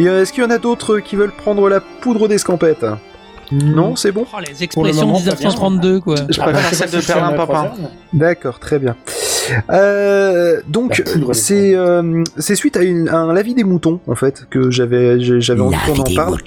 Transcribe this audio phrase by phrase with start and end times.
[0.00, 2.86] Et, euh, Est-ce qu'il y en a d'autres qui veulent prendre la poudre d'escampette
[3.52, 6.14] Non, c'est bon Oh, les expressions moment, ça 1932, quoi.
[6.28, 7.72] Je Ah, préfère bah, celle de Perlin Papin.
[8.12, 8.96] D'accord, très bien.
[9.70, 11.02] Euh, donc
[11.32, 15.16] c'est euh, c'est suite à, une, à un lavis des moutons en fait que j'avais
[15.60, 16.38] envie qu'on en parle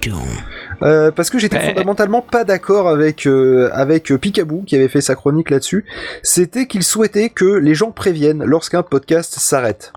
[0.82, 5.16] Euh, parce que j'étais fondamentalement pas d'accord avec euh, avec Picaboo qui avait fait sa
[5.16, 5.86] chronique là-dessus.
[6.24, 9.94] C'était qu'il souhaitait que les gens préviennent lorsqu'un podcast s'arrête.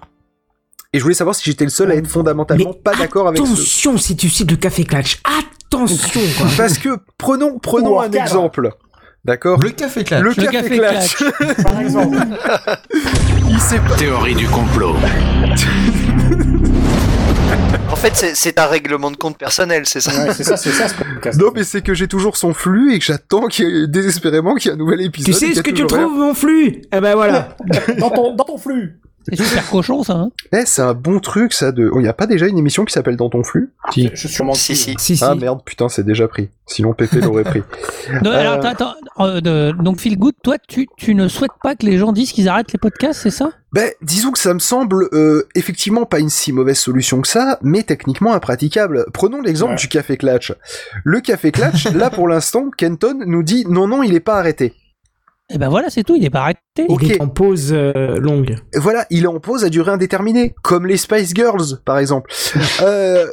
[0.92, 3.38] Et je voulais savoir si j'étais le seul à être fondamentalement Mais pas d'accord avec
[3.38, 3.42] ce.
[3.44, 5.20] Attention si tu cites le café clutch.
[5.24, 6.46] Attention quoi.
[6.56, 8.70] Parce que prenons prenons un exemple.
[9.24, 9.58] D'accord.
[9.60, 10.22] Le café claque.
[10.22, 11.16] Le, Le café, café clutch.
[11.64, 12.16] Par exemple.
[13.48, 14.94] Il pas Théorie du complot.
[17.88, 20.88] En fait, c'est- un règlement de compte personnel, c'est ça Ouais, c'est ça, c'est ça
[20.88, 21.40] ce podcast.
[21.40, 23.46] Non, mais c'est que j'ai toujours son flux et que j'attends
[23.86, 25.32] désespérément qu'il y ait un nouvel épisode.
[25.34, 26.82] Tu sais ce que tu trouves mon flux?
[26.92, 27.56] Eh ben voilà.
[27.98, 29.00] dans, ton, dans ton flux.
[29.28, 30.14] C'est super cochon, ça.
[30.14, 30.30] Hein.
[30.52, 31.72] Eh, c'est un bon truc, ça.
[31.72, 31.90] De...
[31.98, 33.72] Il y a pas déjà une émission qui s'appelle Dans ton flux?
[33.92, 34.08] Si.
[34.12, 34.94] Je suis sûrement Si, si.
[34.98, 35.24] Si si.
[35.24, 36.48] Ah merde, putain, c'est déjà pris.
[36.66, 37.62] Sinon, Pépé l'aurait pris.
[38.22, 38.94] Non, Euh, alors, attends, attends,
[39.46, 42.48] euh, donc, Phil Good, toi, tu, tu ne souhaites pas que les gens disent qu'ils
[42.48, 43.50] arrêtent les podcasts, c'est ça?
[43.72, 47.58] Ben, disons que ça me semble euh, effectivement pas une si mauvaise solution que ça,
[47.62, 49.06] mais techniquement impraticable.
[49.12, 49.76] Prenons l'exemple Ouais.
[49.78, 50.52] du café clutch.
[51.04, 54.72] Le café clutch, là pour l'instant, Kenton nous dit non, non, il est pas arrêté.
[55.50, 56.60] Eh ben voilà, c'est tout, il est pas arrêté.
[56.88, 57.02] Ok.
[57.02, 58.56] Il est en pause euh, longue.
[58.74, 62.30] Voilà, il est en pause à durée indéterminée, comme les Spice Girls, par exemple.
[62.82, 63.26] Euh,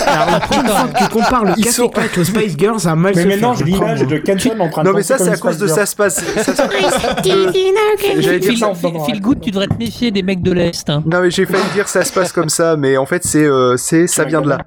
[0.00, 3.12] Alors la prochaine fois que tu compares le café sont- aux Spice Girls, a mal
[3.14, 5.56] Mais maintenant, j'ai l'image de Kenton en train de non mais ça c'est à cause
[5.58, 6.24] de Spice ça se passe.
[7.22, 7.52] Girl.
[8.18, 8.72] J'allais dire ça.
[9.20, 10.88] Good, tu devrais te méfier des mecs de l'Est.
[10.90, 11.02] Hein.
[11.06, 13.76] Non mais j'ai failli dire ça se passe comme ça, mais en fait c'est euh,
[13.76, 14.58] c'est ça vient de là.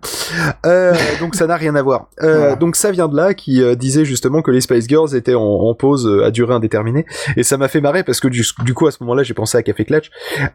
[0.65, 2.07] Euh, donc ça n'a rien à voir.
[2.21, 2.55] Euh.
[2.55, 5.41] Donc ça vient de là qui euh, disait justement que les Spice Girls étaient en,
[5.41, 7.05] en pause euh, à durée indéterminée
[7.37, 9.57] et ça m'a fait marrer parce que du, du coup à ce moment-là j'ai pensé
[9.57, 10.09] à Café Clutch.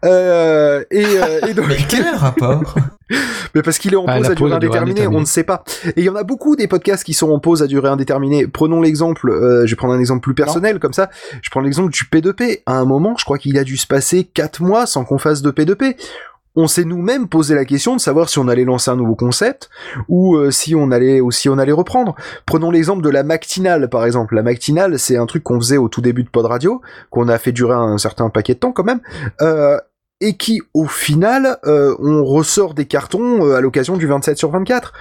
[0.05, 2.75] Euh, et, euh, et donc Mais quel est le rapport?
[3.55, 5.63] Mais parce qu'il est en Ah, pause à durée indéterminée, on ne sait pas.
[5.85, 8.47] Et il y en a beaucoup des podcasts qui sont en pause à durée indéterminée.
[8.47, 11.11] Prenons l'exemple, euh, je vais prendre un exemple plus personnel comme ça.
[11.43, 12.63] Je prends l'exemple du P2P.
[12.67, 15.43] À un moment, je crois qu'il a dû se passer 4 mois sans qu'on fasse
[15.43, 15.97] de P2P.
[16.57, 19.71] On s'est nous-mêmes posé la question de savoir si on allait lancer un nouveau concept
[20.09, 22.17] ou euh, si on allait ou si on allait reprendre.
[22.47, 24.35] Prenons l'exemple de la matinale par exemple.
[24.35, 26.81] La matinale, c'est un truc qu'on faisait au tout début de Pod Radio,
[27.11, 29.01] qu'on a fait durer un certain paquet de temps quand même.
[29.43, 29.79] Euh,
[30.21, 34.51] et qui, au final, euh, on ressort des cartons euh, à l'occasion du 27 sur
[34.51, 34.93] 24.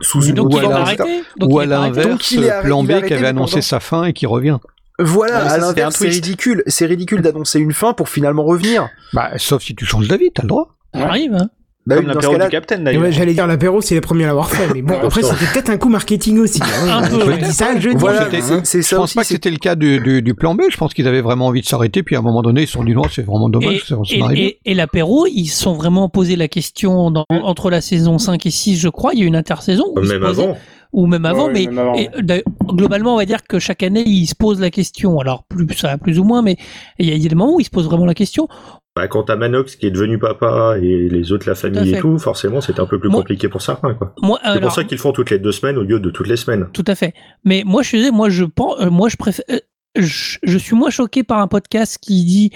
[0.00, 2.34] Sous une Donc Ou à l'inverse,
[2.64, 4.58] plan B qui avait annoncé sa fin et qui revient.
[4.98, 6.62] Voilà, Ouais, à l'inverse, c'est ridicule.
[6.66, 8.88] C'est ridicule d'annoncer une fin pour finalement revenir.
[9.12, 10.75] Bah, sauf si tu changes d'avis, t'as le droit.
[10.94, 11.48] Ça arrive, hein.
[11.88, 13.02] Bah Comme l'apéro du Capitaine Et d'ailleurs.
[13.02, 14.66] ouais, J'allais dire l'apéro, c'est les premiers à l'avoir fait.
[14.74, 16.60] Mais bon, après, c'était peut-être un coup marketing aussi.
[16.60, 17.00] hein.
[17.04, 17.94] Un peu, Je dis ça, je dis.
[17.96, 18.28] voilà,
[18.64, 20.62] c'est- Je pense pas que c'était le cas du, du, du plan B.
[20.68, 22.02] Je pense qu'ils avaient vraiment envie de s'arrêter.
[22.02, 23.84] Puis à un moment donné, ils se sont dit non, c'est vraiment dommage.
[24.10, 28.18] et, et- et l'apéro, ils se sont vraiment posé la question dans- entre la saison
[28.18, 29.12] 5 et 6, je crois.
[29.12, 29.84] Il y a eu une intersaison.
[29.94, 30.56] Même posaient- avant.
[30.92, 32.22] Ou même avant, Ouais, mais même avant, et, ouais.
[32.22, 35.20] d'ailleurs, globalement, on va dire que chaque année, ils se posent la question.
[35.20, 36.56] Alors, plus, ça va plus ou moins, mais
[36.98, 38.48] il y, a- il y a des moments où ils se posent vraiment la question.
[38.96, 42.18] Bah, quand t'as Manox qui est devenu papa et les autres, la famille et tout,
[42.18, 44.14] forcément, c'est un peu plus Moi- compliqué pour certains, quoi.
[44.22, 46.26] Moi, C'est pour ça qu'ils le font toutes les deux semaines au lieu de toutes
[46.28, 46.66] les semaines.
[46.72, 47.12] Tout à fait.
[47.44, 49.58] Mais moi, je suis, moi, je pense, euh, moi, je préfère, euh,
[49.96, 52.50] je, je suis moins choqué par un podcast qui dit,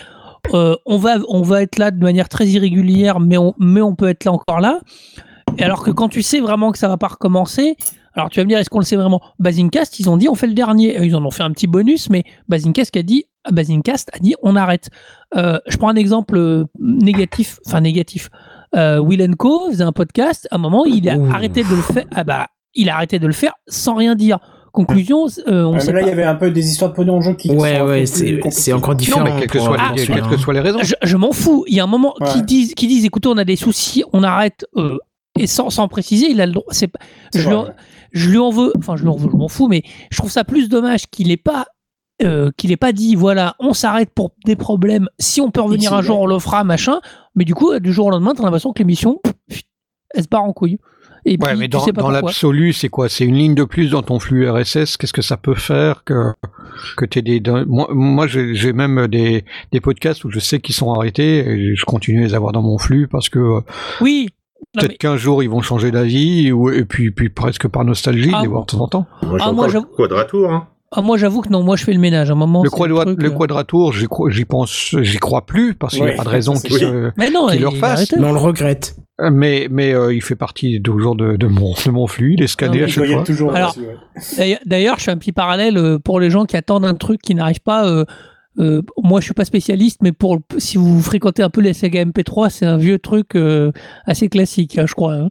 [0.55, 3.95] euh, on va, on va être là de manière très irrégulière, mais on, mais on
[3.95, 4.81] peut être là encore là.
[5.59, 7.77] Et alors que quand tu sais vraiment que ça va pas recommencer,
[8.15, 9.21] alors tu vas me dire, est-ce qu'on le sait vraiment?
[9.39, 10.99] Basingcast, ils ont dit, on fait le dernier.
[10.99, 14.35] Euh, Ils en ont fait un petit bonus, mais Basingcast a dit, Basingcast a dit,
[14.43, 14.89] on arrête.
[15.37, 18.29] Euh, je prends un exemple euh, négatif, enfin négatif.
[18.77, 20.47] Euh, Will Co faisait un podcast.
[20.51, 21.31] À un moment, il a Ouh.
[21.33, 22.05] arrêté de le faire.
[22.15, 24.39] Ah bah, il a arrêté de le faire sans rien dire.
[24.73, 26.07] Conclusion, euh, on sait mais là, pas.
[26.07, 28.73] il y avait un peu des histoires de pognon en jeu qui Ouais, ouais, c'est
[28.73, 29.25] encore différent.
[29.25, 30.79] Non, mais quelles que soient les, celui-là, quelles que soient les raisons.
[30.83, 31.65] Je, je m'en fous.
[31.67, 32.29] Il y a un moment Ouais.
[32.33, 34.65] qui disent, qui disent, écoutez, on a des soucis, on arrête.
[34.77, 34.97] euh,
[35.39, 36.67] et sans, sans préciser, il a le droit.
[36.71, 36.89] C'est
[37.35, 37.49] Je.
[38.13, 38.73] Je lui en veux.
[38.79, 39.29] Enfin, je lui en veux.
[39.31, 39.69] Je m'en fous.
[39.69, 41.67] Mais je trouve ça plus dommage qu'il ait pas.
[42.23, 46.03] euh, qu'il pas dit voilà on s'arrête pour des problèmes si on peut revenir un
[46.03, 47.01] jour on le fera machin
[47.35, 49.23] mais du coup du jour au lendemain t'as l'impression que l'émission
[50.15, 50.79] elle se barre en couille
[51.25, 53.11] et Ouais, puis, mais tu dans, sais dans l'absolu, c'est quoi?
[53.11, 54.97] C'est une ligne de plus dans ton flux RSS.
[54.97, 56.33] Qu'est-ce que ça peut faire que
[56.97, 60.75] que t'aies des dans- moi, moi j'ai même des des podcasts où je sais qu'ils
[60.75, 63.61] sont arrêtés et je continue à les avoir dans mon flux parce que euh,
[64.01, 64.29] oui
[64.75, 68.31] peut-être mais- qu'un jour ils vont changer d'avis ou et puis puis presque par nostalgie
[68.35, 69.07] Ah, de les voir de temps en temps.
[69.23, 70.69] Moi, Ah, moi, le quadratour, hein.
[70.93, 73.05] ah, moi j'avoue que non moi je fais le ménage à un moment Le, quadra-
[73.05, 76.15] truc, le euh, quadratour, j'y crois, j'y pense, j'y crois plus parce qu'il n'y Ouais,
[76.15, 78.13] a pas de raison qu'il il le refasse.
[78.13, 78.97] Mais on le regrette.
[79.31, 82.47] mais mais euh, il fait partie toujours de, de mon de mon flux, il est
[82.47, 83.25] scanné Non, à chaque fois.
[84.39, 84.59] ouais.
[84.67, 87.35] D'ailleurs- je fais un petit parallèle euh, pour les gens qui attendent un truc qui
[87.35, 87.87] n'arrive pas.
[87.89, 88.05] euh,
[88.61, 92.05] euh, moi, je suis pas spécialiste, mais pour si vous fréquentez un peu les Sega
[92.05, 93.73] MP3, c'est un vieux truc euh,
[94.05, 95.15] assez classique, hein, je crois.
[95.15, 95.31] hein.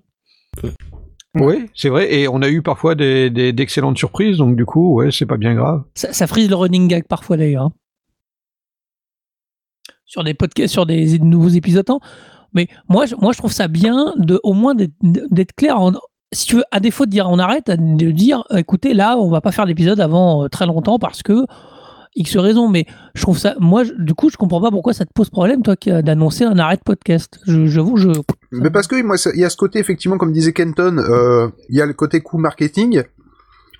[1.35, 2.11] Oui, c'est vrai.
[2.13, 5.37] Et on a eu parfois des, des- d'excellentes surprises, donc du coup, ouais, c'est pas
[5.37, 5.83] bien grave.
[5.93, 7.65] Ça, ça frise le running gag parfois d'ailleurs.
[7.65, 7.71] hein.
[10.05, 11.89] Sur des podcasts, sur des nouveaux épisodes.
[11.89, 11.99] hein.
[12.53, 15.79] Mais moi, je, moi, je trouve ça bien de, au moins d'être, d'être clair.
[15.79, 15.91] en-
[16.33, 19.41] si tu veux, à défaut de dire on arrête, de dire écoutez, là, on va
[19.41, 21.45] pas faire d'épisode avant euh, très longtemps parce que
[22.15, 22.67] X raison.
[22.69, 22.85] Mais
[23.15, 25.61] je trouve ça, moi, je- du coup, je comprends pas pourquoi ça te pose problème,
[25.61, 27.39] toi, qui- d'annoncer un arrêt de podcast.
[27.47, 28.09] Je, j'avoue, je.
[28.51, 31.47] Mais parce que moi, ça- il y a ce côté effectivement, comme disait Kenton, euh,
[31.69, 33.03] il y a le côté coût marketing.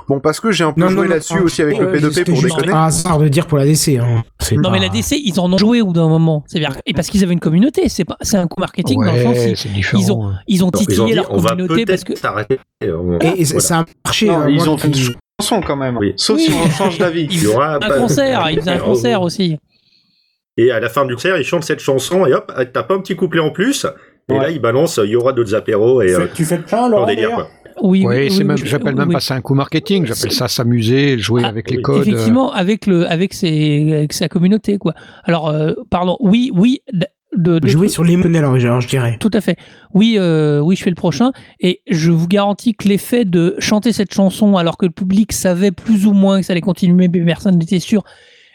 [0.08, 2.32] Bon, parce que j'ai un peu Non, joué là-dessus aussi avec le ouais, P2P c'était
[2.32, 2.74] pour juste déconner.
[2.74, 4.00] un hasard de dire pour la DC.
[4.00, 4.24] Hein.
[4.54, 6.44] Non, mais la DC, ils en ont joué au bout d'un moment.
[6.48, 7.90] C'est-à-dire, et parce qu'ils avaient une communauté.
[7.90, 9.54] C'est pas, c'est un coup marketing dans le sens Ouais,
[9.94, 10.34] ils ont- ouais.
[10.48, 12.58] ils ont Donc, ils ont titillé dit, leur on va communauté parce que s'arrêter.
[12.82, 13.60] Et on- Et, et voilà.
[13.60, 14.28] ça a marché.
[14.30, 14.90] Non, euh, ils moi ont fait
[15.40, 15.98] chanson quand même.
[15.98, 16.14] Oui.
[16.18, 16.44] Sauf Oui.
[16.46, 17.24] si on change d'avis.
[17.24, 18.50] ils Il y aura un pas- concert.
[18.52, 19.58] Ils faisaient un concert aussi.
[20.58, 23.00] Et à la fin du concert, ils chantent cette chanson et hop, t'as pas un
[23.00, 23.86] petit couplet en plus.
[24.30, 24.40] Et Ouais.
[24.40, 26.84] là, ils balancent, il y aura d'autres apéros et Tu euh, fais- Tu fais plein,
[26.84, 27.50] en Laurent, délire d'ailleurs quoi.
[27.82, 29.14] Oui, Oui, oui, même, j'appelle oui, même oui.
[29.14, 32.06] pas ça un coup marketing, j'appelle ça s'amuser, jouer Ah, avec les codes.
[32.06, 34.94] Effectivement, avec le, avec ses, avec sa communauté, quoi.
[35.24, 36.18] Alors, euh, pardon.
[36.20, 36.82] Oui, oui.
[37.38, 39.18] De, de- Jouer sur l'émotionnel, alors, genre, je dirais.
[39.20, 39.56] Tout à fait.
[39.94, 41.32] Oui, euh, oui, je fais le prochain.
[41.60, 45.72] Et je vous garantis que l'effet de chanter cette chanson alors que le public savait
[45.72, 48.04] plus ou moins que ça allait continuer, mais personne n'était sûr,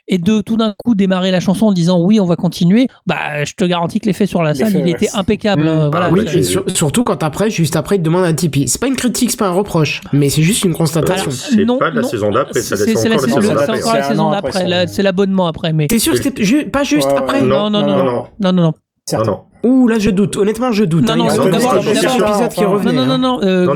[0.09, 3.45] et de tout d'un coup démarrer la chanson en disant oui, on va continuer, bah,
[3.45, 5.65] je te garantis que l'effet sur la salle, il était impeccable.
[5.65, 5.91] Mmh.
[6.13, 8.69] Oui, surtout quand après, juste après, il te demande un Tipeee.
[8.69, 11.31] C'est pas une critique, c'est pas un reproche, mais c'est juste une constatation.
[11.31, 13.81] c'est pas de la non, saison d'après, c'est la saison d'après.
[13.81, 15.73] C'est la saison d'après, c'est l'abonnement après.
[15.73, 15.87] Mais...
[15.87, 17.43] T'es sûr que c'est pas juste après?
[17.43, 18.27] non, non, non, non.
[18.41, 18.73] non, non.
[19.13, 19.41] non.
[19.65, 21.09] Ouh, là je doute, honnêtement je doute.
[21.09, 21.17] Hein.
[21.17, 22.61] Non, non, non d'abord l'épisode qui.
[22.63, 23.19] Non, non, hein.
[23.19, 23.67] non, euh,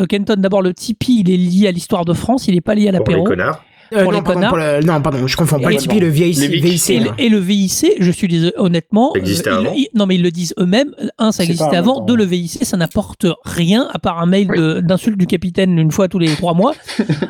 [0.00, 2.74] euh, Kenton, d'abord le Tipeee, il est lié à l'histoire de France, il n'est pas
[2.74, 3.22] lié à l'apéro.
[3.22, 3.62] Bon, les connards.
[3.94, 4.48] Euh, Pour non, les pardon, connards.
[4.50, 6.90] pour le- non, pardon, je confonds pas Et le Tipeee, le VIC.
[6.90, 9.12] Et, le- et le VIC, je suis désolé, honnêtement.
[9.14, 10.90] Ça existait euh, avant ils- non, mais ils le disent eux-mêmes.
[11.18, 12.00] Un, ça existait avant.
[12.00, 14.48] Deux, le VIC, ça n'apporte rien à part un mail
[14.82, 16.74] d'insulte du capitaine une fois tous les trois mois.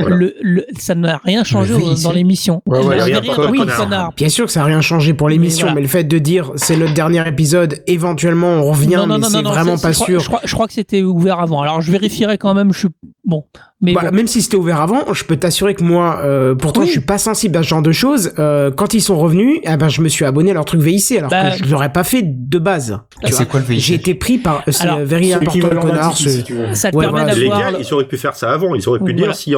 [0.01, 0.17] Voilà.
[0.17, 2.63] le, le- ça n'a rien changé Le dans l'émission.
[2.67, 4.13] Ouais, ouais, rien connard.
[4.17, 6.77] Bien sûr que ça n'a rien changé pour l'émission, Mais le fait de dire c'est
[6.77, 10.21] notre dernier épisode, éventuellement on revient, Non, non, mais c'est vraiment pas sûr.
[10.21, 11.63] Je crois, que c'était ouvert avant.
[11.63, 12.73] Alors je vérifierai quand même.
[12.73, 12.89] Je suis
[13.25, 13.45] bon,
[13.81, 14.17] mais Bah, bon.
[14.17, 16.87] Même si c'était ouvert avant, je peux t'assurer que moi, euh, pourtant Oui.
[16.87, 18.33] je suis pas sensible à ce genre de choses.
[18.39, 21.13] euh, quand ils sont revenus, eh ben je me suis abonné à leur truc VIC,
[21.19, 22.99] alors Bah, que je l'aurais pas fait de base.
[23.25, 26.17] C'est quoi le VIC J'ai été pris par euh, c'est Alors, very C'est important connard.
[26.17, 27.35] Ce- si ça te ouais, permet voilà.
[27.35, 27.61] Les d'avoir.
[27.61, 28.75] gars, le- ils auraient pu faire ça avant.
[28.75, 29.29] Ils auraient pu Voilà.
[29.29, 29.57] dire s'il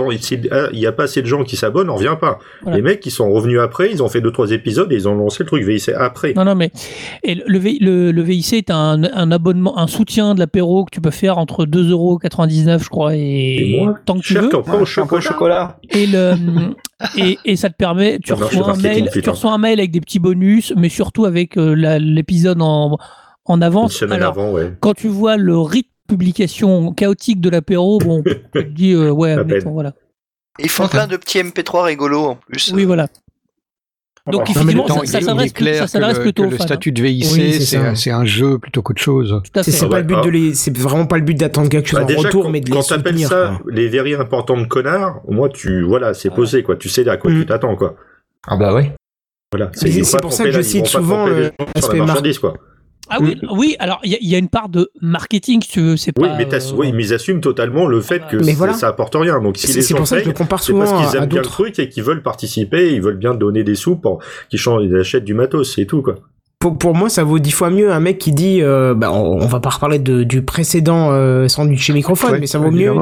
[0.75, 2.39] n'y a pas assez de gens qui s'abonnent, on revient pas.
[2.63, 2.77] Voilà.
[2.77, 5.15] Les mecs, ils sont revenus après, ils ont fait deux trois épisodes et ils ont
[5.15, 6.33] lancé le truc VIC après.
[6.35, 6.71] Non, non, mais
[7.23, 10.85] et le, le, V- le- le VIC est un, un abonnement, un soutien de l'apéro
[10.85, 13.21] que tu peux faire entre 2,99€, je crois, et,
[13.77, 14.49] Et moi, tant que tu veux.
[14.49, 15.21] peu au chocolat.
[15.21, 15.77] chocolat.
[15.91, 16.35] Et, le,
[17.17, 19.91] et, et ça te permet, tu marche, reçois, un mail, tu reçois un mail avec
[19.91, 22.99] des petits bonus, mais surtout avec euh, l'épisode en,
[23.45, 23.95] en Une avance.
[23.95, 24.73] semaine Alors, avant, ouais.
[24.81, 28.23] quand tu vois le rythme de publication chaotique de l'apéro, bon,
[28.55, 29.63] tu te dis, euh, ouais, peine.
[29.73, 29.93] voilà.
[30.59, 32.73] Ils font plein de petits MP3 rigolos en plus.
[32.75, 33.07] Oui, voilà.
[34.27, 34.63] Ah Donc bah, ouais.
[34.63, 35.21] effectivement, ça,
[35.87, 36.65] s'adresse plutôt le, le hein.
[36.65, 37.63] statut de VIC,
[37.97, 39.41] c'est un jeu plutôt qu'autre chose.
[39.63, 42.71] C'est vraiment pas le but d'attendre quelque chose bah, en déjà, retour, quand, mais de
[42.71, 43.73] quand t'appelles ça quoi.
[43.73, 47.17] les verriers importants de connards, au moins tu, voilà, c'est posé quoi, tu sais là
[47.17, 47.47] quoi, tu mm.
[47.47, 47.97] t'attends quoi.
[48.47, 48.93] Ah bah ouais.
[49.53, 49.71] Voilà.
[49.75, 52.55] C'est pour ça que je cite souvent l'aspect marketing quoi.
[53.11, 55.69] Ah oui, oui, alors il y, a- il y a une part de marketing, si
[55.69, 56.37] tu veux, c'est Oui, pas.
[56.37, 58.73] mais, t'as- euh, oui, mais ils assument totalement le fait que Mais c'est- voilà.
[58.75, 59.41] ça apporte rien.
[59.41, 60.93] Donc si C'est les c'est gens pour ça que je payent, le compare c'est parce
[60.93, 63.97] qu'ils aiment bien le truc et qu'ils veulent participer, ils veulent bien donner des sous
[63.97, 66.17] pour qu'ils changent, ils achètent du matos, c'est tout, quoi.
[66.61, 69.41] Pour, pour moi, ça vaut dix fois mieux un mec qui dit, euh, bah, on,
[69.41, 72.71] on va pas reparler de, du précédent euh, sandwich chez microphone, Ouais, mais ça vaut
[72.71, 72.93] mieux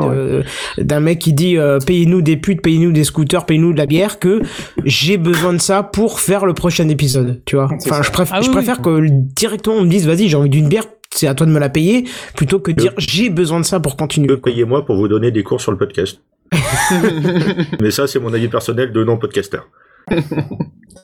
[0.79, 4.21] d'un mec qui dit, euh, payez-nous des putes, payez-nous des scooters, payez-nous de la bière,
[4.21, 4.43] que
[4.85, 7.65] j'ai besoin de ça pour faire le prochain épisode, tu vois.
[7.65, 8.03] Enfin, ça.
[8.03, 8.55] je, préfère Ah oui, je oui.
[8.55, 11.51] préfère que directement on me dise, vas-y, j'ai envie d'une bière, c'est à toi de
[11.51, 12.05] me la payer,
[12.37, 14.29] plutôt que de dire, j'ai besoin de ça pour continuer.
[14.29, 16.21] Que payez-moi pour vous donner des cours sur le podcast.
[17.81, 19.59] mais ça, c'est mon avis personnel de non-podcaster.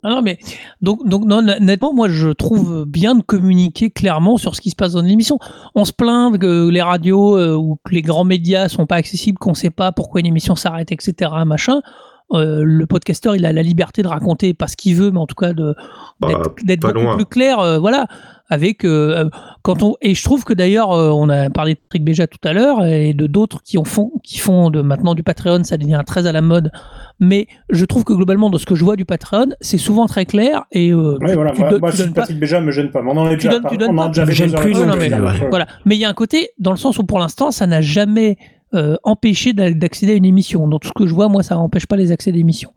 [0.03, 0.37] Ah non, mais
[0.81, 4.75] donc, donc non, honnêtement, moi je trouve bien de communiquer clairement sur ce qui se
[4.75, 5.39] passe dans l'émission.
[5.73, 9.39] On se plaint que les radios euh, ou que les grands médias sont pas accessibles,
[9.39, 11.31] qu'on sait pas pourquoi une émission s'arrête, etc.
[11.45, 11.81] Machin.
[12.33, 15.27] Euh, le podcasteur, il a la liberté de raconter pas ce qu'il veut, mais en
[15.27, 15.75] tout cas de
[16.19, 16.29] Bah,
[16.63, 17.15] d'être beaucoup loin.
[17.17, 17.59] plus clair.
[17.59, 18.07] euh, voilà,
[18.49, 19.29] avec euh,
[19.61, 22.53] quand on et je trouve que d'ailleurs, on a parlé de Patrick Béja tout à
[22.53, 26.01] l'heure et de d'autres qui ont font qui font de maintenant du Patreon, ça devient
[26.05, 26.71] très à la mode.
[27.19, 30.25] Mais je trouve que globalement, de ce que je vois du Patreon, c'est souvent très
[30.25, 31.51] clair et euh, Oui, voilà.
[31.51, 33.01] tu Moi, donnes- moi, tu donnes pas- Patrick Béja me gêne pas.
[33.01, 34.73] Mais on en a Tu déjà donnes- par- tu donnes on pas- déjà fait plus
[34.73, 35.13] non ouais.
[35.13, 35.67] euh, Voilà.
[35.85, 38.37] Mais il y a un côté, dans le sens où pour l'instant, ça n'a jamais
[38.73, 40.67] euh, empêcher d'a- d'accéder à une émission.
[40.67, 42.71] Donc, tout ce que je vois, moi, ça n'empêche pas les accès d'émissions.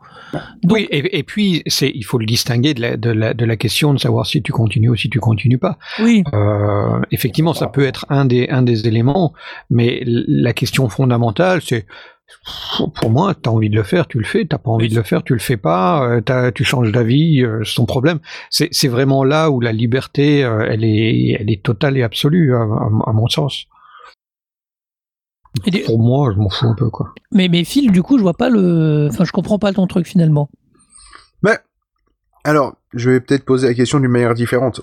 [0.71, 3.57] Oui, et, et puis c'est, il faut le distinguer de la, de, la, de la
[3.57, 5.77] question de savoir si tu continues ou si tu continues pas.
[6.01, 9.33] Oui, Euh, effectivement, ça peut être un des, un des éléments,
[9.71, 11.85] mais la question fondamentale, c'est
[12.95, 14.45] pour moi, t'as envie de le faire, tu le fais.
[14.47, 16.07] T'as pas envie de le faire, tu le fais pas.
[16.09, 18.21] euh, t'as- tu changes d'avis, euh, c'est ton problème.
[18.51, 22.55] C'est, c'est vraiment là où la liberté, euh, elle est, elle est totale et absolue,
[22.55, 23.67] à, à- à mon sens.
[25.67, 27.15] Et des- Pour moi, je m'en fous un peu, quoi.
[27.33, 29.09] mais, mais Phil, du coup, je vois pas le.
[29.11, 30.49] Enfin, je comprends pas ton truc finalement.
[32.45, 34.81] Alors, je vais peut-être poser la question d'une manière différente.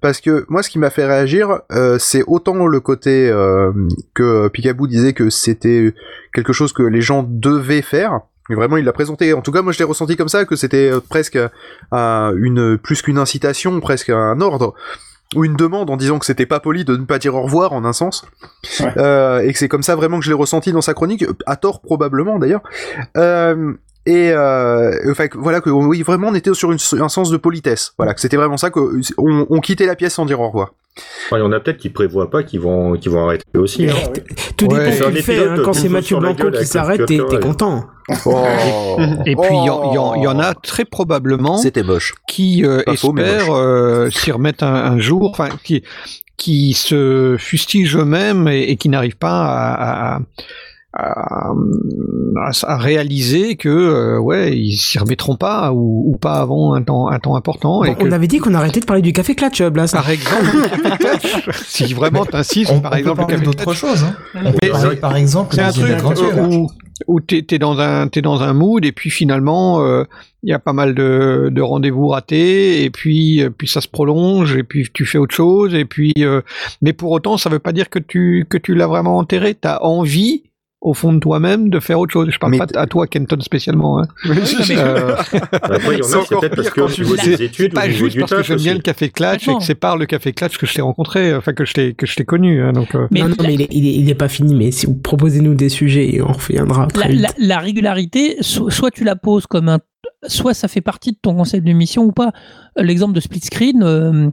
[0.00, 3.72] Parce que moi, ce qui m'a fait réagir, euh, c'est autant le côté euh,
[4.14, 5.94] que Picaboo disait que c'était
[6.34, 8.20] quelque chose que les gens devaient faire.
[8.50, 9.32] Et vraiment, il l'a présenté.
[9.32, 12.78] En tout cas, moi, je l'ai ressenti comme ça, que c'était euh, presque euh, une
[12.78, 14.74] plus qu'une incitation, presque un ordre
[15.36, 17.72] ou une demande en disant que c'était pas poli de ne pas dire au revoir
[17.72, 18.24] en un sens.
[18.80, 18.92] Ouais.
[18.96, 21.56] Euh, et que c'est comme ça vraiment que je l'ai ressenti dans sa chronique, à
[21.56, 22.62] tort probablement d'ailleurs.
[23.16, 23.74] Euh,
[24.10, 24.90] et euh,
[25.34, 28.36] voilà que oui vraiment on était sur une- un sens de politesse voilà que c'était
[28.36, 28.80] vraiment ça que
[29.18, 30.72] on, on quittait la pièce sans dire au revoir
[31.32, 33.86] Il y en a peut-être qui prévoient pas qu'ils vont, qu'ils vont arrêter aussi.
[33.88, 33.94] Hein.
[34.14, 34.22] Oui.
[34.56, 34.90] Tout Ouais.
[34.90, 35.34] dépend un qu'il fait.
[35.36, 35.62] épisode hein.
[35.64, 37.40] Quand c'est le Mathieu Blanco qui s'arrête, le t'es ouais.
[37.40, 37.84] content.
[39.26, 41.84] Et puis, il y, en- y y a très probablement c'était
[42.26, 45.84] qui euh, espèrent euh, s'y remettre un, un jour, enfin qui
[46.36, 50.20] qui se fustigent eux-mêmes et, et qui n'arrivent pas à, à,
[50.92, 56.74] à, à- à réaliser que euh, ouais ils s'y remettront pas ou, ou pas avant
[56.74, 59.02] un temps un temps important et Bon, que on avait dit qu'on arrêtait de parler
[59.02, 59.94] du café Clutch, euh, Blast.
[59.94, 60.44] par exemple
[61.66, 64.04] si vraiment t'insistes On, par on exemple peut le parler d'autre chose.
[64.04, 64.14] Hein.
[64.44, 66.68] On peut parler, par exemple, c'est un truc euh, où,
[67.06, 70.04] où t'es es dans un t'es dans un mood et puis finalement euh,
[70.42, 73.88] il y a pas mal de, de rendez-vous ratés et puis euh, puis ça se
[73.88, 76.42] prolonge et puis tu fais autre chose et puis euh,
[76.82, 79.78] mais pour autant ça veut pas dire que tu que tu l'as vraiment enterré t'as
[79.80, 80.42] envie
[80.80, 82.28] au fond de toi-même de faire autre chose.
[82.30, 84.04] Je parle Mais pas à toi Kenton spécialement hein.
[84.26, 85.14] Euh,
[85.52, 87.16] Après, il y en C'est a, c'est peut-être parce pire que quand au tu niveau
[87.16, 89.54] des études, au pas niveau juste du parce que j'aime bien le café Clutch et
[89.56, 92.06] que c'est par le café Clutch que je t'ai rencontré enfin que je t'ai que
[92.06, 94.08] je t'ai connu hein, donc euh, Mais non, non, mais il est, il, est, il
[94.10, 97.20] est pas fini, mais si vous proposez-nous des sujets, et on reviendra très la, vite.
[97.38, 99.80] la- la régularité, so- soit tu la poses comme un,
[100.26, 102.32] soit ça fait partie de ton concept de mission ou pas.
[102.76, 104.30] L'exemple de split screen, euh,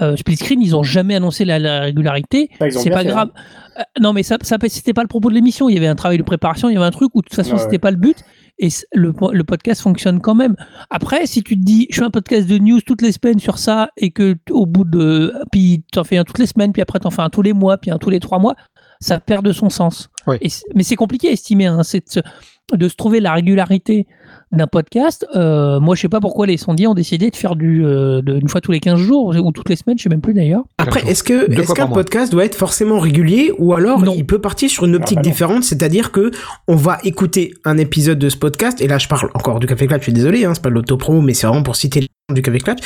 [0.00, 2.48] euh, split screen, ils ont jamais annoncé la, la régularité.
[2.60, 3.30] Ah, ont C'est pas fait, grave.
[3.78, 5.68] Euh, non, mais ça, ça c'était pas le propos de l'émission.
[5.68, 7.34] Il y avait un travail de préparation, il y avait un truc où de toute
[7.36, 7.78] façon c'était ouais.
[7.78, 8.18] pas le but.
[8.62, 10.54] Et le, po- le podcast fonctionne quand même.
[10.90, 13.56] Après, si tu te dis, je fais un podcast de news toutes les semaines sur
[13.56, 16.98] ça et que au bout de, puis t'en fais un toutes les semaines, puis après
[16.98, 18.54] t'en fais un tous les mois, puis un tous les trois mois,
[19.00, 20.10] ça perd de son sens.
[20.42, 21.66] Et c- mais c'est compliqué à estimer.
[21.66, 24.06] Hein, c'est de, se- de se trouver la régularité
[24.52, 25.26] d'un podcast.
[25.36, 28.38] Euh, moi, je sais pas pourquoi les sondiers ont décidé de faire du euh, de,
[28.40, 30.64] une fois tous les 15 jours ou toutes les semaines, je sais même plus d'ailleurs.
[30.78, 34.14] Après, est-ce que est-ce qu'un podcast doit être forcément régulier ou alors Non.
[34.16, 35.30] il peut partir sur une optique Ah bah non.
[35.32, 36.30] différente, c'est-à-dire que
[36.68, 39.86] on va écouter un épisode de ce podcast et là je parle encore du Café
[39.86, 42.06] Clutch, je suis désolé, hein, c'est pas de l'autopromo, mais c'est vraiment pour citer le
[42.28, 42.80] nom du Café Clutch.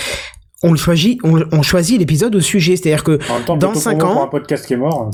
[0.63, 3.99] On le choisit, on, on choisit l'épisode au sujet, c'est-à-dire que temps, Dans plutôt cinq
[3.99, 5.11] pour moi, ans- pour un podcast qui est mort.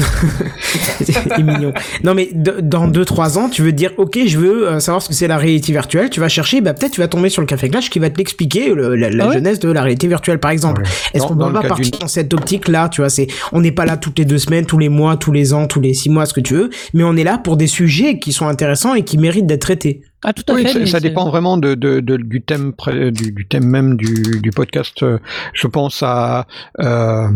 [1.02, 1.72] c'est mignon.
[2.04, 5.14] Non mais dans 2-3 ans, tu veux dire ok, je veux euh, savoir ce que
[5.14, 6.10] c'est la réalité virtuelle.
[6.10, 8.18] Tu vas chercher, bah peut-être tu vas tomber sur le Café Clash qui va te
[8.18, 10.82] l'expliquer le- la, la Ah ouais genèse de la réalité virtuelle par exemple.
[11.14, 13.86] Est-ce qu'on peut le pas partir dans cette optique-là Tu vois, c'est on n'est pas
[13.86, 16.26] là toutes les deux semaines, tous les mois, tous les ans, tous les six mois,
[16.26, 19.02] ce que tu veux, mais on est là pour des sujets qui sont intéressants et
[19.02, 20.02] qui méritent d'être traités.
[20.24, 20.86] Ah, tout à Oui, fait.
[20.86, 24.50] ça, dépend vraiment de, de, de- du thème pré- du, du thème même du, du
[24.50, 25.02] podcast.
[25.02, 25.18] Euh,
[25.52, 26.46] Je pense à
[26.80, 27.28] euh,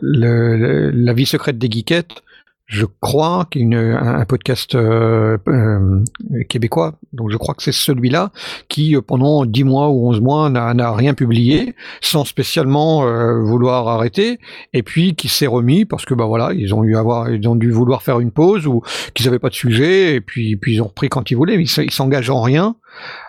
[0.00, 2.22] le, le- la vie secrète des geekettes.
[2.68, 6.02] Je crois une- un, podcast euh, euh,
[6.48, 8.32] québécois, donc je crois que c'est celui-là
[8.68, 13.86] qui euh, pendant 10 mois ou 11 mois n'a rien publié, sans spécialement euh, vouloir
[13.86, 14.40] arrêter,
[14.72, 17.54] et puis qui s'est remis parce que bah voilà, ils ont eu avoir, ils ont
[17.54, 18.82] dû vouloir faire une pause ou
[19.14, 21.66] qu'ils n'avaient pas de sujet, et puis puis ils ont repris quand ils voulaient, mais
[21.66, 22.74] ils s'engagent en rien.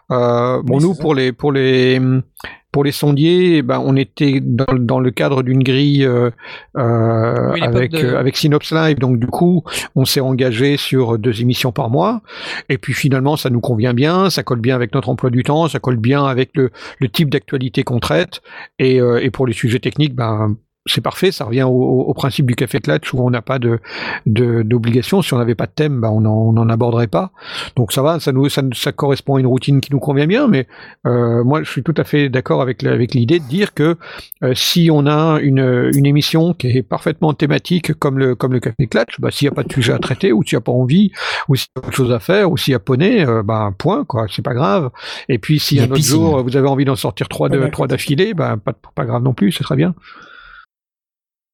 [0.10, 1.02] Bon, Oui, nous ça.
[1.04, 2.02] pour les pour les
[2.78, 6.30] pour les sondiers, eh ben on était dans, dans le cadre d'une grille euh,
[6.78, 9.64] euh, Oui, avec de- euh, avec Synops Live, donc du coup
[9.96, 12.22] on s'est engagé sur deux émissions par mois,
[12.70, 15.68] et puis finalement ça nous convient bien, ça colle bien avec notre emploi du temps,
[15.68, 16.70] ça colle bien avec le,
[17.00, 18.42] le type d'actualité qu'on traite,
[18.78, 20.56] et, et pour les sujets techniques, ben
[20.88, 23.80] c'est parfait, ça revient au, au principe du café clutch où on n'a pas de
[24.26, 25.22] d'obligation.
[25.22, 27.32] Si on n'avait pas de thème, ben on en, on en aborderait pas.
[27.76, 30.48] Donc ça va, ça nous ça, ça correspond à une routine qui nous convient bien.
[30.48, 30.68] Mais
[31.06, 33.98] euh, moi, je suis tout à fait d'accord avec avec l'idée de dire que
[34.44, 38.60] euh, si on a une une émission qui est parfaitement thématique comme le comme le
[38.60, 40.62] café clutch, bah s'il n'y a pas de sujet à traiter ou s'il n'y a
[40.62, 41.12] pas envie
[41.48, 43.74] ou s'il y a autre chose à faire ou s'il y a poney, euh, ben
[43.78, 44.90] point quoi, c'est pas grave.
[45.30, 46.16] Et puis si un autre piscine.
[46.16, 47.72] jour vous avez envie d'en sortir trois de d'accord.
[47.72, 49.94] trois d'affilée, ben pas pas grave non plus, c'est très bien.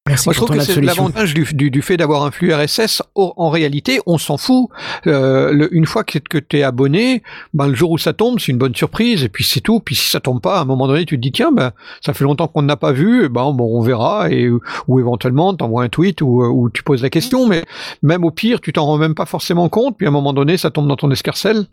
[0.06, 3.02] Merci Moi, je trouve que c'est l'avantage du, du, du fait d'avoir un flux RSS.
[3.16, 4.68] Or, en réalité, on s'en fout.
[5.08, 8.38] Euh, le- une fois que, que tu es abonné, ben, le jour où ça tombe,
[8.38, 9.24] c'est une bonne surprise.
[9.24, 9.80] Et puis c'est tout.
[9.80, 11.72] Puis si ça tombe pas, à un moment donné, tu te dis tiens, ben,
[12.06, 13.24] ça fait longtemps qu'on n'a pas vu.
[13.24, 14.30] Et ben, bon, on verra.
[14.30, 14.50] Et
[14.90, 17.48] ou éventuellement, t'envoies un tweet ou, ou tu poses la question.
[17.48, 17.64] Mais
[18.02, 19.96] même au pire, tu t'en rends même pas forcément compte.
[19.96, 21.66] Puis à un moment donné, ça tombe dans ton escarcelle.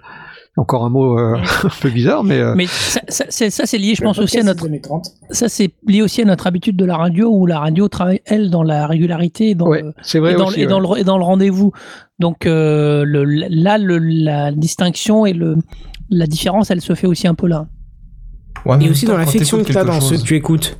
[0.57, 4.02] Encore un mot euh, un peu bizarre, mais euh, Mais ça, ça, c'est, lié, je
[4.02, 4.62] pense aussi à notre.
[4.64, 5.07] c'est 2030.
[5.30, 8.50] Ça, c'est lié aussi à notre habitude de la radio, où la radio travaille elle
[8.50, 10.59] dans la régularité, dans ouais, le- c'est vrai et dans, aussi.
[10.59, 10.97] le, et dans ouais.
[10.97, 11.73] le, et dans le rendez-vous.
[12.19, 15.57] Donc euh, le, là, le, la distinction et le,
[16.11, 17.66] la différence, elle se fait aussi un peu là.
[18.66, 20.28] Ouais, mais Et aussi dans temps, quand l'affection que t'as quelque dans ceux chose- que
[20.28, 20.78] tu écoutes.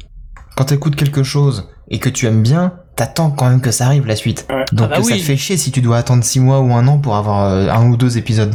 [0.57, 4.05] Quand t'écoutes quelque chose et que tu aimes bien, t'attends quand même que ça arrive
[4.07, 4.47] la suite.
[4.51, 4.65] Ouais.
[4.73, 5.19] Donc Ah bah ça oui.
[5.21, 7.89] te fait chier si tu dois attendre 6 mois ou un an pour avoir un
[7.89, 8.51] ou deux épisodes.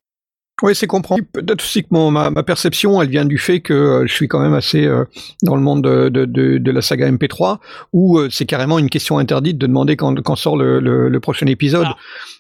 [0.62, 1.28] Oui, c'est compréhensible.
[1.34, 4.28] Peut-être aussi que mon, ma, ma perception, elle vient du fait que euh, je suis
[4.30, 5.04] quand même assez euh,
[5.44, 7.58] dans le monde de, de, de, de la saga MP3,
[7.92, 11.20] où euh, c'est carrément une question interdite de demander quand, quand sort le, le, le
[11.20, 11.88] prochain épisode.
[11.90, 11.96] Ah.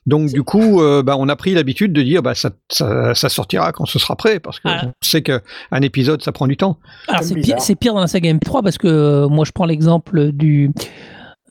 [0.05, 3.27] Donc du coup, euh, bah, on a pris l'habitude de dire bah, ça, ça, ça
[3.27, 4.81] sortira quand ce sera prêt, parce que Ah.
[4.86, 5.41] on sait qu'un
[5.81, 6.79] épisode, ça prend du temps.
[7.10, 9.65] Alors c'est pire, c'est pire dans la saga M3 parce que euh, moi je prends
[9.65, 10.72] l'exemple du.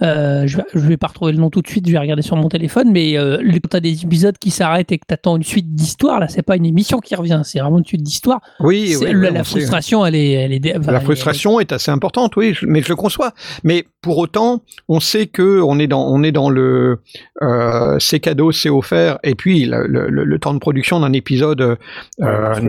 [0.03, 2.23] Euh, je, vais, je vais pas retrouver le nom tout de suite, je vais regarder
[2.23, 5.45] sur mon téléphone, mais euh, quand t'as des épisodes qui s'arrêtent et que t'attends une
[5.45, 8.41] suite d'histoire, là c'est pas une émission qui revient, c'est vraiment une suite d'histoire.
[8.59, 9.51] Oui, oui, la, oui, la sait.
[9.51, 12.67] frustration, elle est, elle est, enfin, La elle est- frustration est assez importante, oui, je-
[12.67, 13.35] mais je le conçois.
[13.63, 16.99] Mais pour autant, on sait que on est dans, on est dans le,
[17.43, 21.13] euh, c'est cadeau, c'est offert, et puis le, le- le- le temps de production d'un
[21.13, 21.79] épisode
[22.21, 22.61] euh,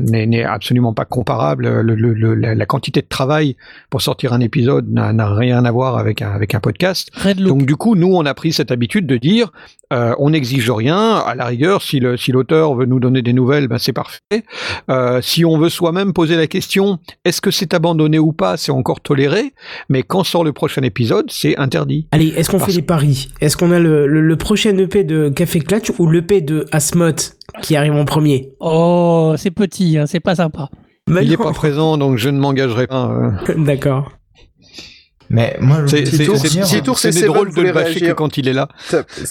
[0.00, 1.66] n'est absolument pas comparable.
[1.80, 3.56] Le- le- le- la, la quantité de travail
[3.88, 6.73] pour sortir un épisode n'a n'a rien à voir avec un, avec un podcast.
[7.38, 9.50] Donc du coup, nous, on a pris cette habitude de dire,
[9.92, 11.16] euh, on n'exige rien.
[11.16, 14.20] À la rigueur, si le si l'auteur veut nous donner des nouvelles, ben c'est parfait.
[14.90, 18.72] Euh, si on veut soi-même poser la question, est-ce que c'est abandonné ou pas, c'est
[18.72, 19.52] encore toléré.
[19.88, 22.08] Mais quand sort le prochain épisode, c'est interdit.
[22.12, 23.28] Allez, est-ce qu'on Parce- fait des paris?
[23.40, 27.36] Est-ce qu'on a le, le, le prochain EP de Café Clutch ou l'EP de Asmoth
[27.62, 28.50] qui arrive en premier?
[28.60, 30.68] Oh, c'est petit, hein, c'est pas sympa.
[31.06, 33.10] Bah Il n'est pas présent, donc je ne m'engagerai pas.
[33.48, 33.54] euh.
[33.58, 34.10] D'accord.
[35.34, 38.52] Mais moi, c'est- Titour- Titour, c'est drôle Seven de le bâcher que quand il est
[38.52, 38.68] là.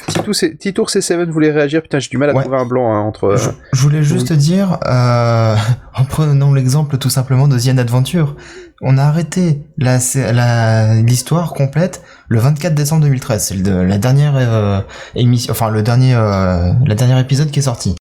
[0.08, 1.82] Titour, c'est- C7 voulait réagir.
[1.82, 2.42] Putain, j'ai du mal à Ouais.
[2.42, 3.36] trouver un blanc hein, entre.
[3.38, 5.56] Je, je voulais juste dire, euh,
[5.96, 8.36] en prenant l'exemple tout simplement de The Adventure,
[8.82, 9.98] on a arrêté la
[11.02, 13.46] l'histoire complète le 24 décembre 2013.
[13.46, 14.82] C'est le- la dernière euh,
[15.16, 17.96] émission, enfin le dernier, euh, la dernier épisode qui est sorti.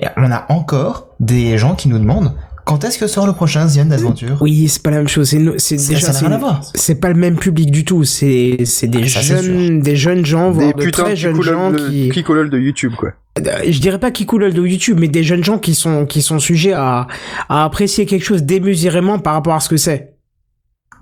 [0.00, 2.32] Et on a encore des gens qui nous demandent
[2.68, 4.36] quand est-ce que sort le prochain The End Adventure.
[4.42, 5.30] Oui, c'est pas la même chose.
[5.56, 6.60] C'est déjà ça n'a rien à une- voir.
[6.74, 8.04] c'est pas le même public du tout.
[8.04, 11.72] C'est c'est des Ah, ça, jeunes des jeunes gens, voire des de très jeunes gens
[11.72, 13.12] qui de, picolol de YouTube, quoi.
[13.38, 16.20] Euh, je dirais pas qui coulent de YouTube, mais des jeunes gens qui sont qui
[16.22, 17.06] sont sujets à
[17.48, 20.14] à apprécier quelque chose démesurément par rapport à ce que c'est.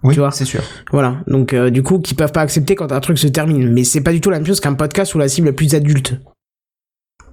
[0.04, 0.30] Oui, Tu vois.
[0.30, 0.62] c'est sûr.
[0.92, 1.16] Voilà.
[1.26, 3.72] Donc euh, du coup, qui peuvent pas accepter quand un truc se termine.
[3.72, 5.74] Mais c'est pas du tout la même chose qu'un podcast où la cible est plus
[5.74, 6.14] adulte.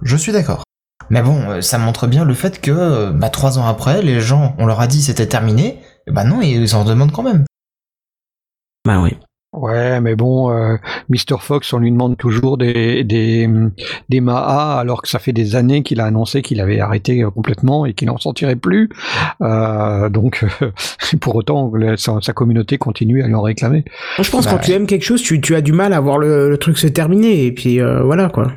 [0.02, 0.64] Je suis d'accord.
[1.10, 4.20] Mais bon, euh, ça montre bien le fait que, euh, bah, trois ans après, les
[4.20, 7.44] gens, on leur a dit c'était terminé, et bah non, ils en demandent quand même.
[8.86, 9.16] Bah oui.
[9.56, 10.74] Ouais, mais bon, euh,
[11.08, 11.38] Mr.
[11.40, 13.48] Fox, on lui demande toujours des, des,
[14.08, 17.30] des Maha, alors que ça fait des années qu'il a annoncé qu'il avait arrêté euh,
[17.30, 18.88] complètement et qu'il n'en sortirait plus.
[19.42, 20.70] Euh, donc, euh,
[21.20, 23.84] pour autant, la- sa, sa communauté continue à lui en réclamer.
[24.18, 25.92] Moi, je pense que Bah quand tu aimes quelque chose, tu, tu as du mal
[25.92, 27.44] à voir le, le truc se terminer.
[27.46, 28.50] Et puis euh, voilà quoi.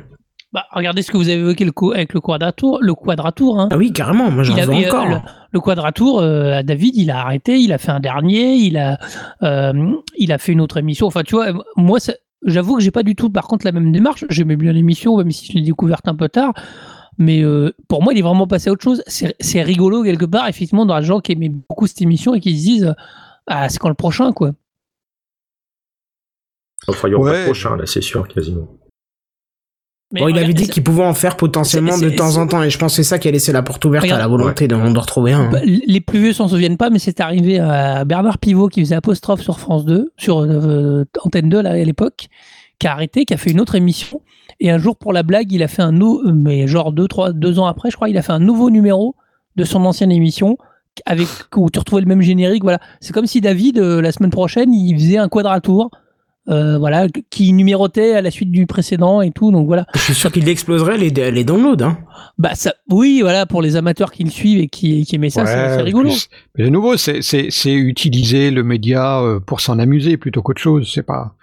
[0.52, 3.60] Bah, regardez ce que vous avez évoqué le co- avec le quadratour, le quadratour.
[3.60, 3.68] Hein.
[3.70, 4.30] Ah oui, carrément.
[4.30, 5.06] Moi, j'en veux encore.
[5.06, 5.16] le,
[5.52, 8.98] le quadratour, euh, David, il a arrêté, il a fait un dernier, il a,
[9.42, 11.06] euh, il a fait une autre émission.
[11.06, 11.98] Enfin, tu vois, moi,
[12.46, 14.24] j'avoue que j'ai pas du tout, par contre, la même démarche.
[14.30, 16.54] J'aimais bien l'émission, même si je l'ai découverte un peu tard.
[17.18, 19.02] Mais euh, pour moi, il est vraiment passé à autre chose.
[19.06, 22.40] C'est c'est rigolo quelque part, effectivement, dans les gens qui aimaient beaucoup cette émission et
[22.40, 22.94] qui se disent,
[23.48, 24.52] ah, c'est quand le prochain, quoi.
[26.86, 27.40] Enfin, il y aura pas Ouais.
[27.40, 28.68] de prochain, là, c'est sûr, quasiment.
[30.12, 32.62] Mais Bon, il avait dit qu'il pouvait en faire potentiellement de temps en temps.
[32.62, 34.20] Et je pense que c'est ça qui a laissé la porte ouverte Regarde.
[34.20, 35.40] à la volonté d'en d'en retrouver un.
[35.40, 35.50] hein.
[35.52, 38.94] Bah, les plus vieux s'en souviennent pas, mais c'est arrivé à Bernard Pivot qui faisait
[38.94, 42.28] apostrophe sur France 2, sur euh, Antenne 2 là, à l'époque,
[42.78, 44.22] qui a arrêté, qui a fait une autre émission.
[44.60, 47.32] Et un jour, pour la blague, il a fait un euh, mais genre deux, trois,
[47.32, 49.14] deux ans après, je crois, il a fait un nouveau numéro
[49.56, 50.56] de son ancienne émission
[51.06, 52.62] avec où tu retrouvais le même générique.
[52.62, 55.90] Voilà, c'est comme si David euh, la semaine prochaine, il faisait un quadratour.
[56.48, 59.86] Euh, voilà, qui numérotait à la suite du précédent et tout, donc voilà.
[59.94, 61.82] Je suis sûr qu'il exploserait les, les downloads.
[61.84, 61.98] Hein.
[62.38, 65.44] Bah ça, oui, voilà, pour les amateurs qui le suivent et qui, qui aimaient ça,
[65.44, 66.08] c'est- Ouais, c'est rigolo.
[66.08, 70.40] plus- Mais de nouveau, c'est- c'est c'est utiliser le média euh, pour s'en amuser plutôt
[70.42, 70.90] qu'autre chose.
[70.94, 71.34] C'est pas.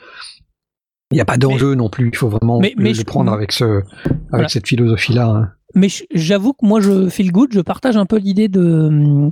[1.12, 2.10] Il n'y a pas d'enjeu non plus.
[2.12, 3.84] Il faut vraiment mais- le, mais le je- prendre avec ce, avec
[4.32, 4.48] Voilà.
[4.48, 5.28] cette philosophie-là.
[5.28, 5.50] hein.
[5.76, 9.30] Mais j'avoue que moi, je feel good, je partage un peu l'idée de,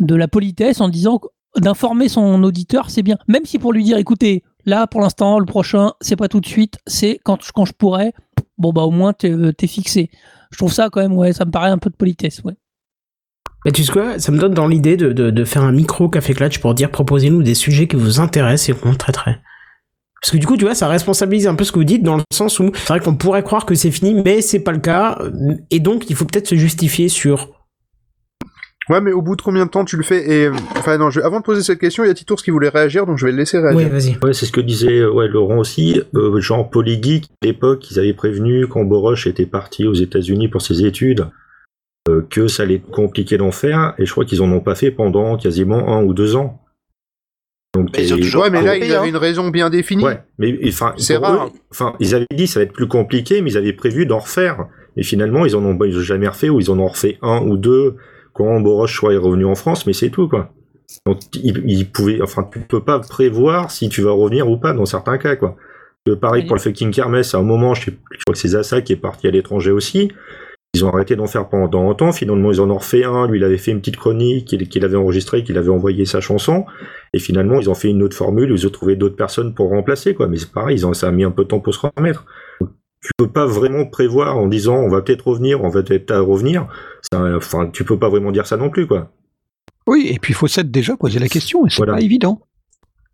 [0.00, 1.28] de la politesse en disant que
[1.60, 3.16] d'informer son auditeur, c'est bien.
[3.26, 6.46] Même si pour lui dire, écoutez, Là, pour l'instant, le prochain, c'est pas tout de
[6.46, 8.12] suite, c'est quand, quand je pourrais.
[8.58, 10.10] Bon, bah, au moins, t'es euh, fixé.
[10.50, 12.54] Je trouve ça quand même, ouais, ça me paraît un peu de politesse, ouais.
[13.64, 16.08] Mais tu sais quoi, ça me donne dans l'idée de, de, de faire un micro
[16.08, 19.40] café clutch pour dire proposez-nous des sujets qui vous intéressent et qu'on traiterait.
[20.20, 22.16] Parce que du coup, tu vois, ça responsabilise un peu ce que vous dites dans
[22.16, 24.78] le sens où c'est vrai qu'on pourrait croire que c'est fini, mais c'est pas le
[24.78, 25.18] cas.
[25.70, 27.57] Et donc, il faut peut-être se justifier sur.
[28.90, 31.10] Ouais, mais au bout de combien de temps tu le fais Et euh, enfin non,
[31.10, 33.26] je- avant de poser cette question, il y a Titours qui voulait réagir, donc je
[33.26, 33.76] vais le laisser réagir.
[33.78, 34.16] Ouais, vas-y.
[34.22, 36.00] Ouais, c'est ce que disait euh, ouais, Laurent aussi.
[36.14, 40.62] Euh, genre Polygeek, à l'époque, ils avaient prévenu quand Boroche était parti aux États-Unis pour
[40.62, 41.26] ses études
[42.08, 44.74] euh, que ça allait être compliqué d'en faire, et je crois qu'ils en ont pas
[44.74, 46.62] fait pendant quasiment un ou deux ans.
[47.74, 49.10] Donc, Mais ils ont toujours Ouais, mais là, coupé, il avait hein.
[49.10, 50.04] une raison bien définie.
[50.04, 51.50] Ouais, mais enfin, C'est rare.
[51.70, 54.66] Enfin, ils avaient dit ça va être plus compliqué, mais ils avaient prévu d'en refaire.
[54.96, 57.42] Et finalement, ils en ont, ils ont jamais refait ou ils en ont refait un
[57.42, 57.96] ou deux
[58.38, 60.50] quand Boroche soit revenu en France, mais c'est tout quoi.
[61.04, 64.86] Donc, ils pouvaient, enfin, tu peux pas prévoir si tu vas revenir ou pas dans
[64.86, 65.56] certains cas quoi.
[66.08, 68.48] Euh, pareil pour le fucking Kermesse, à un moment, je, sais, je crois que c'est
[68.48, 70.10] Zassa qui est parti à l'étranger aussi.
[70.74, 72.12] Ils ont arrêté d'en faire pendant longtemps.
[72.12, 73.26] Finalement, ils en ont refait un.
[73.26, 76.66] Lui, il avait fait une petite chronique qu'il avait enregistrée, qu'il avait envoyé sa chanson.
[77.14, 78.50] Et finalement, ils ont fait une autre formule.
[78.50, 80.28] Ils ont trouvé d'autres personnes pour remplacer, quoi.
[80.28, 82.26] Mais c'est pareil, ils ont, ça a mis un peu de temps pour se remettre.
[83.00, 86.66] Tu peux pas vraiment prévoir en disant on va peut-être revenir, on va peut-être revenir.
[87.12, 89.10] Ça, enfin, tu peux pas vraiment dire ça non plus, quoi.
[89.86, 91.94] Oui, et puis il faut s'être déjà posé la question, et c'est Voilà.
[91.94, 92.40] pas évident.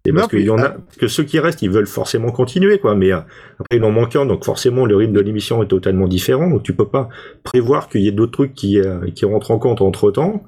[0.06, 2.30] Et parce qu'il puis- y en a, parce que ceux qui restent, ils veulent forcément
[2.30, 2.94] continuer, quoi.
[2.94, 3.18] Mais euh,
[3.60, 6.50] après, il en manque un, donc forcément, le rythme de l'émission est totalement différent.
[6.50, 7.08] Donc, tu peux pas
[7.42, 10.42] prévoir qu'il y ait d'autres trucs qui, euh, qui rentrent en compte entre temps,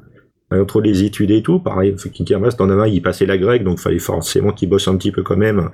[0.50, 1.58] entre les études et tout.
[1.60, 4.96] Pareil, Fucking Kermesse, dans un, il passait la grecque, donc fallait forcément qu'il bosse un
[4.96, 5.70] petit peu quand même.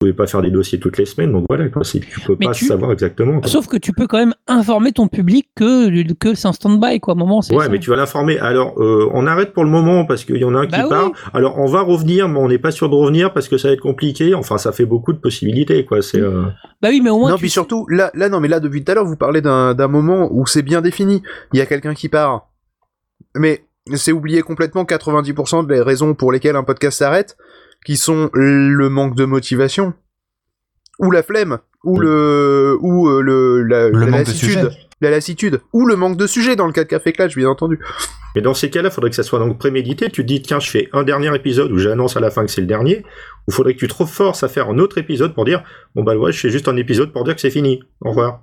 [0.00, 1.82] Tu pouvais pas faire des dossiers toutes les semaines, donc voilà, quoi.
[1.82, 3.40] Tu peux Mais pas tu- savoir exactement.
[3.40, 3.50] quoi.
[3.50, 7.14] Sauf que tu peux quand même informer ton public que, que c'est en stand-by, quoi.
[7.14, 7.68] À un moment, c'est Ouais, ça.
[7.68, 8.38] mais tu vas l'informer.
[8.38, 10.82] Alors, euh, on arrête pour le moment parce qu'il y en a un qui Bah
[10.84, 10.88] oui.
[10.88, 11.10] part.
[11.34, 13.74] Alors, on va revenir, mais on n'est pas sûr de revenir parce que ça va
[13.74, 14.34] être compliqué.
[14.36, 16.00] Enfin, ça fait beaucoup de possibilités, quoi.
[16.00, 16.44] C'est, euh,
[16.80, 17.30] Bah oui, mais au moins.
[17.30, 19.16] Non, tu puis sais- surtout, là, là, non, mais là, depuis tout à l'heure, vous
[19.16, 21.24] parlez d'un d'un moment où c'est bien défini.
[21.52, 22.46] Il y a quelqu'un qui part.
[23.36, 27.36] Mais c'est oublié complètement 90% des raisons pour lesquelles un podcast s'arrête,
[27.84, 29.94] qui sont le manque de motivation,
[30.98, 34.68] ou la flemme, ou le, ou euh, le, la, Le la manque de lassitude, sujet.
[35.00, 37.78] la lassitude, ou le manque de sujet dans le cas de Café Clutch, bien entendu.
[38.34, 40.10] Mais dans ces cas-là, il faudrait que ça soit donc prémédité.
[40.10, 42.50] Tu te dis, tiens, je fais un dernier épisode où j'annonce à la fin que
[42.50, 43.04] c'est le dernier.
[43.46, 45.62] Ou faudrait que tu te forces à faire un autre épisode pour dire,
[45.94, 47.80] bon bah ouais, je fais juste un épisode pour dire que c'est fini.
[48.00, 48.42] Au revoir.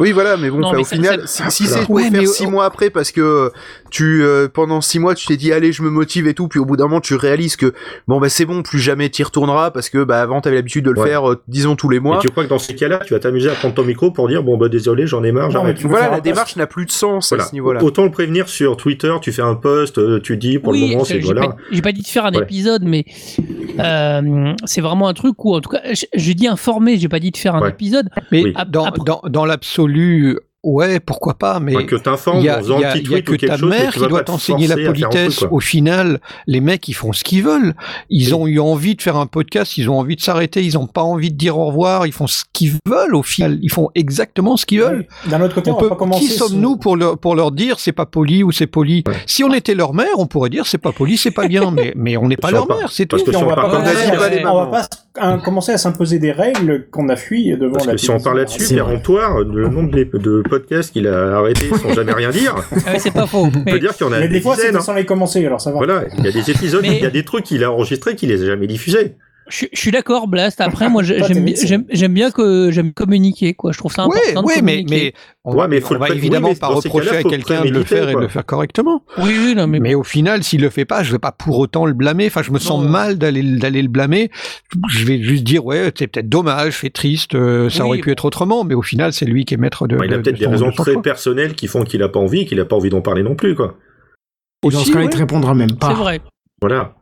[0.00, 1.94] Oui, voilà, mais bon, Non, enfin, mais au ça- final, ça- si, si c'est pour
[1.96, 3.50] Ouais, faire mais- six mois après parce que
[3.90, 6.58] tu euh, pendant six mois tu t'es dit allez je me motive et tout, puis
[6.58, 7.72] au bout d'un moment tu réalises que
[8.08, 10.90] bon bah c'est bon, plus jamais t'y retourneras parce que bah avant t'avais l'habitude de
[10.90, 11.08] le Ouais.
[11.08, 12.16] faire, euh, disons tous les mois.
[12.16, 14.28] Et tu crois que dans ces cas-là, tu vas t'amuser à prendre ton micro pour
[14.28, 15.76] dire, bon bah désolé, j'en ai marre, j'arrête.
[15.76, 17.44] tu Voilà, la démarche n'a plus de sens Voilà.
[17.44, 17.82] à ce niveau-là.
[17.82, 20.86] Autant le prévenir sur Twitter, tu fais un post, euh, tu dis pour oui, le
[20.88, 21.48] moment, j'ai c'est j'ai voilà.
[21.48, 22.42] pas, j'ai pas dit de faire un Ouais.
[22.42, 23.04] épisode, mais
[23.78, 27.20] euh, c'est vraiment un truc où, en tout cas, je, je dis informer, j'ai pas
[27.20, 27.70] dit de faire un Ouais.
[27.70, 28.08] épisode.
[28.32, 28.54] Mais Oui.
[28.68, 28.90] Dans,
[29.28, 29.85] dans l'absolu,
[30.62, 33.56] ouais, pourquoi pas, mais Enfin, que t'informes en faisant il a que ou quelque ta
[33.58, 35.44] mère qui doit t'enseigner la truc, politesse.
[35.50, 37.74] Au final, les mecs, ils font ce qu'ils veulent.
[38.10, 40.88] Ils ont eu envie de faire un podcast, ils ont envie de s'arrêter, ils ont
[40.88, 43.58] pas envie de dire au revoir, ils font ce qu'ils veulent au final.
[43.62, 45.06] Ils font exactement ce qu'ils veulent.
[45.26, 46.20] D'un autre côté, On on, peut, va pas commencer.
[46.24, 49.04] qui sommes-nous pour leur, pour leur dire c'est pas poli ou c'est poli?
[49.06, 49.14] Ouais.
[49.26, 51.92] Si on était leur mère, on pourrait dire c'est pas poli, c'est pas bien, mais,
[51.94, 53.30] mais on n'est pas leur pas- mère, c'est parce tout.
[53.36, 54.88] on va pas,
[55.20, 58.20] comme commencer à- s'imposer des règles qu'on a fui devant Parce la que si on
[58.20, 62.54] parle là-dessus, péremptoire, le nombre de, de podcasts qu'il a arrêtés sans jamais rien dire,
[62.86, 63.44] Ah ouais, c'est pas faux.
[63.46, 64.80] on peut Mais- dire qu'il y en a Mais des des fois, c'est hein.
[64.80, 65.76] sans les commencer, alors ça va.
[65.78, 68.14] Voilà, il y a des épisodes, Mais- il y a des trucs qu'il a enregistrés
[68.16, 69.14] qu'il les a jamais diffusés.
[69.48, 70.60] Je, je suis d'accord, Blast.
[70.60, 71.44] Après, moi, j'aime
[72.12, 73.72] bien- que j'aime communiquer, quoi.
[73.72, 74.42] Je trouve ça important.
[74.42, 74.94] de ouais, mais, communiquer.
[75.04, 75.12] mais
[75.44, 77.84] on Ouais, mais faut on va oui, évidemment mais pas reprocher à quelqu'un de le
[77.84, 79.02] faire et de le faire correctement.
[79.18, 81.58] Oui, oui, non, mais, Mais au final, s'il le fait pas, je vais pas pour
[81.58, 82.26] autant le blâmer.
[82.26, 82.88] Enfin, je me sens Non.
[82.88, 84.30] mal d'aller d'aller le blâmer.
[84.90, 88.06] Je vais juste dire ouais, c'est peut-être dommage, c'est triste, euh, ça Oui, aurait pu
[88.06, 88.12] bon.
[88.12, 88.64] être autrement.
[88.64, 89.96] Mais au final, c'est lui qui est maître de.
[89.96, 91.84] Bah, il a de- peut-être de des son- raisons de son très personnelles qui font
[91.84, 93.76] qu'il a pas envie, qu'il a pas envie d'en parler non plus, quoi.
[94.64, 95.88] Et dans Aussi, ce cas-là, il te répondra même pas.
[95.88, 96.20] c'est vrai.
[96.60, 96.94] Voilà.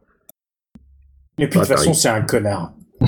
[1.39, 2.73] Et puis, de Bah, toute façon, c'est un connard.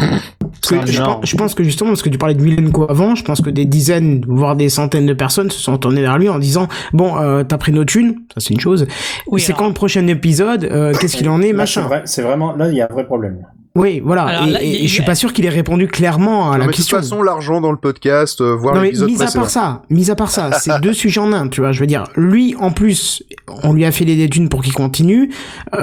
[0.69, 3.15] Parce que je, pense, je pense que justement, parce que tu parlais de Milenko avant,
[3.15, 6.29] je pense que des dizaines, voire des centaines de personnes se sont tournées vers lui
[6.29, 8.85] en disant Bon, euh, t'as pris nos thunes, ça c'est une chose.
[9.29, 11.83] Oui, c'est quand le prochain épisode euh, Qu'est-ce qu'il en est Là, c'est Machin.
[11.83, 13.47] vrai- C'est vraiment, là, il y a un vrai problème.
[13.77, 14.25] Oui, voilà.
[14.25, 16.59] Alors et, là, et- je suis pas sûr qu'il ait répondu clairement à Non, la
[16.59, 16.97] mais de toute question.
[16.97, 20.15] façon, l'argent dans le podcast, euh, voir Non mais mis à part ça, mis à
[20.17, 21.73] part ça, c'est deux sujets en un, tu vois.
[21.73, 23.23] Je veux dire, lui en plus,
[23.63, 25.31] on lui a filé des thunes pour qu'il continue.
[25.75, 25.83] Euh,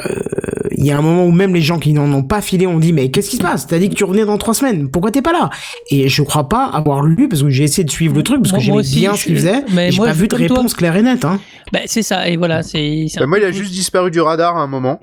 [0.75, 2.79] Il y a un moment où même les gens qui n'en ont pas filé ont
[2.79, 3.67] dit mais qu'est-ce qui se passe?
[3.67, 5.49] T'as dit que tu revenais dans trois semaines, pourquoi t'es pas là?
[5.91, 8.51] Et je crois pas avoir lu parce que j'ai essayé de suivre le truc parce
[8.53, 9.63] Moi- que moi j'aimais aussi, bien je ce qu'il faisait.
[9.71, 10.39] mais J'ai pas vu de toi.
[10.39, 11.23] réponse claire et nette.
[11.25, 11.39] Hein.
[11.71, 12.27] Bah, c'est ça.
[12.27, 13.05] Et voilà, c'est.
[13.17, 14.99] Bah, moi, il a juste disparu du radar à un moment.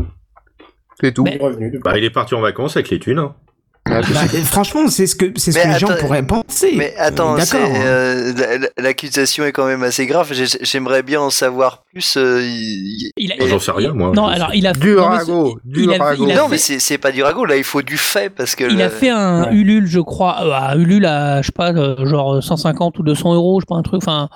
[1.02, 1.24] C'est tout.
[1.24, 1.38] Mais-.
[1.84, 3.18] Bah, il est parti en vacances avec les thunes.
[3.18, 3.34] hein.
[3.86, 6.74] Ah, Bah, franchement, c'est ce que c'est ce que les gens pourraient penser.
[6.76, 7.46] Mais attends, D'accord.
[7.46, 7.82] c'est, hein.
[7.82, 8.32] euh,
[8.76, 10.28] la- l'accusation est quand même assez grave.
[10.32, 12.16] J'ai- J'aimerais bien en savoir plus.
[12.18, 14.12] euh, il- Il a- Moi, J'en sais rien, moi.
[14.14, 15.32] Non, alors il a Du non, c'est-
[15.64, 16.26] du il a- ragot.
[16.26, 17.46] il a Non, mais c'est c'est pas du ragot.
[17.46, 18.64] Là, il faut du fait parce que.
[18.64, 19.54] Il le- a fait un Ouais.
[19.54, 23.60] Ulule, je crois, euh, Ulule à, je sais pas, euh, genre 150 ou 200 euros,
[23.60, 24.28] je sais pas, un truc, enfin,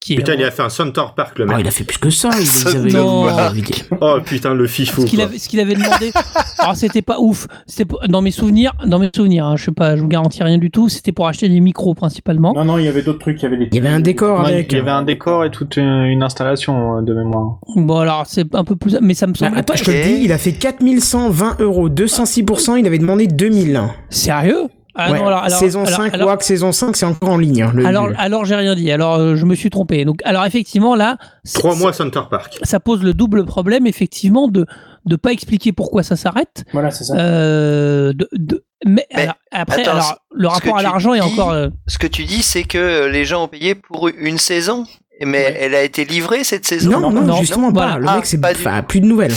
[0.00, 0.16] qui est.
[0.16, 1.58] Putain, il a fait un Center Park, le Oh, mec.
[1.60, 2.30] il a fait plus que ça.
[2.38, 2.44] Il,
[3.62, 5.02] dit- Oh putain, le fifou.
[5.02, 6.12] ce qu'il avait, ce qu'il avait demandé.
[6.58, 7.46] Alors c'était pas ouf.
[7.66, 9.46] C'était dans mes souvenirs, dans mes souvenirs.
[9.46, 10.88] hein, je sais pas, je vous garantis rien du tout.
[10.88, 12.52] C'était pour acheter des micros principalement.
[12.54, 13.40] Non, non, il y avait d'autres trucs.
[13.40, 13.68] Il y avait des.
[13.70, 14.72] Il y avait un décor avec.
[14.72, 17.58] Il y avait un décor et toute une, installation euh, de mémoire.
[17.76, 19.90] Bon alors c'est un peu plus, mais ça me Ah, semble attends, pas je te
[19.90, 23.80] le dis, il a fait 4120 euros, 206%, il avait demandé 2000.
[24.10, 24.64] sérieux?
[24.98, 27.38] Ah Ouais, non, alors, alors- saison alors- 5, alors- WAC, saison 5, c'est encore en
[27.38, 27.62] ligne.
[27.62, 28.90] hein, le- Alors, le- alors j'ai rien dit.
[28.90, 30.04] Alors, euh, je me suis trompé.
[30.04, 32.58] Donc, alors effectivement, là, c'est- Trois mois Center Park.
[32.62, 34.66] ça pose le double problème, effectivement, de
[35.04, 36.64] de pas expliquer pourquoi ça s'arrête.
[36.72, 37.14] Voilà, c'est ça.
[37.16, 41.52] Euh, de, de- mais, Mais, alors, après, attends, alors, le rapport à l'argent est encore.
[41.52, 44.84] euh, Ce que tu dis, c'est que les gens ont payé pour une saison?
[45.24, 45.56] Mais Ouais.
[45.60, 46.90] elle a été livrée cette saison.
[47.00, 47.92] Non, non, non, justement voilà.
[47.94, 47.98] pas.
[47.98, 49.32] Le Ah, mec, c'est pas du enfin, plus de nouvelles.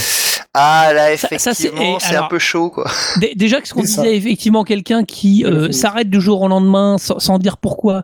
[0.54, 2.90] Ah là, effectivement, c'est un peu chaud, quoi.
[3.22, 7.20] Dé- Déjà, ce qu'on disait, effectivement, quelqu'un qui euh, s'arrête du jour au lendemain sans,
[7.20, 8.04] sans dire pourquoi?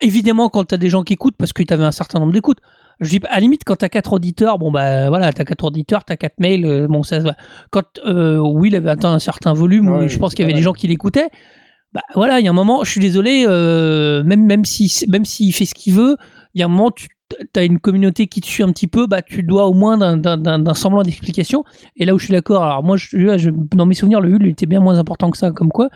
[0.00, 2.32] Évidemment, quand tu as des gens qui écoutent, parce que tu avais un certain nombre
[2.32, 2.58] d'écoutes.
[3.00, 5.44] Je dis, à la limite, quand tu as quatre auditeurs, bon, bah voilà, tu as
[5.44, 7.36] quatre auditeurs, tu as quatre mails, euh, bon, ça se va.
[7.70, 10.60] Quand euh, Will avait atteint un certain volume, Ouais, je pense qu'il y avait voilà.
[10.60, 11.28] des gens qui l'écoutaient,
[11.92, 15.24] bah voilà, il y a un moment, je suis désolé, euh, même, même s'il même
[15.24, 16.16] s'il fait ce qu'il veut,
[16.54, 17.08] il y a un moment, tu
[17.56, 20.74] as une communauté qui te suit un petit peu, bah tu dois au moins d'un-
[20.74, 21.64] semblant d'explication.
[21.96, 24.66] Et là où je suis d'accord, alors moi, je, dans mes souvenirs, le HUL était
[24.66, 25.88] bien moins important que ça, comme quoi.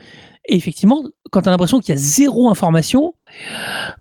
[0.49, 3.15] Et effectivement, quand tu as l'impression qu'il y a zéro information,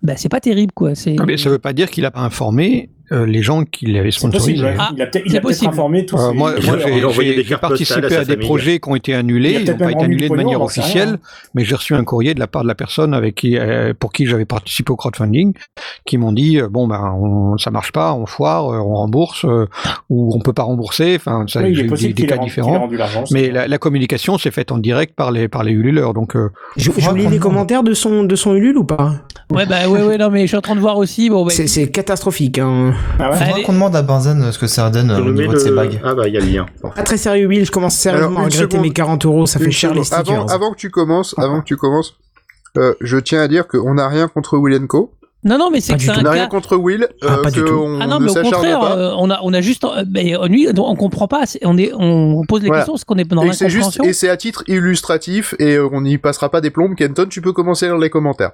[0.02, 0.94] bah c'est pas terrible, quoi.
[1.18, 4.32] Ah, ça veut pas dire qu'il a pas informé euh, les gens qui l'avaient possible.
[4.32, 4.64] sponsorisé.
[4.64, 4.74] ouais.
[4.78, 5.70] Ah, il a peut-être possible.
[5.72, 8.46] informé tous Euh, moi, moi, j'ai- participé à des famille.
[8.46, 10.64] projets qui ont été annulés, ils n'ont pas été annulés de manière rien.
[10.66, 11.18] officielle,
[11.54, 14.12] mais j'ai reçu un courrier de la part de la personne avec qui, euh, pour
[14.12, 15.52] qui j'avais participé au crowdfunding,
[16.04, 19.44] qui m'ont dit euh, bon ben on, ça marche pas, on foire, euh, on rembourse
[19.44, 19.66] euh,
[20.10, 21.14] ou on peut pas rembourser.
[21.16, 22.88] Enfin, ça, Oui, il des, cas différents.
[23.32, 26.36] Mais la, la communication s'est faite en direct par les par les ululeurs, donc
[26.76, 29.14] Je, lis les commentaires de son, de son Ulule ou pas?
[29.50, 31.30] Ouais, bah ouais, ouais, non, mais je suis en train de voir aussi.
[31.30, 32.58] Bon, bah, C'est c'est catastrophique.
[32.58, 32.94] Hein.
[33.18, 33.36] Ah ouais.
[33.36, 33.62] Faudra Allez.
[33.62, 36.00] qu'on demande à Benzen ce que ça donne euh, Je au niveau de ses bagues.
[36.04, 36.66] Ah bah il y a le lien.
[36.94, 37.64] Pas très sérieux, Will.
[37.64, 38.82] Je commence sérieusement Alors, à une regretter seconde.
[38.86, 39.46] mes 40 euros.
[39.46, 40.20] Ça fait Une cher les seconde.
[40.24, 40.42] stickers.
[40.42, 42.16] Avant, avant que tu commences, avant que tu commences,
[42.76, 45.12] euh, je tiens à dire qu'on n'a rien contre Will Co.
[45.44, 46.18] non, non, mais c'est Pas que du c'est tout.
[46.18, 46.50] un On n'a rien cas.
[46.50, 47.74] contre Will, Ah, euh, pas du que tout.
[47.74, 48.96] on Ah non, ne mais au s'acharne contraire, pas.
[48.98, 51.46] euh, on a, on a juste, euh, mais euh, lui, on comprend pas.
[51.46, 52.82] c'est- On est, on pose les Voilà.
[52.82, 54.04] questions parce qu'on est dans et c'est juste, l'incompréhension.
[54.04, 56.94] et c'est à titre illustratif, et euh, on n'y passera pas des plombes.
[56.96, 58.50] Kenton, tu peux commencer dans les commentaires.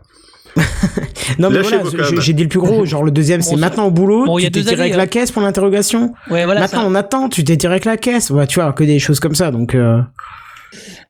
[1.38, 2.84] Non, mais Lâchez voilà, j'ai- dit le plus gros.
[2.84, 4.26] Genre, le deuxième, c'est Bon, maintenant au boulot.
[4.26, 5.06] bon, il y a tu t'es tiré avec avis, la hein.
[5.06, 6.12] caisse pour l'interrogation.
[6.30, 6.60] Ouais, voilà.
[6.60, 6.86] maintenant, ça.
[6.88, 7.28] on attend.
[7.28, 8.30] Tu t'es tiré avec la caisse.
[8.30, 9.50] Ouais, tu vois, que des choses comme ça.
[9.50, 10.00] Donc, euh,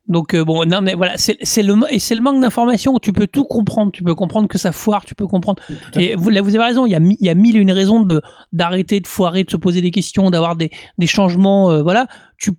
[0.08, 2.98] Donc euh, bon, non, mais voilà, c'est c'est le et c'est le manque d'information.
[3.00, 3.90] Tu peux tout comprendre.
[3.92, 5.04] Tu peux comprendre que ça foire.
[5.04, 5.62] Tu peux comprendre.
[5.96, 6.86] Et vous, là, vous avez raison.
[6.86, 8.20] Il y a, mi- il y a mille et une raisons de
[8.52, 11.70] d'arrêter de foirer, de se poser des questions, d'avoir des des changements.
[11.70, 12.06] euh, voilà.
[12.38, 12.52] Tu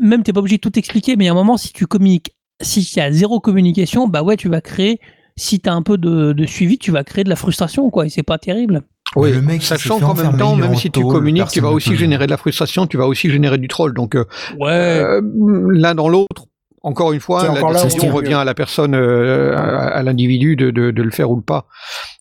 [0.00, 1.86] même t'es pas obligé de tout expliquer, mais il y a un moment, si tu
[1.86, 2.30] communiques,
[2.62, 5.00] si il y a zéro communication, bah ouais, tu vas créer.
[5.36, 8.06] Si t'as un peu de, de suivi, tu vas créer de la frustration, quoi.
[8.06, 8.82] Et c'est pas terrible.
[9.16, 11.96] Mais oui, le mec, sachant qu'en même temps, même si tu communiques, tu vas aussi
[11.96, 13.92] générer de la frustration, tu vas aussi générer du troll.
[13.94, 14.24] Donc euh,
[14.58, 14.70] Ouais.
[14.72, 15.20] euh,
[15.70, 16.46] l'un dans l'autre.
[16.84, 20.70] Encore une fois, la encore décision revient à la personne, euh, à, à l'individu de,
[20.72, 21.66] de, de le faire ou pas.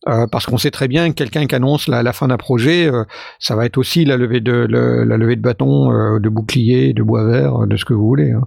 [0.07, 2.85] Euh, parce qu'on sait très bien que quelqu'un qui annonce la, la fin d'un projet,
[2.85, 3.03] euh,
[3.39, 6.93] ça va être aussi la levée de le- la levée de bâton, euh, de bouclier,
[6.93, 8.31] de bois vert, de ce que vous voulez.
[8.33, 8.43] hein.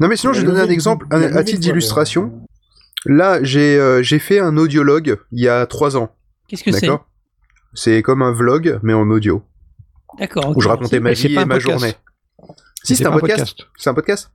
[0.00, 2.30] Non, mais sinon, je vais donner un exemple, un- à titre d'illustration.
[3.06, 6.14] Là, j'ai euh, j'ai fait un audiologue il y a trois ans.
[6.48, 7.06] Qu'est-ce que c'est D'accord?
[7.74, 9.42] C'est comme un vlog, mais en audio,
[10.18, 10.56] D'accord.
[10.56, 11.78] où je racontais ma vie et un ma podcast.
[11.78, 11.94] journée.
[12.82, 13.58] Si, c'est un podcast.
[13.76, 14.30] C'est un podcast?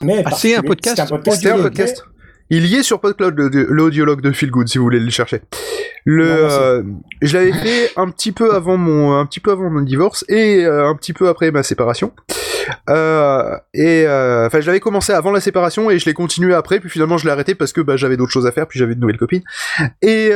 [0.00, 1.32] Mais Ah, c'est un podcast C'est un.
[1.32, 2.04] C'était podcast.
[2.50, 3.34] Il y est sur PodCloud,
[3.68, 5.42] l'audiologue de Feel Good, si vous voulez le chercher.
[6.04, 6.82] Le, Non, euh,
[7.20, 10.64] je l'avais fait un petit peu avant mon, un petit peu avant mon divorce et
[10.64, 12.12] euh, un petit peu après ma séparation.
[12.88, 14.04] Euh, et
[14.46, 16.80] enfin, je l'avais commencé avant la séparation et je l'ai continué après.
[16.80, 18.66] Puis finalement, je l'ai arrêté parce que bah, j'avais d'autres choses à faire.
[18.66, 19.44] Puis j'avais de nouvelles copines.
[20.00, 20.30] Et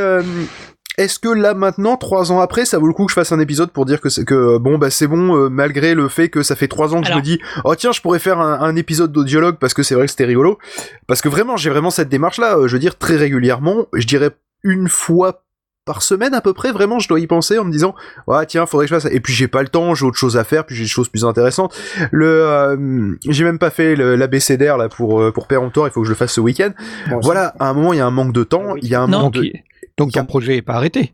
[0.98, 3.40] est-ce que là maintenant, trois ans après, ça vaut le coup que je fasse un
[3.40, 6.42] épisode pour dire que c'est que bon bah c'est bon euh, malgré le fait que
[6.42, 8.76] ça fait trois ans que je me dis oh tiens je pourrais faire un, un
[8.76, 10.58] épisode d'audiologue parce que c'est vrai que c'était rigolo
[11.06, 14.30] parce que vraiment j'ai vraiment cette démarche là je veux dire très régulièrement je dirais
[14.64, 15.44] une fois
[15.84, 17.94] par semaine à peu près vraiment je dois y penser en me disant
[18.26, 19.10] ouais tiens faudrait que je fasse ça.
[19.12, 21.08] et puis j'ai pas le temps j'ai autre chose à faire puis j'ai des choses
[21.08, 21.74] plus intéressantes.
[22.12, 26.06] Le euh, j'ai même pas fait l'abécédaire là pour euh, pour péremptoire il faut que
[26.06, 26.70] je le fasse ce week-end.
[27.08, 29.00] Bon, voilà à un moment il y a un manque de temps il y a
[29.00, 29.20] un Non.
[29.22, 29.50] manque de
[29.98, 31.12] donc ton projet est pas arrêté.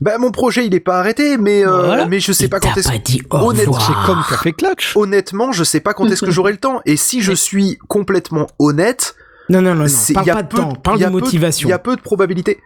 [0.00, 2.06] bah mon projet il est pas arrêté mais euh, Voilà.
[2.06, 3.86] mais je sais pas quand est-ce pas dit au Honnête, revoir.
[3.86, 4.96] C'est comme Café Clutch.
[4.96, 6.80] honnêtement, je sais pas quand est-ce que j'aurai le temps.
[6.86, 9.14] Et si je suis complètement honnête,
[9.48, 9.88] Non, non, non, non.
[9.88, 11.68] C'est- Parle y a pas de peu- temps, parle y a de motivation.
[11.68, 12.60] Il y a peu de probabilités.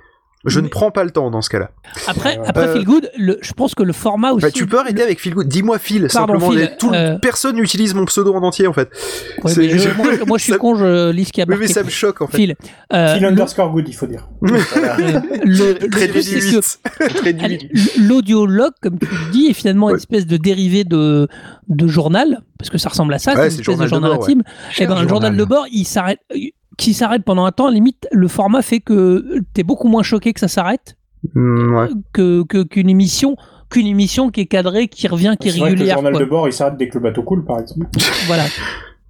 [0.47, 1.71] Je ne prends pas le temps dans ce cas-là.
[2.07, 2.47] Après, Ouais.
[2.47, 4.43] après Euh, Feel Good, le, je pense que le format aussi.
[4.43, 5.49] Bah, tu peux arrêter avec Phil Good.
[5.49, 6.51] Dis-moi Phil, Pardon, simplement.
[6.53, 8.89] Phil, tout euh, Personne n'utilise mon pseudo en entier en fait.
[9.45, 9.61] Ouais, je-
[9.97, 11.67] moi, je- moi, je suis ça- con, je lis ce qu'il y a Oui, mais
[11.69, 12.37] ça me choque en fait.
[12.37, 12.55] Phil,
[12.93, 14.29] euh, Phil le- underscore good, il faut dire.
[14.41, 14.97] Voilà.
[15.45, 16.79] le- le Très truc, c'est que- 18.
[17.17, 17.59] Très du Allez,
[17.99, 19.99] L'audiologue, comme tu le dis, est finalement une Ouais.
[19.99, 21.29] espèce de dérivé de,
[21.69, 23.95] de journal, parce que ça ressemble à ça, Ouais, c'est une espèce journal de de
[23.95, 24.43] journal bord, intime.
[24.79, 25.37] Et ben, le journal.
[25.37, 26.21] de bord, il s'arrête,
[26.77, 30.41] qui s'arrête pendant un temps, limite, le format fait que t'es beaucoup moins choqué que
[30.41, 30.97] ça s'arrête
[31.35, 31.89] Mm, ouais.
[32.13, 33.37] que que- qu'une émission
[33.69, 35.97] qu'une émission qui est cadrée, qui revient, qui est C'est vrai que le régulière.
[35.97, 36.21] journal quoi.
[36.21, 37.87] de bord, il s'arrête dès que le bateau coule, par exemple.
[38.29, 38.45] Voilà.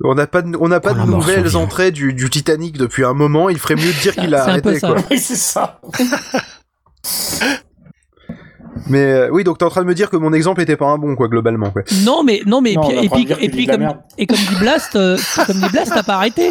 [0.05, 3.05] On n'a pas de, on n'a pas Oh, de nouvelles entrées du, du Titanic depuis
[3.05, 3.49] un moment.
[3.51, 4.81] Il ferait mieux de dire qu'il a c'est un peu arrêté.
[4.81, 4.89] ça.
[4.89, 5.03] Quoi.
[5.11, 5.81] oui, c'est ça.
[8.89, 10.87] Mais euh, oui, donc t'es en train de me dire que mon exemple était pas
[10.87, 11.71] un bon, quoi, globalement.
[11.71, 11.83] Quoi.
[12.05, 14.37] Non, mais non, mais Non, et puis, est et puis, et puis comme et comme
[14.39, 16.51] dit Blast, euh, comme dit Blast, t'as pas arrêté.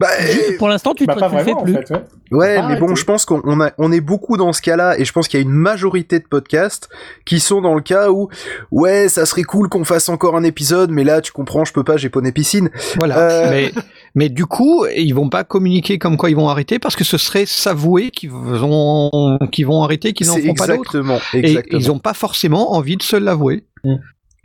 [0.00, 1.74] Bah, Juste Pour l'instant, tu Bah, te pas tu le fais en plus.
[1.74, 1.92] fait.
[2.30, 2.56] ouais.
[2.56, 3.00] Pas mais bon, arrêter.
[3.00, 5.38] je pense qu'on on a, on est beaucoup dans ce cas-là, et je pense qu'il
[5.38, 6.88] y a une majorité de podcasts
[7.26, 8.28] qui sont dans le cas où,
[8.70, 11.84] ouais, ça serait cool qu'on fasse encore un épisode, mais là, tu comprends, je peux
[11.84, 12.70] pas, j'ai poney piscine.
[12.98, 13.18] Voilà.
[13.18, 13.72] Euh, Mais,
[14.14, 17.18] mais du coup, ils vont pas communiquer comme quoi ils vont arrêter parce que ce
[17.18, 20.96] serait s'avouer qu'ils vont, qu'ils vont arrêter, qu'ils n'en C'est feront pas d'autres.
[21.00, 21.80] exactement, Et exactement.
[21.80, 23.64] ils ont pas forcément envie de se l'avouer.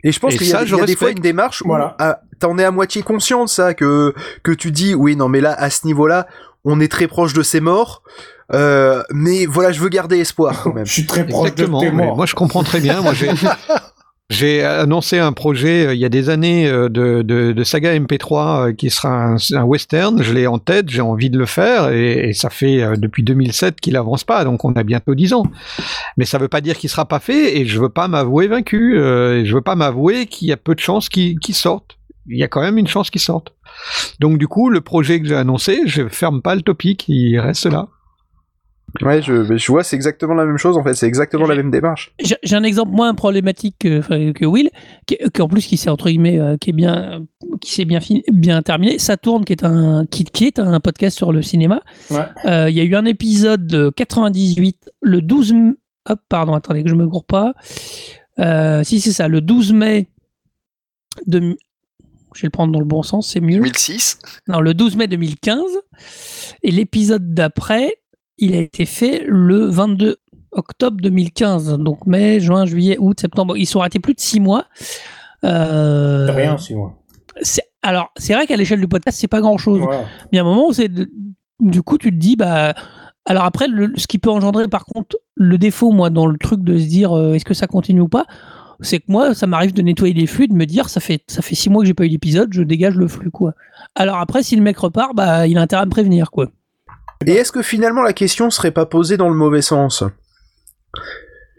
[0.04, 1.96] Et je pense qu'il y a, ça, y a des fois une démarche où Voilà.
[2.38, 5.52] t'en es à moitié conscient de ça, que, que tu dis, oui, non, mais là,
[5.52, 6.26] à ce niveau-là,
[6.64, 8.02] on est très proche de ces morts,
[8.54, 10.86] euh, mais voilà, je veux garder espoir quand même.
[10.86, 11.80] Je suis très proche Exactement.
[11.80, 12.16] de tes morts.
[12.16, 13.00] moi, je comprends très bien.
[13.02, 13.28] Moi, j'ai,
[14.30, 18.72] j'ai annoncé un projet euh, il y a des années euh, de, saga MP3 euh,
[18.74, 20.22] qui sera un, western.
[20.22, 23.96] Je l'ai en tête, j'ai envie de le faire et, ça fait depuis 2007 qu'il
[23.96, 25.44] avance pas, donc on a bientôt 10 ans.
[26.18, 28.96] Mais ça veut pas dire qu'il sera pas fait et je veux pas m'avouer vaincu.
[28.96, 31.96] Je veux pas m'avouer qu'il y a peu de chances qu'il qu'il sorte.
[32.26, 33.54] Il y a quand même une chance qu'il sorte.
[34.20, 37.66] Donc du coup, le projet que j'ai annoncé, je ferme pas le topic, il reste
[37.66, 37.88] là.
[39.02, 41.70] Ouais, je, je vois, c'est exactement la même chose, en fait, c'est exactement la même
[41.70, 42.12] démarche.
[42.42, 44.70] J'ai un exemple moins problématique que, enfin, que Will,
[45.06, 47.24] qui, qui, en plus qui s'est entre guillemets, euh, qui est bien,
[47.60, 48.98] qui s'est bien fini, bien terminé.
[48.98, 51.82] Saturne, qui est un, qui, qui est un podcast sur le cinéma.
[52.10, 52.18] Ouais.
[52.46, 55.74] Euh, Il y a eu un épisode de 98, le 12, m-
[56.08, 57.52] hop, pardon, attendez que je me gourre pas.
[58.38, 60.08] Euh, si c'est ça, le 12 mai
[61.26, 61.40] de,
[62.34, 63.56] je vais le prendre dans le bon sens, c'est mieux.
[63.58, 64.18] 2006.
[64.48, 65.60] Non, le 12 mai 2015.
[66.62, 67.96] Et l'épisode d'après,
[68.38, 70.16] il a été fait le 22
[70.52, 71.76] octobre 2015.
[71.78, 73.56] Donc mai, juin, juillet, août, septembre.
[73.56, 74.64] Ils sont arrêtés plus de six mois.
[75.44, 76.94] Euh, rien, si moi.
[77.42, 79.80] c'est- Alors, c'est vrai qu'à l'échelle du podcast, c'est pas grand chose.
[79.80, 80.04] Voilà.
[80.32, 80.90] Mais a un moment où c'est.
[81.60, 82.74] Du coup, tu te dis, bah.
[83.26, 86.62] Alors après, le- ce qui peut engendrer, par contre, le défaut, moi, dans le truc
[86.64, 88.24] de se dire, euh, est-ce que ça continue ou pas,
[88.80, 91.42] c'est que moi, ça m'arrive de nettoyer les flux, de me dire, ça fait, ça
[91.42, 93.52] fait six mois que j'ai pas eu d'épisode, je dégage le flux, quoi.
[93.94, 96.48] Alors après, si le mec repart, bah, il a intérêt à me prévenir, quoi.
[97.26, 100.04] Et est-ce que finalement la question serait pas posée dans le mauvais sens?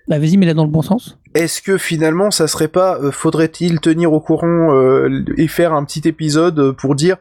[0.08, 1.20] Bah, vas-y, mais là dans le bon sens.
[1.36, 5.86] Est-ce que finalement ça serait pas, euh, faudrait-il tenir au courant euh, et faire un
[5.86, 7.18] petit épisode euh, pour dire,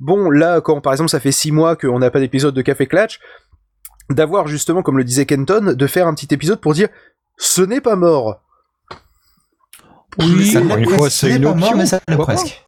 [0.00, 2.86] bon là quand par exemple ça fait six mois qu'on n'a pas d'épisode de Café
[2.86, 3.20] Clatch,
[4.10, 6.88] d'avoir justement comme le disait Kenton, de faire un petit épisode pour dire,
[7.38, 8.42] ce n'est pas mort.
[10.18, 12.66] Oui, Ça une fois, c'est une mort, mais ça l'est presque.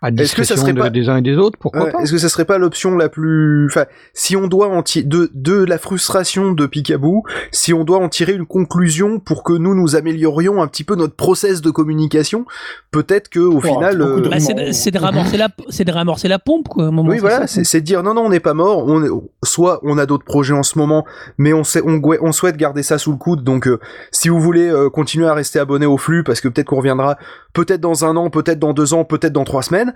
[0.00, 1.90] À Est-ce que ça discrétion serait de- pas- des uns et des autres, pourquoi Ouais,
[1.90, 3.84] pas Est-ce que ça serait pas l'option la plus, enfin,
[4.14, 8.08] si on doit en tirer de de la frustration de Picaboo, si on doit en
[8.08, 12.46] tirer une conclusion pour que nous nous améliorions un petit peu notre process de communication,
[12.92, 15.90] peut-être que au Oh, final, euh, Bah, c'est de, c'est de ramorcer la, c'est de
[15.92, 16.84] ramorcer la pompe, quoi.
[16.84, 18.54] à un moment, oui, c'est voilà, c'est c'est de dire non, non, on n'est pas
[18.54, 18.84] mort.
[18.86, 19.08] On est,
[19.44, 21.04] soit on a d'autres projets en ce moment,
[21.38, 23.42] mais on sait, on, on souhaite garder ça sous le coude.
[23.42, 23.80] Donc, euh,
[24.12, 27.16] si vous voulez euh, continuer à rester abonné au flux, parce que peut-être qu'on reviendra,
[27.52, 29.87] peut-être dans un an, peut-être dans deux ans, peut-être dans trois semaines.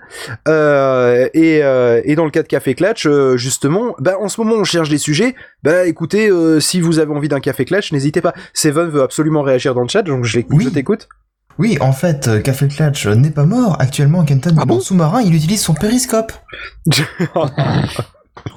[0.47, 4.39] Euh, et, euh, et dans le cas de Café Clatch, euh, justement, bah en ce
[4.41, 5.35] moment on cherche des sujets.
[5.63, 8.33] Bah écoutez, si vous avez envie d'un Café Clatch, n'hésitez pas.
[8.53, 10.63] Seven veut absolument réagir dans le chat, donc je l'écoute, Oui.
[10.65, 11.07] je t'écoute.
[11.59, 13.77] Oui, en fait, Café Clatch euh, n'est pas mort.
[13.79, 14.79] Actuellement, Kenton Ah est bon?
[14.79, 16.31] sous-marin, il utilise son périscope.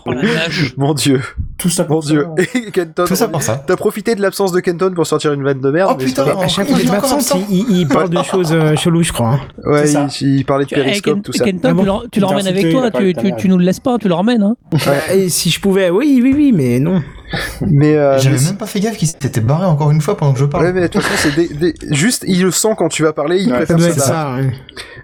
[0.04, 0.74] Oh la vache.
[0.76, 1.20] Mon dieu,
[1.58, 2.26] Tout ça mon pour dieu.
[2.36, 2.44] ça.
[2.58, 3.62] Et Kenton, Tout ça pour ça.
[3.66, 5.90] T'as profité de l'absence de Kenton pour sortir une vanne de merde.
[5.92, 6.24] Oh mais putain.
[6.24, 9.12] À chaque Il fois qu'il m'absente, il, il- il parle de choses euh, cheloues, je
[9.12, 9.34] crois.
[9.34, 9.40] hein.
[9.64, 11.44] Ouais, il, il parlait de eh, périscope, Ken- tout ça.
[11.44, 12.90] Kenton, Ah bon tu le- tu le ramènes avec toi,
[13.38, 14.42] tu, nous le laisses pas, tu le ramènes.
[14.42, 14.56] Hein.
[15.12, 17.02] Et si je pouvais, oui, oui, oui, mais non.
[17.60, 20.38] Mais, euh, J'avais même pas fait gaffe qu'il s'était barré encore une fois pendant que
[20.38, 20.64] je parle.
[20.64, 23.12] Ouais, mais de toute façon, c'est des- des- juste, il le sent quand tu vas
[23.12, 24.34] parler, il Ouais, préfère ça.
[24.36, 24.50] ouais.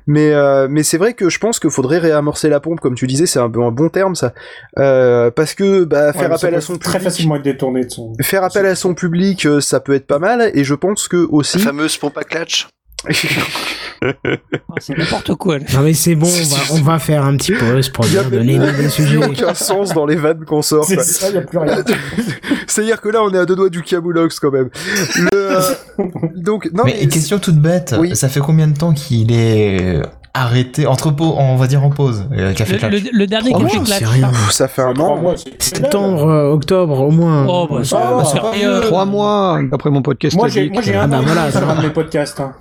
[0.06, 3.06] Mais, euh, mais c'est vrai que je pense qu'il faudrait réamorcer la pompe, comme tu
[3.06, 4.32] disais, c'est un, peu un bon terme, ça.
[4.78, 8.12] Euh, parce que, bah, faire appel à son très public, facilement être détourné de son.
[8.22, 11.26] faire appel à son public, euh, ça peut être pas mal, et je pense que
[11.30, 12.68] aussi, La fameuse pompe à clutch.
[14.04, 15.58] Ah, C'est n'importe quoi.
[15.58, 15.64] là.
[15.74, 18.18] Non mais c'est bon, on va, on va faire un petit pause pour Il y
[18.18, 19.16] a dire donner des sujets.
[19.16, 20.84] aucun sens dans les vannes qu'on sort.
[20.84, 21.84] C'est ça, y a plus rien.
[22.66, 24.70] C'est-à-dire que là, on est à deux doigts du Camoulox quand même.
[25.16, 25.60] Le, euh,
[26.34, 28.16] donc, non, mais mais, question toute bête, Oui.
[28.16, 30.00] ça fait combien de temps qu'il est
[30.34, 33.58] arrêté, entre pau- on va dire en pause, euh, Café Le, le- le dernier Oh,
[33.60, 34.28] Café rien.
[34.28, 35.16] Pff, ça fait un an.
[35.18, 37.46] mois, c'est- Septembre, euh, octobre au moins.
[37.48, 38.80] Oh, bah, ça, Ah, c'est c'est rien.
[38.80, 40.34] Trois mois, d'après mon podcast.
[40.36, 41.72] Moi, j'ai, moi, j'ai Ah un bah an voilà, va.
[41.72, 42.40] un de mes podcasts.
[42.40, 42.52] hein.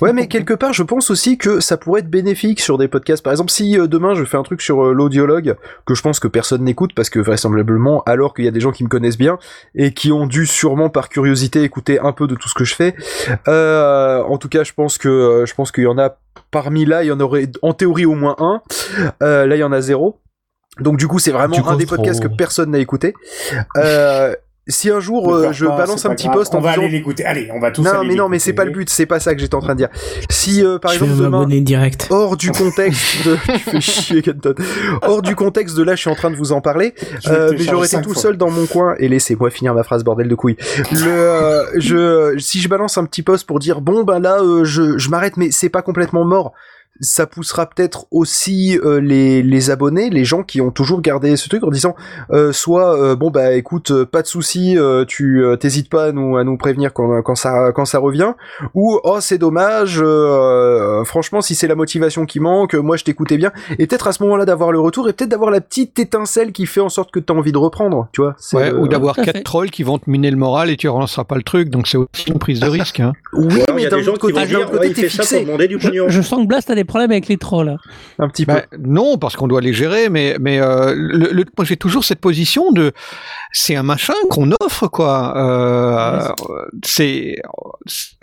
[0.00, 3.22] Ouais, mais quelque part, je pense aussi que ça pourrait être bénéfique sur des podcasts.
[3.22, 5.56] Par exemple, si euh, demain je fais un truc sur euh, l'audiologue,
[5.86, 8.72] que je pense que personne n'écoute, parce que vraisemblablement, alors qu'il y a des gens
[8.72, 9.38] qui me connaissent bien
[9.74, 12.74] et qui ont dû sûrement par curiosité écouter un peu de tout ce que je
[12.74, 12.94] fais.
[13.48, 16.16] Euh, en tout cas, je pense que euh, je pense qu'il y en a
[16.50, 18.62] parmi là, il y en aurait en théorie au moins un.
[19.22, 20.20] Euh, là, il y en a zéro.
[20.78, 23.14] Donc du coup, c'est vraiment un des podcasts que personne n'a écouté.
[23.76, 24.34] Euh,
[24.68, 26.38] si un jour euh, je pas, balance c'est un pas petit grave.
[26.38, 27.24] post en On va disant aller l'écouter.
[27.24, 29.18] Allez, on va tous non, aller mais non, mais c'est pas le but, c'est pas
[29.18, 29.88] ça que j'étais en train de dire.
[30.28, 32.06] Si, euh, par je exemple, demain, direct.
[32.10, 34.54] hors du contexte de, tu fais chier, Kenton.
[35.02, 36.94] Hors du contexte de là, je suis en train de vous en parler,
[37.28, 38.22] euh, mais j'aurais été tout fois.
[38.22, 40.56] seul dans mon coin, et laissez-moi finir ma phrase, bordel de couilles.
[40.92, 44.64] Le, euh, je, si je balance un petit post pour dire, bon, ben là, euh,
[44.64, 46.52] je, je m'arrête, mais c'est pas complètement mort.
[47.00, 51.48] Ça poussera peut-être aussi euh, les, les abonnés, les gens qui ont toujours gardé ce
[51.48, 51.94] truc en disant
[52.30, 56.06] euh, soit euh, bon bah écoute euh, pas de souci euh, tu euh, t'hésites pas
[56.06, 58.34] à nous à nous prévenir quand, quand ça quand ça revient
[58.74, 63.36] ou oh c'est dommage euh, franchement si c'est la motivation qui manque moi je t'écoutais
[63.38, 66.52] bien et peut-être à ce moment-là d'avoir le retour et peut-être d'avoir la petite étincelle
[66.52, 68.88] qui fait en sorte que t'as envie de reprendre tu vois c'est, Ouais, euh, ou
[68.88, 69.42] d'avoir quatre fait.
[69.42, 71.96] trolls qui vont te miner le moral et tu relanceras pas le truc, donc c'est
[71.96, 73.00] aussi une prise de risque.
[73.00, 73.12] Hein.
[73.32, 74.94] oui Alors, il y mais a d'un des gens autre qui côté, côté ouais, il
[74.94, 76.04] t'es fait ça pour fixé demander du pognon.
[76.08, 77.76] Je, je sens que Blast a des problèmes avec les trolls.
[78.18, 81.44] un petit peu Bah, non, parce qu'on doit les gérer, mais mais euh, le, le-
[81.56, 82.92] moi j'ai toujours cette position de
[83.52, 85.34] c'est un machin qu'on offre quoi.
[85.36, 86.28] Euh,
[86.84, 87.36] c'est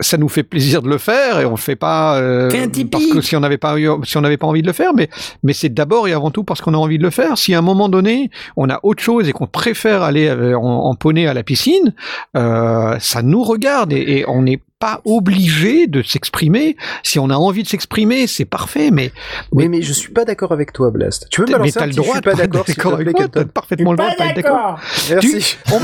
[0.00, 2.68] ça nous fait plaisir de le faire et on le fait pas euh, Fais un
[2.68, 2.90] Tipeee.
[2.90, 4.94] parce que si on n'avait pas eu, si on n'avait pas envie de le faire,
[4.94, 5.08] mais
[5.42, 7.36] mais c'est d'abord et avant tout parce qu'on a envie de le faire.
[7.38, 10.94] Si à un moment donné on a autre chose et qu'on préfère aller en, en
[10.94, 11.94] poney à la piscine,
[12.36, 16.76] euh, ça nous regarde et, et on n'est pas obligé de s'exprimer.
[17.02, 19.10] Si on a envie de s'exprimer, c'est parfait, mais
[19.52, 21.82] oui mais je suis pas d'accord avec toi Blast tu peux me mais balancer t'as
[21.82, 23.96] un le petit je droit suis de pas d'accord plaît avec moi, t'as parfaitement le
[23.98, 24.80] droit de pas être d'accord.
[25.10, 25.80] merci On,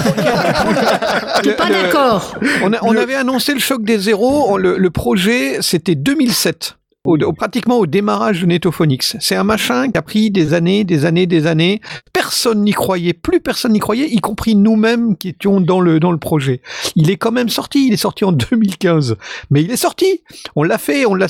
[1.42, 4.46] T'es pas d'accord on, avait annoncé le choc des zéros.
[4.52, 6.76] on- le, le projet, c'était 2007.
[7.04, 9.16] Au, au- pratiquement au démarrage de Netophonix.
[9.20, 11.82] C'est un machin qui a pris des années, des années, des années.
[12.14, 16.12] Personne n'y croyait, plus personne n'y croyait, y compris nous-mêmes qui étions dans le dans
[16.12, 16.62] le projet.
[16.96, 19.16] Il est quand même sorti, il est sorti en 2015,
[19.50, 20.22] mais il est sorti.
[20.56, 21.26] On l'a fait, on l'a.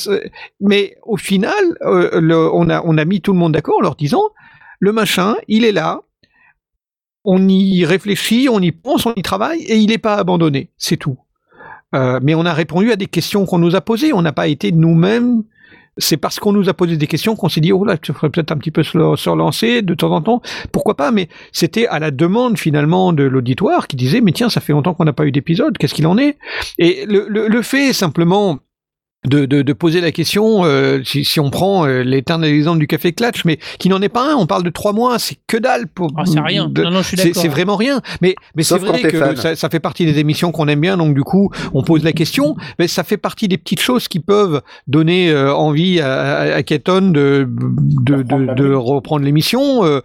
[0.60, 1.52] Mais au final,
[1.82, 4.22] euh, le- on a on a mis tout le monde d'accord en leur disant
[4.78, 6.02] le machin, il est là.
[7.24, 10.70] On y réfléchit, on y pense, on y travaille et il n'est pas abandonné.
[10.76, 11.16] C'est tout.
[11.96, 14.12] Euh, mais on a répondu à des questions qu'on nous a posées.
[14.12, 15.42] On n'a pas été nous-mêmes.
[15.98, 18.30] C'est parce qu'on nous a posé des questions qu'on s'est dit oh là, tu ferais
[18.30, 20.42] peut-être un petit peu se se relancer de temps en temps.
[20.72, 24.60] Pourquoi pas Mais c'était à la demande finalement de l'auditoire qui disait mais tiens, ça
[24.60, 25.78] fait longtemps qu'on n'a pas eu d'épisode.
[25.78, 26.38] Qu'est-ce qu'il en est?
[26.78, 28.58] Et le, le, le fait simplement
[29.26, 32.86] de, de, de poser la question, euh, si, si on prend euh, l'éternel exemple du
[32.86, 35.56] café Clutch, mais qui n'en est pas un, on parle de trois mois, c'est que
[35.56, 36.10] dalle pour.
[36.16, 36.68] Ah, c'est rien.
[36.68, 37.40] de- Non, non, je suis d'accord.
[37.42, 38.00] c'est vraiment rien.
[38.20, 41.14] Mais, mais c'est vrai que ça, ça fait partie des émissions qu'on aime bien, donc
[41.14, 42.56] du coup, on pose la question.
[42.78, 46.62] Mais ça fait partie des petites choses qui peuvent donner euh, envie à, à, à
[46.62, 50.00] Keton de, de, reprendre de, de reprendre l'émission, euh,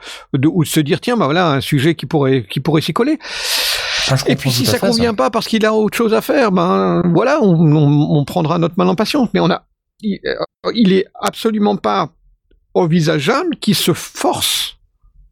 [0.46, 3.18] ou de se dire tiens, bah voilà, un sujet qui pourrait, qui pourrait s'y coller.
[4.12, 6.52] Ah, Et puis si ça fait, convient pas parce qu'il a autre chose à faire,
[6.52, 9.30] ben voilà, on, on- on prendra notre mal en patience.
[9.34, 9.64] Mais on a,
[10.02, 12.10] il, euh, il est absolument pas
[12.74, 14.78] envisageable qu'il se force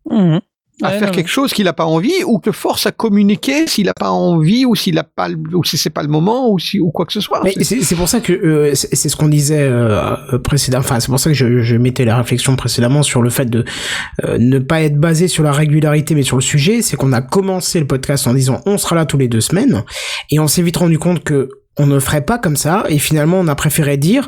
[0.10, 0.40] Mhm.
[0.84, 3.66] À Ouais, faire non, quelque chose qu'il n'a pas envie ou que force à communiquer
[3.66, 6.52] s'il n'a pas envie ou s'il a pas le- ou si c'est pas le moment
[6.52, 7.42] ou si ou quoi que ce soit.
[7.44, 10.84] Mais C'est- pour ça que euh, c'est ce qu'on disait euh, euh, précédemment.
[10.86, 13.66] Enfin, c'est pour ça que je, je mettais la réflexion précédemment sur le fait de
[14.26, 16.82] euh, ne pas être basé sur la régularité, mais sur le sujet.
[16.84, 19.84] C'est qu'on a commencé le podcast en disant on sera là tous les deux semaines,
[20.32, 21.50] et on s'est vite rendu compte que
[21.80, 22.86] on ne ferait pas comme ça.
[22.90, 24.28] Et finalement, on a préféré dire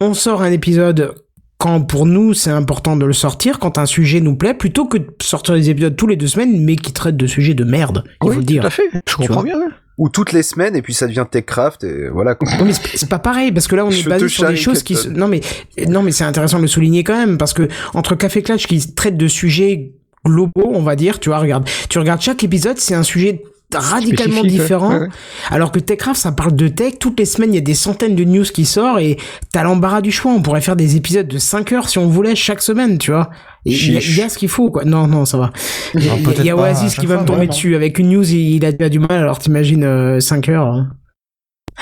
[0.00, 1.14] on sort un épisode
[1.60, 4.96] quand pour nous c'est important de le sortir quand un sujet nous plaît plutôt que
[4.96, 8.02] de sortir des épisodes tous les deux semaines mais qui traitent de sujets de merde
[8.22, 8.90] il oui, faut le dire tout à fait.
[9.06, 9.58] Je comprends bien.
[9.98, 12.34] ou toutes les semaines et puis ça devient TechCraft et voilà.
[12.58, 14.96] Non mais c'est pas pareil parce que là on est basé sur des choses qui
[15.10, 15.42] non mais
[15.86, 18.94] non mais c'est intéressant de le souligner quand même parce que entre Café Clutch qui
[18.94, 19.92] traite de sujets
[20.24, 23.42] globaux on va dire tu vois regarde tu regardes chaque épisode c'est un sujet
[23.78, 24.90] radicalement différent.
[24.90, 25.08] Ouais, ouais.
[25.50, 26.94] alors que Techcraft ça parle de tech.
[26.98, 29.16] Toutes les semaines il y a des centaines de news qui sortent et
[29.52, 30.32] t'as l'embarras du choix.
[30.32, 33.30] On pourrait faire des épisodes de 5 heures si on voulait chaque semaine tu vois.
[33.66, 34.84] Il y, a- il y a ce qu'il faut quoi.
[34.84, 35.50] Non non ça va.
[35.94, 38.64] Il y a, y Oasis qui va me tomber dessus avec une news il, il
[38.64, 40.90] a déjà du mal alors t'imagines 5 heures hein.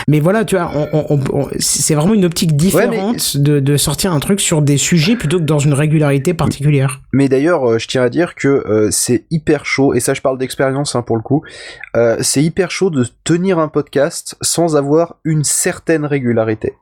[0.07, 4.13] Mais voilà, tu vois, on, on- on- c'est vraiment une optique différente de, de sortir
[4.13, 7.01] un truc sur des sujets plutôt que dans une régularité particulière.
[7.13, 10.21] Mais d'ailleurs, euh, je tiens à dire que euh, c'est hyper chaud, et ça je
[10.21, 11.43] parle d'expérience hein, pour le coup,
[11.97, 16.75] euh, c'est hyper chaud de tenir un podcast sans avoir une certaine régularité.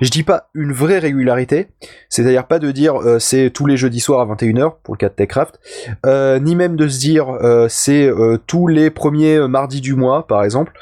[0.00, 1.68] Je dis pas une vraie régularité,
[2.08, 5.08] c'est-à-dire pas de dire euh, c'est tous les jeudis soirs à 21h pour le cas
[5.08, 5.58] de Techcraft,
[6.04, 8.10] euh, ni même de se dire euh, c'est
[8.46, 10.72] tous les premiers mardis du mois par exemple,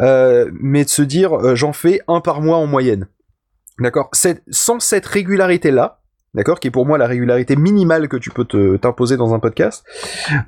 [0.00, 3.06] mais de se dire j'en fais un par mois en moyenne.
[3.78, 4.10] D'accord?
[4.50, 5.99] Sans cette régularité-là,
[6.34, 9.38] d'accord, qui est pour moi la régularité minimale que tu peux te- t'imposer dans un
[9.38, 9.84] podcast,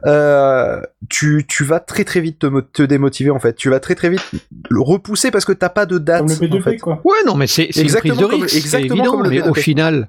[0.06, 3.54] euh, tu, tu vas très très vite te, te démotiver en fait.
[3.54, 4.22] Tu vas très très vite
[4.70, 6.20] le repousser parce que t'as pas de date.
[6.20, 6.76] Comme le P2P, en fait.
[6.78, 7.00] quoi.
[7.04, 9.22] Ouais, non, mais c'est c'est une prise Exactement de comme- risque, c'est exactement évident, comme
[9.24, 9.60] le mais au P2P.
[9.60, 10.08] final,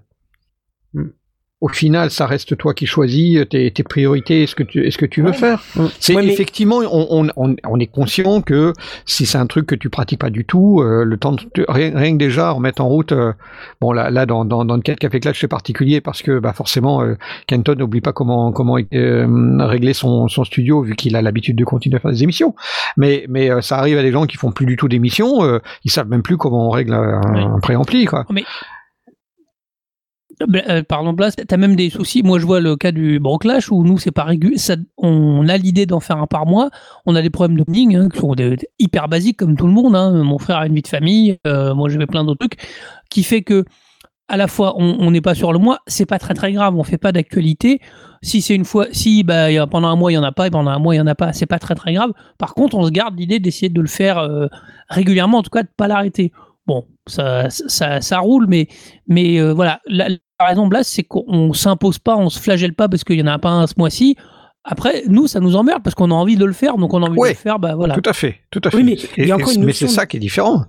[0.94, 1.08] Hmm.
[1.64, 4.98] Au final, ça reste toi qui choisis euh, tes, tes priorités, ce que tu, est-ce
[4.98, 5.34] que tu veux Ouais.
[5.34, 5.64] faire.
[6.00, 8.74] C'est Ouais, mais- effectivement, on, on, on, on est conscient que
[9.06, 11.92] si c'est un truc que tu pratiques pas du tout, euh, le temps de, rien,
[11.96, 13.32] rien que déjà remettre en route, euh,
[13.80, 16.40] bon là, là dans, dans, dans le cas de Café Clutch c'est particulier parce que
[16.40, 17.16] bah forcément, euh,
[17.48, 21.64] Kenton n'oublie pas comment comment euh, régler son, son studio vu qu'il a l'habitude de
[21.64, 22.56] continuer à faire des émissions.
[22.98, 25.60] Mais mais euh, ça arrive à des gens qui font plus du tout d'émissions, euh,
[25.86, 27.22] ils savent même plus comment on règle un,
[27.56, 28.26] un préampli quoi.
[28.30, 28.44] Ben,
[30.70, 32.24] euh, par exemple, là, t'as même des soucis.
[32.24, 34.58] Moi, je vois le cas du Broclash où nous, c'est pas régulier.
[34.98, 36.70] On a l'idée d'en faire un par mois.
[37.06, 38.36] On a des problèmes de planning hein, qui sont
[38.80, 39.96] hyper basiques comme tout le monde.
[39.96, 40.24] hein.
[40.24, 41.38] Mon frère a une vie de famille.
[41.48, 42.60] euh, moi, j'avais plein d'autres trucs
[43.10, 43.66] qui fait que
[44.30, 45.80] à la fois on n'est pas sur le mois.
[45.86, 46.76] C'est pas très très grave.
[46.76, 47.82] On fait pas d'actualité.
[48.22, 50.50] Si c'est une fois, si bah, pendant un mois il y en a pas et
[50.50, 52.12] pendant un mois il y en a pas, c'est pas très très grave.
[52.38, 54.48] Par contre, on se garde l'idée d'essayer de le faire euh,
[54.90, 56.32] régulièrement, en tout cas de pas l'arrêter.
[56.66, 58.68] Bon, ça, ça, ça roule, mais,
[59.08, 59.82] mais euh, voilà.
[59.88, 63.24] La, la raison, Blas, c'est qu'on s'impose pas, on se flagelle pas parce qu'il y
[63.24, 64.16] en a pas un ce mois-ci.
[64.64, 67.08] Après, nous, ça nous emmerde parce qu'on a envie de le faire, donc on a
[67.08, 67.30] envie Ouais.
[67.32, 67.96] de le faire, bah voilà.
[67.96, 68.78] Tout à fait, tout à fait.
[68.78, 70.64] Oui, mais Et- et- c'est ça qui est différent.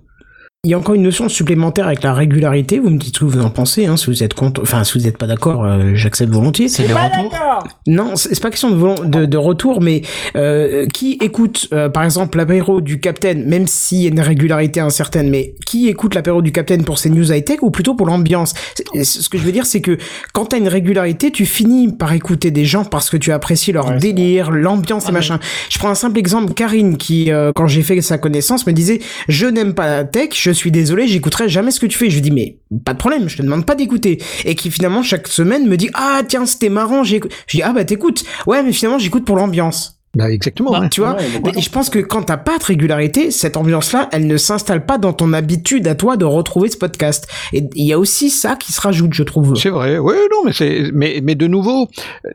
[0.65, 2.79] Il y a encore une notion supplémentaire avec la régularité.
[2.79, 3.85] Vous me dites ce que vous en pensez.
[3.85, 6.69] Hein, si vous êtes contre, enfin si vous n'êtes pas d'accord, euh, j'accepte volontiers.
[6.69, 7.29] C'est retours.
[7.31, 10.01] d'accord Non, c'est pas question de, de, de retour, mais
[10.35, 14.79] euh, qui écoute, euh, par exemple, l'apéro du Captain, même s'il y a une régularité
[14.79, 18.55] incertaine, mais qui écoute l'apéro du Captain pour ses news high-tech ou plutôt pour l'ambiance?
[19.03, 19.99] Ce que je veux dire, c'est que
[20.33, 23.89] quand t'as une régularité, tu finis par écouter des gens parce que tu apprécies leur
[23.89, 25.39] Ouais, délire, l'ambiance Ah, et machin.
[25.69, 28.99] Je prends un simple exemple, Karine, qui, euh, quand j'ai fait sa connaissance, me disait,
[29.27, 32.09] je n'aime pas la tech, je suis désolé, j'écouterai jamais ce que tu fais.
[32.09, 34.21] Je lui dis, mais pas de problème, je te demande pas d'écouter.
[34.43, 37.31] Et qui finalement, chaque semaine, me dit, ah tiens, c'était marrant, j'écoute.
[37.47, 38.23] Je dis, ah bah t'écoutes.
[38.47, 39.94] Ouais, mais finalement, j'écoute pour l'ambiance.
[40.15, 40.71] Bah, exactement.
[40.71, 40.87] Bah.
[40.89, 44.27] Tu vois Ouais, Mais je pense que quand t'as pas de régularité, cette ambiance-là, elle
[44.27, 47.27] ne s'installe pas dans ton habitude à toi de retrouver ce podcast.
[47.53, 49.55] Et il y a aussi ça qui se rajoute, je trouve.
[49.55, 51.87] C'est vrai, oui, non, mais c'est, mais, mais de nouveau,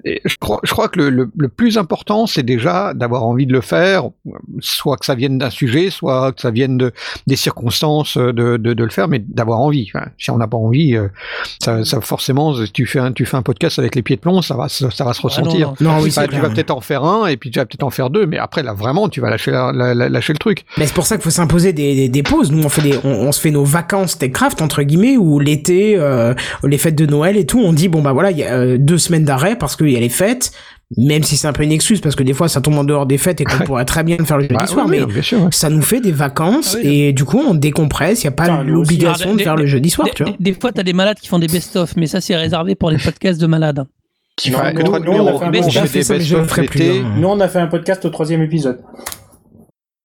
[0.07, 3.47] euh, je crois, je crois que le, le, le plus important, c'est déjà d'avoir envie
[3.47, 4.05] de le faire,
[4.61, 6.93] soit que ça vienne d'un sujet, soit que ça vienne de
[7.27, 9.91] des circonstances de, de, de le faire, mais d'avoir envie.
[9.95, 11.09] Enfin, si on n'a pas envie, euh,
[11.63, 14.43] ça, ça forcément, tu fais un, tu fais un podcast avec les pieds de plomb,
[14.43, 15.75] ça va, se- ça va se Ah non, ressentir.
[15.81, 15.93] non.
[15.93, 17.83] Non, oui, Enfin, c'est tu vas peut-être en faire un, et puis tu vas peut-être
[17.85, 20.39] en faire deux, mais après là vraiment, tu vas lâcher, la- la- la- lâcher le
[20.39, 20.65] truc.
[20.79, 22.51] Mais c'est pour ça qu'il faut s'imposer des, des, des pauses.
[22.53, 25.95] Nous, on fait des, on, on se fait nos vacances Techcraft entre guillemets, ou l'été,
[25.97, 27.61] euh, les fêtes de Noël et tout.
[27.61, 29.97] On dit bon bah voilà, il y a euh, deux semaines d'arrêt parce qu'il y
[29.97, 30.53] a les fêtes.
[30.97, 33.07] Même si c'est un peu une excuse parce que des fois ça tombe en dehors
[33.07, 33.65] des fêtes et qu'on Ouais.
[33.65, 35.41] pourrait très bien le faire le jeudi Bah, soir, oui, mais non, bien sûr.
[35.41, 35.49] ouais.
[35.53, 38.23] ça nous fait des vacances Ah oui, et du coup on décompresse.
[38.23, 40.33] Il y a pas l'obligation Alors, de faire des- le jeudi soir, Des, tu vois.
[40.33, 42.91] des- des fois, t'as des malades qui font des best-of, mais ça, c'est réservé pour
[42.91, 43.85] les podcasts de malades.
[44.41, 45.39] Qui Non, fera que nous- trois nous, on a numéros.
[45.39, 47.01] fait un Mais des best-of l'été.
[47.01, 47.15] hein.
[47.17, 48.81] Nous, on a fait un podcast au troisième épisode.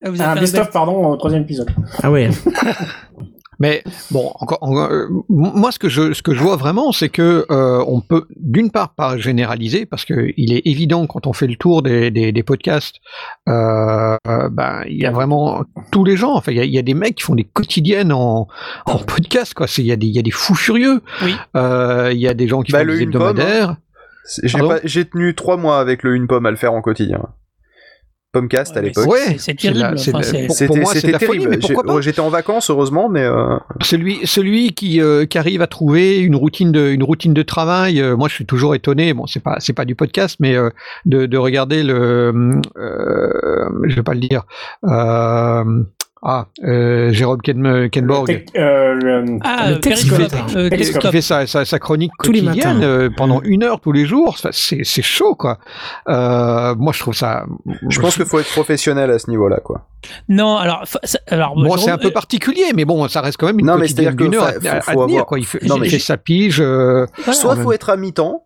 [0.04, 1.70] Ah, vous avez Un best-of, pardon, au troisième épisode.
[2.04, 2.30] Ah ouais.
[3.58, 7.08] Mais bon, encore, encore, euh, moi ce que je ce que je vois vraiment, c'est
[7.08, 11.32] que euh, on peut d'une part pas généraliser parce que il est évident quand on
[11.32, 12.98] fait le tour des des, des podcasts,
[13.48, 14.18] euh,
[14.52, 15.64] ben il y a vraiment
[15.94, 16.34] tous les gens.
[16.34, 18.50] Enfin, il y a, il y a des mecs qui font des quotidiennes en
[18.88, 19.68] en podcast quoi.
[19.68, 21.02] C'est il y a des il y a des fous furieux.
[21.24, 21.34] Oui.
[21.56, 23.78] Euh, Il y a des gens qui Bah, font le des pomme, hebdomadaires.
[24.84, 27.22] J'ai tenu trois mois avec le une pomme à le faire en quotidien.
[28.32, 29.06] Pommecast Ouais, à l'époque.
[29.08, 29.98] Ouais, c'est- terrible.
[30.94, 31.58] C'était terrible.
[32.02, 36.36] J'étais en vacances heureusement, mais euh, Celui, celui qui, euh, qui arrive à trouver une
[36.36, 38.02] routine de, une routine de travail.
[38.02, 39.14] euh, moi, je suis toujours étonné.
[39.14, 40.70] Bon, c'est pas, c'est pas du podcast, mais euh,
[41.06, 42.34] de, de regarder le,
[42.78, 44.44] euh, je vais pas le dire.
[46.26, 48.26] Euh, ah, euh, Jérôme Ken, Kenborg.
[48.28, 51.78] Tech- euh, le- Ah, Le euh, texte Periscope, fait- euh, qui fait sa, sa, sa
[51.80, 55.60] chronique Tous les quotidienne euh, pendant une heure tous les jours, c'est c'est chaud quoi.
[56.10, 57.46] Euh, moi je trouve ça.
[57.90, 59.88] je pense qu'il faut être professionnel à ce niveau-là, quoi.
[60.30, 60.84] Non, alors,
[61.28, 63.88] alors Bon, c'est un peu particulier, mais bon, ça reste quand même une Non, mais
[63.88, 65.40] c'est-à-dire d'une heure fa- à, faut- à faut tenir, avoir- quoi.
[65.40, 66.60] Il fait, Non, il sa pige.
[66.62, 67.34] euh, voilà.
[67.34, 68.46] Soit faut être à mi-temps,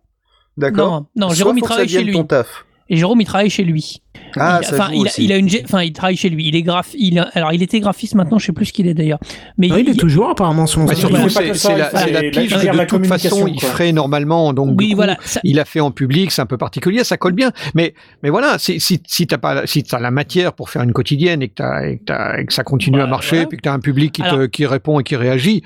[0.56, 1.06] d'accord.
[1.16, 2.12] Non, Jérôme, il travaille chez lui.
[2.12, 2.64] ton taf.
[2.90, 4.02] Et Jérôme, il travaille chez lui.
[4.36, 5.24] Ah, il, ça enfin, joue il, a- aussi.
[5.24, 6.46] il a une, enfin, il travaille chez lui.
[6.48, 8.86] Il est graph, il, a- alors, il était graphiste maintenant, je sais plus ce qu'il
[8.88, 9.18] est d'ailleurs.
[9.58, 12.72] Mais Non, il est toujours apparemment selon Bah, son surtout, c'est la, la pige la
[12.72, 14.52] de toute façon il ferait normalement.
[14.52, 15.16] Donc, oui, coup, voilà.
[15.22, 17.52] ça- il a fait en public, c'est un peu particulier, ça colle bien.
[17.74, 20.82] Mais, mais voilà, si, si, si t'as pas, la- si t'as la matière pour faire
[20.82, 23.36] une quotidienne et que, t'as- et que, t'as- et que ça continue Bah, à marcher,
[23.36, 23.46] voilà.
[23.48, 25.62] puis que t'as un public qui, te, qui répond et qui réagit,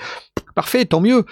[0.55, 1.25] parfait, tant mieux.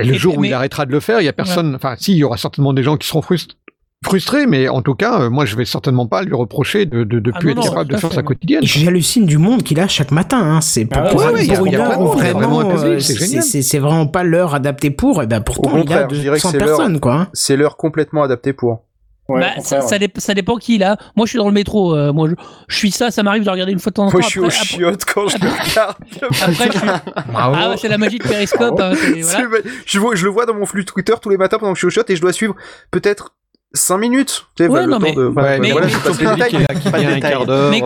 [0.00, 1.74] Et le Et- jour où mais- il arrêtera de le faire, il y a personne.
[1.74, 3.56] Enfin, si, il y aura certainement des gens qui seront frust-
[4.04, 7.18] frustrés, mais en tout cas, euh, moi, je vais certainement pas lui reprocher de, de,
[7.18, 8.62] de Ah plus non, être non, capable de faire sa quotidienne.
[8.62, 10.38] J'hallucine du monde qu'il a chaque matin.
[10.40, 10.60] Hein.
[10.60, 14.90] C'est pour, Ah pour ouais, ouais, une heure vraiment- euh, c'est vraiment pas l'heure adaptée
[14.90, 15.22] pour.
[15.22, 17.14] Et ben pourtant, Au il a contraire, je dirais que 200 c'est l'heure- personnes, quoi.
[17.14, 17.28] hein.
[17.32, 18.82] C'est l'heure complètement adaptée pour.
[19.28, 20.96] Ouais, bah, ça, ça, dép- ça dépend qui là.
[21.16, 21.96] Moi, je suis dans le métro.
[21.96, 22.34] euh, moi, je,
[22.68, 23.10] je suis ça.
[23.10, 24.18] Ça m'arrive de regarder une fois de temps en temps.
[24.18, 25.96] Moi, je suis au après, chiotte quand je le regarde.
[26.42, 26.88] après, je suis-
[27.34, 28.78] Ah, ouais, c'est la magie de Periscope.
[28.80, 29.44] hein, voilà.
[29.84, 31.88] Je, vois, je le vois dans mon flux Twitter tous les matins pendant que je
[31.88, 32.54] suis au shot et je dois suivre
[32.92, 33.34] peut-être
[33.76, 34.46] 5 minutes.
[34.56, 35.96] Tu sais, Ouais, bah, le non, temps mais- de- voilà, Ouais, mais, voilà, mais- mais,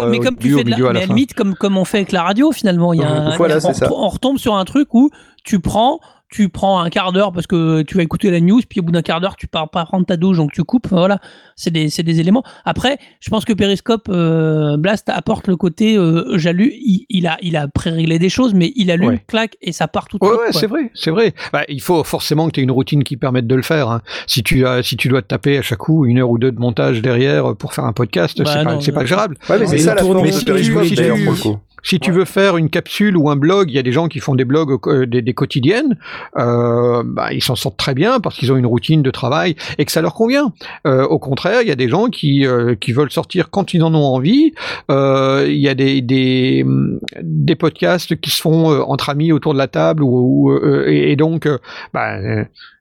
[0.09, 2.23] mais comme tu fais de la, mais à limite, comme, comme on fait avec la
[2.23, 3.89] radio, finalement, il y a un- Voilà, on, c'est ça.
[3.93, 5.11] on retombe sur un truc où
[5.45, 6.01] tu prends,
[6.31, 8.93] tu prends un quart d'heure parce que tu vas écouter la news, puis au bout
[8.93, 10.87] d'un quart d'heure, tu pars pas prendre ta douche, donc tu coupes.
[10.91, 11.19] Voilà,
[11.57, 12.43] c'est des, c'est des éléments.
[12.65, 17.37] Après, je pense que Periscope euh, Blast apporte le côté euh, j'allume, il, il a,
[17.43, 19.25] il a pré-réglé des choses, mais il allume, Ouais.
[19.27, 20.41] clac, et ça part tout de Ouais, suite.
[20.47, 21.35] ouais, c'est vrai, c'est vrai.
[21.53, 23.89] Bah, il faut forcément que tu aies une routine qui permette de le faire.
[23.89, 24.03] hein.
[24.27, 26.53] Si tu as, si tu dois te taper à chaque coup une heure ou deux
[26.53, 29.07] de montage derrière pour faire un podcast, Bah, c'est pas, non, c'est pas non.
[29.07, 29.37] gérable.
[29.49, 30.13] Ouais, mais c'est ça la de
[30.45, 31.59] Periscope si d'ailleurs pour le coup.
[31.83, 34.21] Si tu veux faire une capsule ou un blog, il y a des gens qui
[34.21, 35.97] font des blogs, euh, des, des quotidiennes,
[36.37, 39.85] euh, bah, ils s'en sortent très bien parce qu'ils ont une routine de travail et
[39.85, 40.53] que ça leur convient.
[40.87, 43.83] Euh, au contraire, il y a des gens qui, euh, qui veulent sortir quand ils
[43.83, 44.53] en ont envie.
[44.89, 49.59] Il y a des, des, hum, des podcasts qui se font entre amis autour de
[49.59, 51.49] la table ou, ou, et, et donc,
[51.93, 52.17] bah,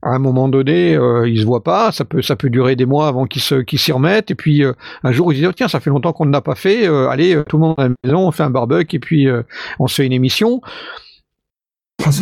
[0.02, 1.92] à un moment donné, ils se voient pas.
[1.92, 3.42] Ça peut, ça peut durer des mois avant qu'ils
[3.80, 4.32] s'y remettent.
[4.32, 4.64] Et puis
[5.04, 6.88] un jour, ils se disent oh, tiens, ça fait longtemps qu'on ne l'a pas fait.
[6.88, 9.44] Allez, tout le monde à la maison, on fait un barbecue et puis euh,
[9.80, 10.62] on se fait une émission.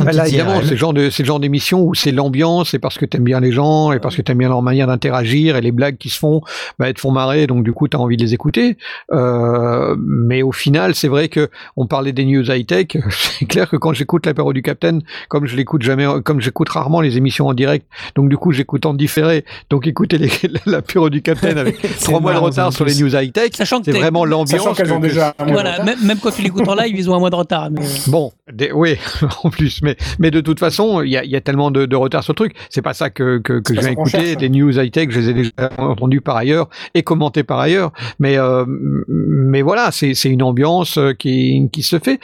[0.04, 2.80] Bah là, évidemment, c'est le genre de, c'est le genre d'émission où c'est l'ambiance, et
[2.80, 5.62] parce que t'aimes bien les gens, et parce que t'aimes bien leur manière d'interagir, et
[5.62, 6.42] les blagues qui se font,
[6.80, 8.78] bah, elles te font marrer, donc du coup, t'as envie de les écouter.
[9.14, 12.88] Euh, mais au final, c'est vrai que on parlait des news high tech.
[13.10, 17.02] C'est clair que quand j'écoute l'apéro du Capitaine, comme je l'écoute jamais, comme j'écoute rarement
[17.02, 19.46] les émissions en direct, donc du coup, j'écoute en différé.
[19.70, 20.30] Donc écoutez les,
[20.66, 23.52] l'apéro du Capitaine avec trois mois de retard sur les news high tech.
[23.54, 24.50] Sachant que C'est vraiment l'ambiance.
[24.62, 27.16] Sachant qu'elles ont déjà de Voilà, même, même quand tu l'écoutes en live, ils ont
[27.16, 27.70] un mois de retard.
[27.72, 28.96] mais- Bon, des- oui,
[29.44, 31.86] en plus, mais, mais de toute façon, il y a, il y a tellement de,
[31.86, 32.56] de retard sur le truc.
[32.70, 34.36] C'est pas ça que, que, que je viens écouter.
[34.36, 37.92] Des news high-tech, je les ai déjà entendus par ailleurs et commentés par ailleurs.
[38.20, 38.66] Mais, euh,
[39.08, 42.20] mais voilà, c'est c'est une ambiance euh, qui, qui se fait.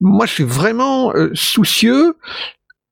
[0.00, 2.16] Moi, je suis vraiment euh, soucieux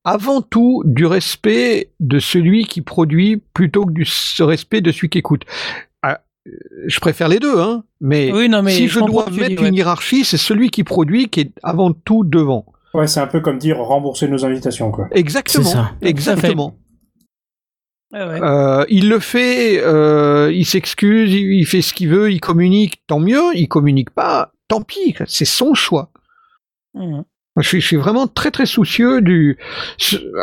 [0.05, 4.07] avant tout du respect de celui qui produit plutôt que du
[4.41, 5.43] respect de celui qui écoute.
[6.03, 6.51] Ah, euh,
[6.87, 9.69] je préfère les deux, hein, mais, Oui, non, mais si je dois mettre dis, ouais.
[9.69, 12.67] une hiérarchie, c'est celui qui produit qui est avant tout devant.
[12.95, 15.09] Ouais, c'est un peu comme dire rembourser nos invitations, quoi.
[15.13, 15.65] Exactement.
[15.65, 15.93] C'est ça.
[16.03, 16.77] Exactement.
[18.13, 18.19] Ouais.
[18.21, 23.03] Euh, il le fait, euh, il s'excuse, il, il fait ce qu'il veut, il communique,
[23.07, 23.55] tant mieux.
[23.55, 25.15] Il communique pas, tant pis.
[25.27, 26.11] C'est son choix.
[26.95, 27.25] Mhm.
[27.59, 29.59] Je suis, je suis vraiment très très soucieux du.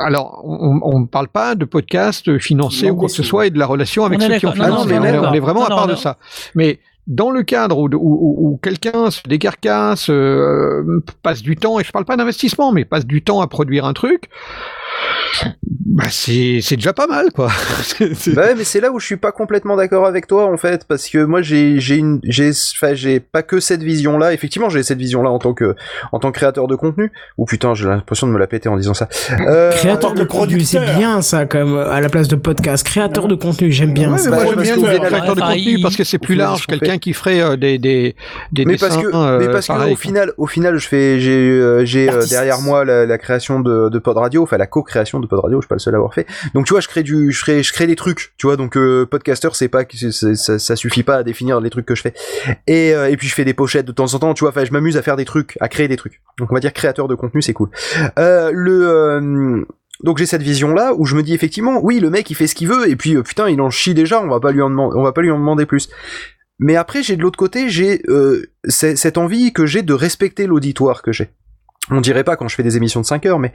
[0.06, 3.50] Alors, on ne parle pas de podcast financé Non, ou quoi que ce soit et
[3.50, 4.60] de la relation avec ceux qui financé.
[4.60, 5.98] mais on, est, même- on est vraiment non, à part non, de non.
[5.98, 6.18] ça.
[6.54, 6.80] Mais
[7.10, 12.16] dans le cadre où, quelqu'un se décarcasse, euh, passe du temps, et je parle pas
[12.16, 14.30] d'investissement, mais passe du temps à produire un truc,
[15.86, 17.50] bah c'est c'est déjà pas mal, quoi.
[18.34, 20.86] Bah ouais, mais c'est là où je suis pas complètement d'accord avec toi en fait,
[20.88, 24.34] parce que moi j'ai j'ai une j'ai enfin j'ai pas que cette vision là.
[24.34, 25.76] Effectivement, j'ai cette vision là en tant que
[26.12, 27.12] en tant que créateur de contenu.
[27.38, 29.08] Ou putain, j'ai l'impression de me la péter en disant ça.
[29.40, 32.86] Euh, Créateur de contenu, c'est bien ça, comme à la place de podcast.
[32.86, 34.30] Créateur de contenu, j'aime bien Ouais, ça.
[34.30, 36.68] moi Bah, j'aime parce bien que le créateur de contenu parce que c'est plus large.
[36.68, 38.16] Quelqu'un qui ferait euh, des des
[38.52, 38.88] des mais dessins.
[38.90, 42.10] parce que euh, mais parce que au final au final je fais j'ai euh, j'ai
[42.10, 45.40] euh, derrière moi la, la création de, de Pod Radio enfin la co-création de Pod
[45.40, 46.28] Radio je suis pas le seul à avoir fait.
[46.54, 48.58] Donc tu vois je crée du je crée je crée des trucs tu vois.
[48.58, 52.14] Donc euh, podcaster c'est pas ça, suffit pas à définir les trucs que je fais.
[52.68, 54.50] Et euh, et puis je fais des pochettes de temps en temps tu vois.
[54.50, 56.22] Enfin je m'amuse à faire des trucs à créer des trucs.
[56.38, 57.70] Donc on va dire créateur de contenu c'est cool.
[58.18, 59.66] Euh, le euh,
[60.04, 62.48] donc j'ai cette vision là où je me dis effectivement oui le mec il fait
[62.48, 62.90] ce qu'il veut.
[62.90, 64.22] Et puis putain il en chie déjà.
[64.22, 65.90] On va pas lui en demander on va pas lui en demander plus.
[66.62, 68.02] Mais après, j'ai de l'autre côté, j'ai
[68.66, 71.30] cette envie que j'ai de respecter l'auditoire que j'ai.
[71.92, 73.52] On dirait pas quand je fais des émissions de 5 heures, mais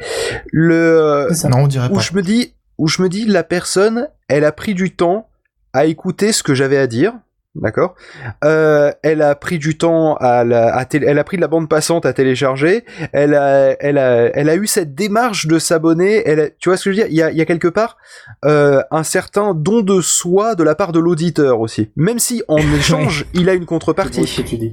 [0.52, 1.48] le ça.
[1.48, 2.00] Non, on dirait où pas.
[2.00, 5.28] je me dis où je me dis la personne, elle a pris du temps
[5.72, 7.12] à écouter ce que j'avais à dire.
[7.56, 7.94] D'accord.
[8.44, 11.46] Euh, elle a pris du temps à, la, à télé- elle a pris de la
[11.46, 12.84] bande passante à télécharger.
[13.12, 16.22] Elle a, elle a, elle a eu cette démarche de s'abonner.
[16.26, 17.12] Elle, a- tu vois ce que je veux dire?
[17.12, 17.96] Il y a, il y a quelque part
[18.44, 21.90] euh, un certain don de soi de la part de l'auditeur aussi.
[21.94, 24.20] Même si en échange, il a une contrepartie.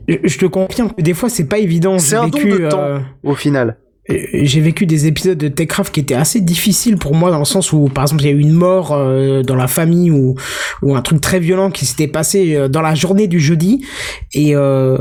[0.07, 1.99] Je, je te confirme que des fois c'est pas évident.
[1.99, 2.83] C'est un don de temps.
[2.83, 3.77] euh, Au final.
[4.09, 7.45] Euh, J'ai vécu des épisodes de Techcraft qui étaient assez difficiles pour moi dans le
[7.45, 10.35] sens où, par exemple, il y a eu une mort euh, dans la famille ou,
[10.81, 13.85] ou un truc très violent qui s'était passé euh, dans la journée du jeudi
[14.33, 14.97] et euh,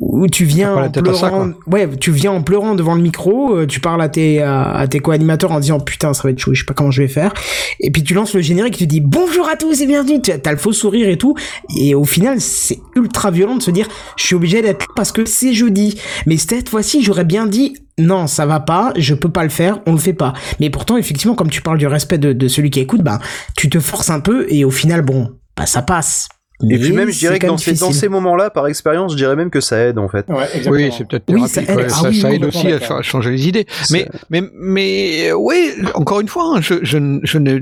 [0.00, 1.50] où tu viens en ça, pleurant.
[1.68, 4.88] ouais, tu viens en pleurant devant le micro, euh, tu parles à tes à, à
[4.88, 7.08] tes co-animateurs en disant putain ça va être chaud, je sais pas comment je vais
[7.08, 7.32] faire.
[7.78, 10.20] Et puis tu lances le générique, tu dis bonjour à tous et bienvenue.
[10.20, 11.36] Tu as t'as le faux sourire et tout.
[11.78, 15.12] Et au final, c'est ultra violent de se dire je suis obligé d'être là parce
[15.12, 16.00] que c'est jeudi.
[16.26, 19.80] Mais cette fois-ci, j'aurais bien dit non, ça va pas, je peux pas le faire,
[19.86, 20.32] on le fait pas.
[20.60, 23.18] Mais pourtant, effectivement, comme tu parles du respect de, de celui qui écoute, bah,
[23.56, 26.28] tu te forces un peu et au final, bon, bah, ça passe.
[26.68, 27.94] Et puis même, je dirais que dans ces, dans difficile.
[27.94, 30.26] ces moments-là, par expérience, je dirais même que ça aide en fait.
[30.28, 30.44] Ouais.
[30.68, 31.54] Oui, c'est peut-être Oui, thérapeutique.
[31.66, 31.78] ça aide.
[31.78, 33.66] ouais, Ah ça, oui, ça oui, aide aussi à changer les idées.
[33.92, 37.60] Mais, mais, mais, euh, oui, encore une fois, hein, je, je, ne- je ne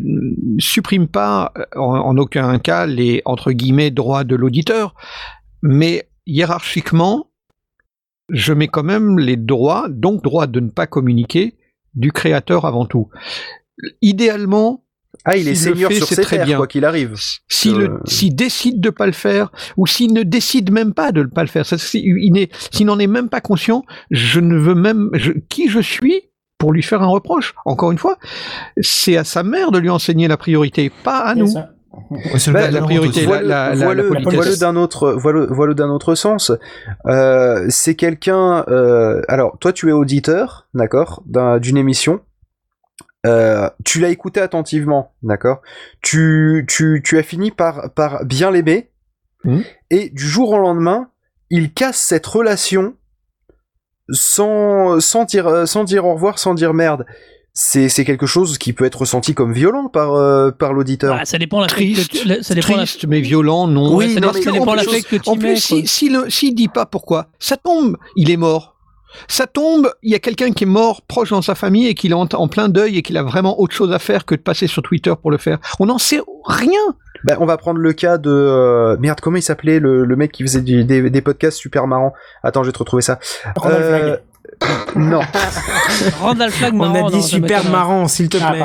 [0.59, 4.95] supprime pas euh, en, en aucun cas les entre guillemets droits de l'auditeur,
[5.63, 7.27] mais hiérarchiquement,
[8.29, 11.57] je mets quand même les droits, donc droit de ne pas communiquer,
[11.95, 13.09] du créateur avant tout.
[14.03, 14.83] Idéalement,
[15.25, 16.57] Ah, il est S'il le seigneur fait, sur c'est ses très terres, bien.
[16.59, 17.15] quoi qu'il arrive.
[17.49, 21.23] s'il Euh, s'il décide de pas le faire ou s'il ne décide même pas de
[21.23, 25.33] ne pas le faire, s'il n'en est même pas conscient, je ne veux même je,
[25.49, 26.23] qui je suis
[26.59, 27.55] pour lui faire un reproche?
[27.65, 28.19] Encore une fois,
[28.81, 31.47] c'est à sa mère de lui enseigner la priorité, pas à nous.
[31.49, 31.71] ça.
[32.53, 34.03] Bah, la priorité, la- la- la-
[34.35, 36.53] Voilà- d'un autre, voilà, voilà d'un autre sens.
[37.07, 38.65] Euh, c'est quelqu'un.
[38.69, 42.21] euh, alors, toi, tu es auditeur, d'accord, d'un- d'une émission.
[43.27, 45.61] Euh, tu l'as écouté attentivement, d'accord.
[46.01, 48.91] Tu, tu, tu as fini par, par bien l'aimer.
[49.45, 49.63] Mhm.
[49.91, 51.09] Et du jour au lendemain,
[51.51, 52.95] il casse cette relation
[54.11, 57.05] sans, sans dire, euh, sans dire au revoir, sans dire merde.
[57.59, 61.17] C'est, c'est quelque chose qui peut être ressenti comme violent par, euh, par l'auditeur.
[61.19, 63.97] Ah, ça dépend la Triste, que tu- ça dépend la- triste, mais violent, non.
[63.97, 65.79] Oui, ça non, dépend- mais ça dépend plus- l'affect que tu En plus, quoi.
[65.87, 68.75] si, s'il dit pas pourquoi, ça tombe, il est mort.
[69.27, 72.11] Ça tombe, il y a quelqu'un qui est mort proche dans sa famille et qu'il
[72.11, 74.43] est en, en plein deuil et qu'il a vraiment autre chose à faire que de
[74.43, 75.57] passer sur Twitter pour le faire.
[75.81, 76.69] On n'en sait rien.
[77.25, 80.33] Bah, on va prendre le cas de euh, merde comment il s'appelait le, le mec
[80.33, 82.13] qui faisait du- des, des podcasts super marrants.
[82.43, 83.19] Attends, je vais te retrouver ça.
[83.65, 84.19] Euh.
[84.97, 85.21] non,
[86.21, 88.65] Randall Flagg On marrant, a non, dit super marrant, s'il te Ah, plaît.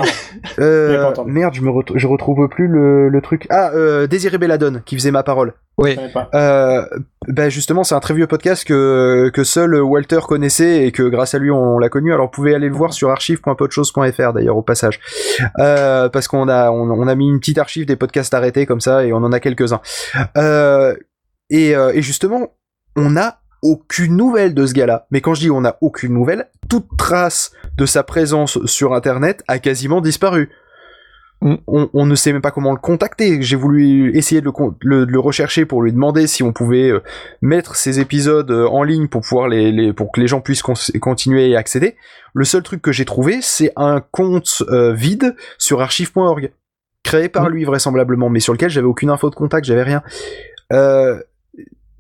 [0.60, 3.46] euh, merde, je me retrouve, je retrouve plus le, le truc.
[3.50, 5.54] Ah, euh, Désiré Belladone qui faisait ma parole.
[5.78, 5.98] Oui.
[6.36, 6.86] Euh,
[7.28, 11.34] bah justement, c'est un très vieux podcast que que seul Walter connaissait et que grâce
[11.34, 12.14] à lui on l'a connu.
[12.14, 15.00] Alors vous pouvez aller le voir sur archive.podchose.fr d'ailleurs au passage,
[15.60, 18.82] euh, parce qu'on a on, on a mis une petite archive des podcasts arrêtés comme
[18.82, 19.82] ça et on en a quelques uns.
[20.38, 20.96] Euh,
[21.50, 22.50] et, euh, et justement,
[22.96, 25.08] on a aucune nouvelle de ce gars-là.
[25.12, 29.44] Mais quand je dis on a aucune nouvelle, toute trace de sa présence sur Internet
[29.48, 30.50] a quasiment disparu.
[31.42, 31.56] Mm.
[31.68, 33.42] On, on ne sait même pas comment le contacter.
[33.42, 36.54] J'ai voulu essayer de le, con- le- de le rechercher pour lui demander si on
[36.54, 37.00] pouvait euh,
[37.42, 40.62] mettre ces épisodes euh, en ligne pour pouvoir les, les pour que les gens puissent
[40.62, 41.96] continuer et accéder.
[42.34, 46.52] Le seul truc que j'ai trouvé, c'est un compte euh, vide sur archive.org
[47.04, 47.54] créé par Mm.
[47.54, 50.04] lui vraisemblablement, mais sur lequel j'avais aucune info de contact, j'avais rien.
[50.72, 51.20] Euh,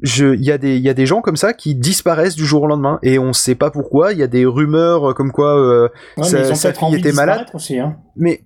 [0.03, 2.63] il y a des, il y a des gens comme ça qui disparaissent du jour
[2.63, 4.13] au lendemain et on sait pas pourquoi.
[4.13, 6.23] Il y a des rumeurs euh, comme quoi euh, Ouais,
[6.55, 7.47] sa- fille envie de était malade.
[7.53, 7.97] aussi, hein.
[8.15, 8.43] Mais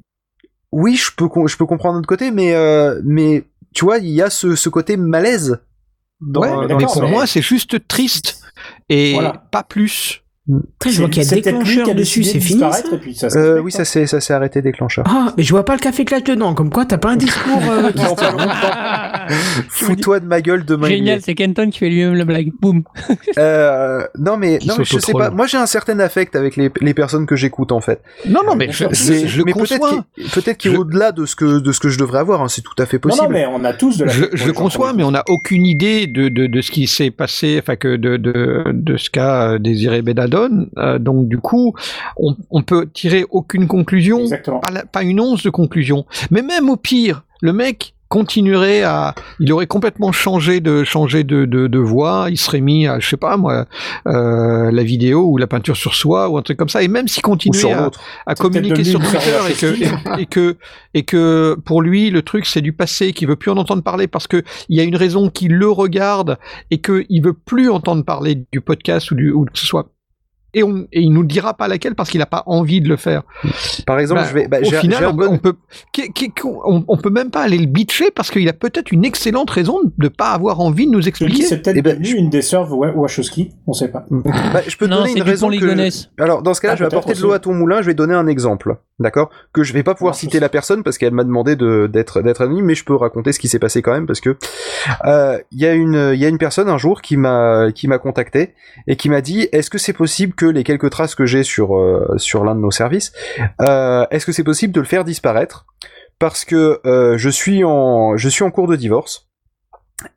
[0.71, 4.09] oui, je peux, je peux comprendre de l'autre côté, mais, euh, mais tu vois, il
[4.09, 5.59] y a ce, ce côté malaise.
[6.21, 8.41] Dans, Ouais, dans d'accord, mais pour mais- moi, c'est juste triste
[8.89, 9.43] et Voilà.
[9.51, 10.23] pas plus.
[10.47, 13.15] Putain, je vois qu'il y a déclencheur dessus, c'est de fini ça disparaître, et puis
[13.15, 13.77] ça se Euh, oui, hein.
[13.77, 15.03] ça s'est, ça s'est arrêté déclencheur.
[15.09, 17.61] Ah, mais je vois pas le café clash dedans, comme quoi t'as pas un discours
[17.67, 17.91] euh.
[19.69, 20.87] Fous-toi de ma gueule demain.
[20.87, 22.51] Génial, c'est Kenton qui fait lui-même la blague.
[22.61, 22.83] Boum.
[23.37, 25.29] Euh, non mais non mais je sais pas.
[25.31, 28.01] Moi j'ai un certain affect avec les, les personnes que j'écoute en fait.
[28.27, 30.05] Non, non, mais je, je- le conçois.
[30.15, 32.41] qu'il, peut-être qu'il est au-delà de ce que de ce que je devrais avoir.
[32.41, 33.23] hein, c'est tout à fait possible.
[33.25, 35.65] non, mais on a tous de la Je, je le conçois, mais on n'a aucune
[35.65, 39.51] idée de, de, de ce qui s'est passé, enfin que de, de, de ce qu'a
[39.53, 40.01] euh, désiré
[40.77, 41.73] Euh, donc du coup,
[42.17, 44.19] on, on peut tirer aucune conclusion,
[44.61, 46.05] pas, la- pas une once de conclusion.
[46.31, 51.45] Mais même au pire, le mec continuerait à, il aurait complètement changé de changer de,
[51.45, 53.65] de, de voix, il serait mis à, je sais pas moi,
[54.07, 56.83] euh, la vidéo ou la peinture sur soi ou un truc comme ça.
[56.83, 57.59] Et même s'il continuait
[58.27, 60.55] à, communiquer sur Twitter et que, et, que
[60.93, 64.07] et que pour lui le truc c'est du passé qu'il veut plus en entendre parler
[64.07, 66.37] parce que il y a une raison qui le regarde
[66.69, 69.89] et que il veut plus entendre parler du podcast ou du ou que ce soit
[70.55, 72.95] et, on, et il nous dira pas laquelle parce qu'il a pas envie de le
[72.95, 73.21] faire.
[73.85, 74.47] Par exemple, Bah, je vais.
[74.47, 75.53] bah, au final, on, bon- on peut,
[76.43, 79.79] on, on peut même pas aller le bitcher parce qu'il a peut-être une excellente raison
[79.97, 81.43] de pas avoir envie de nous Je expliquer.
[81.43, 84.05] c'est peut-être ben, devenu une des sœurs Wa- Wachowski, on sait pas.
[84.53, 85.55] Bah, je peux Non, donner une raison que...
[85.57, 86.09] Polygonès.
[86.19, 87.81] Alors dans ce cas-là, Ah, je vais apporter de l'eau à ton moulin.
[87.81, 89.29] Je vais donner un exemple, d'accord?
[89.53, 91.87] Que je vais pas pouvoir Non, citer je la personne parce qu'elle m'a demandé de
[91.91, 94.37] d'être d'être anonyme, mais je peux raconter ce qui s'est passé quand même parce que
[95.05, 97.87] euh, il y a une il y a une personne un jour qui m'a qui
[97.87, 98.53] m'a contacté
[98.87, 101.77] et qui m'a dit est-ce que c'est possible que les quelques traces que j'ai sur
[101.77, 103.11] euh, sur l'un de nos services,
[103.61, 105.65] euh, est-ce que c'est possible de le faire disparaître?
[106.19, 109.27] Parce que euh, je suis en je suis en cours de divorce.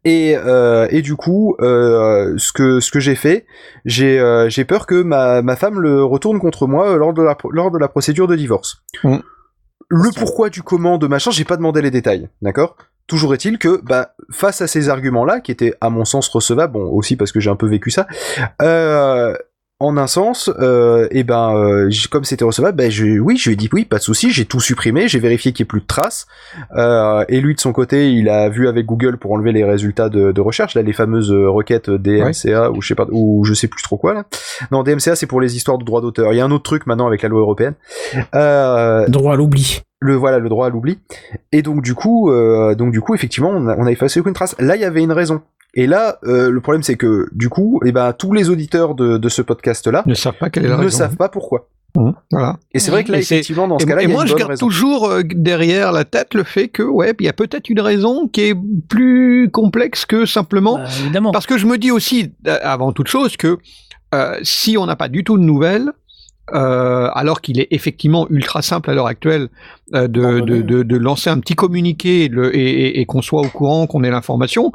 [0.05, 3.47] Et, euh, et du coup, euh, ce que ce que j'ai fait,
[3.85, 7.71] j'ai euh, peur que ma, ma femme le retourne contre moi lors de la lors
[7.71, 8.83] de la procédure de divorce.
[9.05, 9.19] Mm.
[9.89, 12.77] Le pourquoi du comment de machin, j'ai pas demandé les détails, d'accord?
[13.07, 16.91] Toujours est-il que, bah, face à ces arguments-là, qui étaient à mon sens recevables, bon
[16.91, 18.07] aussi parce que j'ai un peu vécu ça,
[19.81, 23.53] en un sens, euh, et ben, euh, comme c'était recevable, ben je, oui, je lui
[23.53, 25.81] ai dit oui, pas de souci, j'ai tout supprimé, j'ai vérifié qu'il n'y ait plus
[25.81, 26.27] de traces.
[26.75, 30.09] Euh, et lui de son côté, il a vu avec Google pour enlever les résultats
[30.09, 33.55] de, de recherche, là les fameuses euh, requêtes DMCA ou je sais pas, ou je
[33.55, 34.25] sais plus trop quoi là.
[34.73, 36.33] Non, DMCA c'est pour les histoires de droits d'auteur.
[36.33, 37.75] Il y a un autre truc maintenant avec la loi européenne.
[38.35, 39.83] Euh, Droit à l'oubli.
[40.01, 40.99] le voilà le droit à l'oubli
[41.53, 44.33] et donc du coup euh, donc du coup effectivement on a, on a effacé aucune
[44.33, 45.41] trace là il y avait une raison
[45.75, 49.19] et là euh, le problème c'est que du coup et ben tous les auditeurs de,
[49.19, 50.99] de ce podcast là ne savent pas quelle est la ne raison.
[50.99, 52.59] savent pas pourquoi Mmh, voilà.
[52.75, 54.27] et c'est vrai que là Et effectivement dans ce cas-là et il y a moi,
[54.27, 57.33] je garde raison toujours euh, derrière la tête le fait que, ouais, il y a
[57.33, 58.55] peut-être une raison qui est
[58.91, 60.75] plus complexe que simplement.
[60.77, 61.31] Bah, évidemment.
[61.33, 63.57] Parce que je me dis aussi, euh, avant toute chose, que
[64.15, 65.91] euh, si on n'a pas du tout de nouvelles,
[66.55, 69.49] euh, alors qu'il est effectivement ultra simple à l'heure actuelle
[69.95, 70.41] euh, de, Abonné.
[70.41, 73.49] de, de, de lancer un petit communiqué et, le- et, et- et qu'on soit au
[73.49, 74.71] courant, qu'on ait l'information,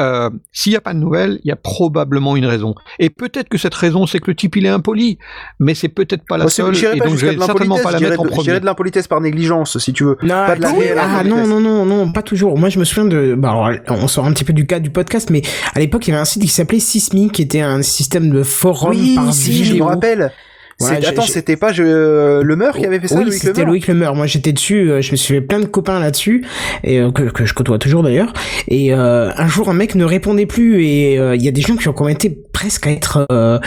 [0.00, 2.74] euh, s'il n'y a pas de nouvelles, il y a probablement une raison.
[2.98, 5.18] Et peut-être que cette raison, c'est que le type il est impoli,
[5.58, 8.00] mais c'est peut-être pas la Moi, seule, et pas donc je vais certainement pas la
[8.00, 8.58] mettre en premier.
[8.60, 11.46] de l'impolitesse par négligence si tu veux Non, pas de la oui, réelle ah non,
[11.46, 12.56] non, non, non, pas toujours.
[12.58, 13.34] Moi, je me souviens de.
[13.36, 13.70] Bah, alors,
[14.02, 15.42] on sort un petit peu du cas du podcast, mais
[15.74, 18.42] à l'époque, il y avait un site qui s'appelait Sismi, qui était un système de
[18.42, 19.74] forum oui par si vidéo.
[19.74, 20.32] je me rappelle
[20.80, 22.40] Voilà, attends c'était pas je...
[22.42, 24.14] le Meur qui avait fait ça oui, Loïc c'était Loïc Lemeur.
[24.14, 24.90] Moi, j'étais dessus.
[24.90, 26.44] euh, je me suis fait plein de copains là-dessus,
[26.82, 28.32] et euh, que, que je côtoie toujours d'ailleurs.
[28.68, 31.60] Et euh, un jour, un mec ne répondait plus, et euh, il y a des
[31.60, 33.58] gens qui ont commenté presque à être euh,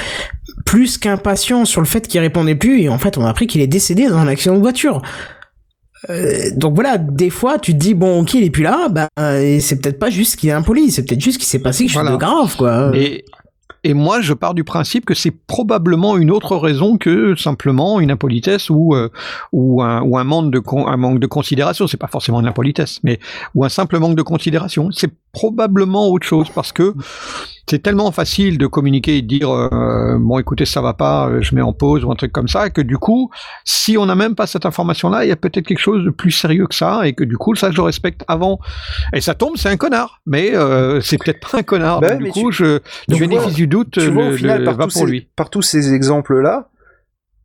[0.65, 2.81] plus qu'impatients sur le fait qu'il répondait plus.
[2.81, 5.01] Et en fait, on a appris qu'il est décédé dans un accident de voiture.
[6.11, 9.07] Euh, donc voilà, des fois tu te dis bon ok il est plus là, bah
[9.19, 11.93] euh, c'est peut-être pas juste qu'il est impoli, c'est peut-être juste qu'il s'est passé quelque
[11.93, 12.15] chose Voilà.
[12.17, 12.91] de grave quoi.
[12.93, 13.25] Et,
[13.89, 18.11] et moi, je pars du principe que c'est probablement une autre raison que simplement une
[18.11, 19.09] impolitesse ou euh,
[19.53, 21.87] ou un manque de con- un manque de considération.
[21.87, 23.17] C'est pas forcément une impolitesse, mais
[23.55, 24.89] ou un simple manque de considération.
[24.91, 26.93] C'est probablement autre chose parce que
[27.69, 31.41] c'est tellement facile de communiquer et de dire euh, bon écoutez ça va pas, euh,
[31.41, 33.29] je mets en pause ou un truc comme ça que du coup
[33.65, 36.09] si on n'a même pas cette information là, il y a peut-être quelque chose de
[36.09, 38.59] plus sérieux que ça et que du coup ça je le respecte avant.
[39.13, 41.99] Et ça tombe, c'est un connard, mais euh, c'est peut-être pas un connard.
[42.01, 44.59] Bah donc, du coup, tu- je, le bénéfice du doute tu vois, le- au final,
[44.59, 45.27] le- par, va pour ces, lui.
[45.35, 46.69] par tous ces exemples-là,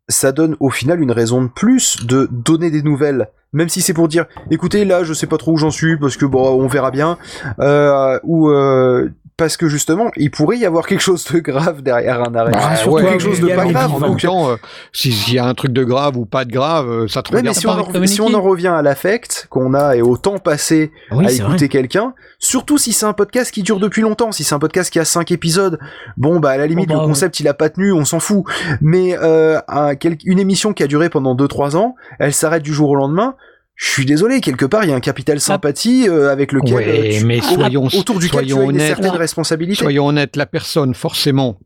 [0.09, 3.29] ça donne au final une raison de plus de donner des nouvelles.
[3.53, 6.17] Même si c'est pour dire, écoutez, là, je sais pas trop où j'en suis, parce
[6.17, 7.17] que bon, on verra bien,
[7.59, 12.21] euh, ou euh, parce que justement, il pourrait y avoir quelque chose de grave derrière
[12.21, 13.91] un arrêt, Bah, ou surtout quelque chose de pas grave.
[13.93, 14.55] en même temps, euh,
[14.91, 17.33] si- s'il y a un truc de grave ou pas de grave, euh, ça te
[17.33, 20.17] Ouais, mais si on, en, si on en revient à l'affect qu'on a et au
[20.17, 24.31] temps passé oui, à écouter quelqu'un, surtout si c'est un podcast qui dure depuis longtemps,
[24.31, 25.79] si c'est un podcast qui a cinq épisodes,
[26.17, 28.43] bon bah à la limite bah, le concept il a pas tenu, on s'en fout.
[28.81, 29.93] Mais euh, un-
[30.25, 33.35] une émission qui a duré pendant 2-3 ans, elle s'arrête du jour au lendemain.
[33.75, 37.15] Je suis désolé, quelque part il y a un capital sympathie euh, avec lequel Ouais,
[37.15, 38.87] euh, tu- mais soyons- autour duquel tu soyons as une honnêtes.
[38.87, 39.75] certaine responsabilité.
[39.83, 41.57] Soyons honnêtes, la personne forcément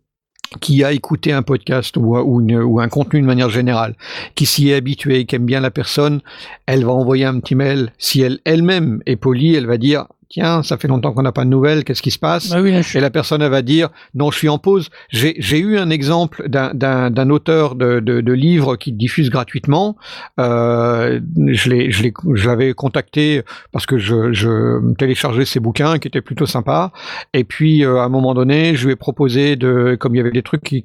[0.62, 3.96] qui a écouté un podcast ou, ou, une- ou un contenu de manière générale,
[4.36, 6.22] qui s'y est habitué, qui aime bien la personne,
[6.66, 7.92] elle va envoyer un petit mail.
[7.98, 11.46] Si elle elle-même est polie, elle va dire tiens, ça fait longtemps qu'on n'a pas
[11.46, 13.52] de nouvelles, qu'est-ce qui se passe Bah oui, là, je suis- Et la personne elle
[13.52, 14.90] va dire non, je suis en pause.
[15.10, 19.30] J'ai j'ai eu un exemple d'un- d'un d'un auteur de, de, de livres qui diffuse
[19.30, 19.96] gratuitement.
[20.40, 25.98] Euh, je l'ai je l'ai je l'avais contacté parce que je, je téléchargeais ses bouquins
[26.00, 26.92] qui étaient plutôt sympas.
[27.34, 30.22] Et puis euh, à un moment donné, je lui ai proposé de comme il y
[30.22, 30.84] avait des trucs qui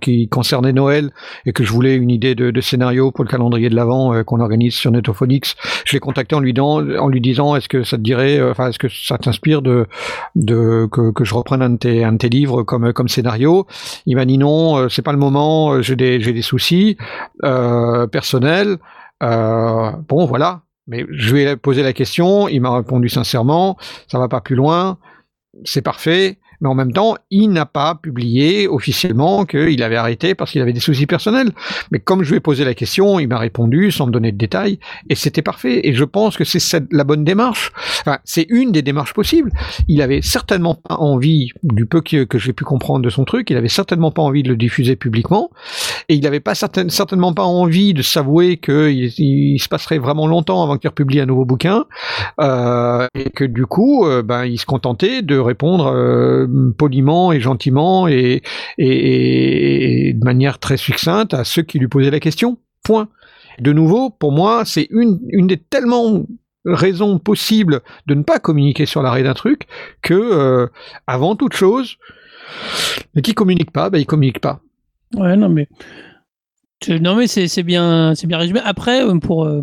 [0.00, 1.10] qui concernaient Noël
[1.46, 4.22] et que je voulais une idée de, de scénario pour le calendrier de l'avant euh,
[4.22, 5.54] qu'on organise sur Netophonix.
[5.84, 8.50] Je l'ai contacté en lui disant en lui disant est-ce que ça te dirait euh,
[8.50, 9.86] enfin est-ce que ça t'inspire de
[10.36, 13.66] que, je reprenne un de tes, livres comme scénario.
[14.06, 16.96] Il m'a dit non, euh, c'est pas le moment, euh, j'ai des soucis
[17.44, 18.78] euh, personnels.
[19.20, 24.28] Bon voilà, mais je lui ai posé la question, il m'a répondu sincèrement, ça va
[24.28, 24.98] pas plus loin,
[25.64, 26.38] c'est parfait.
[26.64, 30.72] Mais en même temps, il n'a pas publié officiellement qu'il avait arrêté parce qu'il avait
[30.72, 31.50] des soucis personnels.
[31.92, 34.38] Mais comme je lui ai posé la question, il m'a répondu sans me donner de
[34.38, 34.78] détails,
[35.10, 35.86] et c'était parfait.
[35.86, 37.70] Et je pense que c'est la bonne démarche.
[38.00, 39.52] Enfin, c'est une des démarches possibles.
[39.88, 43.58] Il avait certainement pas envie, du peu que, j'ai pu comprendre de son truc, il
[43.58, 45.50] avait certainement pas envie de le diffuser publiquement,
[46.08, 50.26] et il n'avait pas certain- certainement pas envie de s'avouer qu'il il se passerait vraiment
[50.26, 51.84] longtemps avant qu'il republie un nouveau bouquin,
[52.40, 56.46] euh, et que du coup, euh, ben, il se contentait de répondre euh,
[56.76, 58.42] poliment et gentiment et,
[58.78, 62.58] et, de manière très succincte à ceux qui lui posaient la question.
[62.82, 63.08] Point.
[63.60, 66.26] De nouveau, pour moi, c'est une, une des tellement
[66.64, 69.66] raisons possibles de ne pas communiquer sur l'arrêt d'un truc
[70.02, 70.66] que, euh,
[71.06, 71.96] avant toute chose,
[73.14, 74.60] mais qui communique pas, ben, il communique pas.
[75.14, 75.68] Ouais, non, mais.
[76.88, 78.60] Non, mais c'est bien, bien résumé.
[78.64, 79.44] Après, euh, pour.
[79.44, 79.62] euh,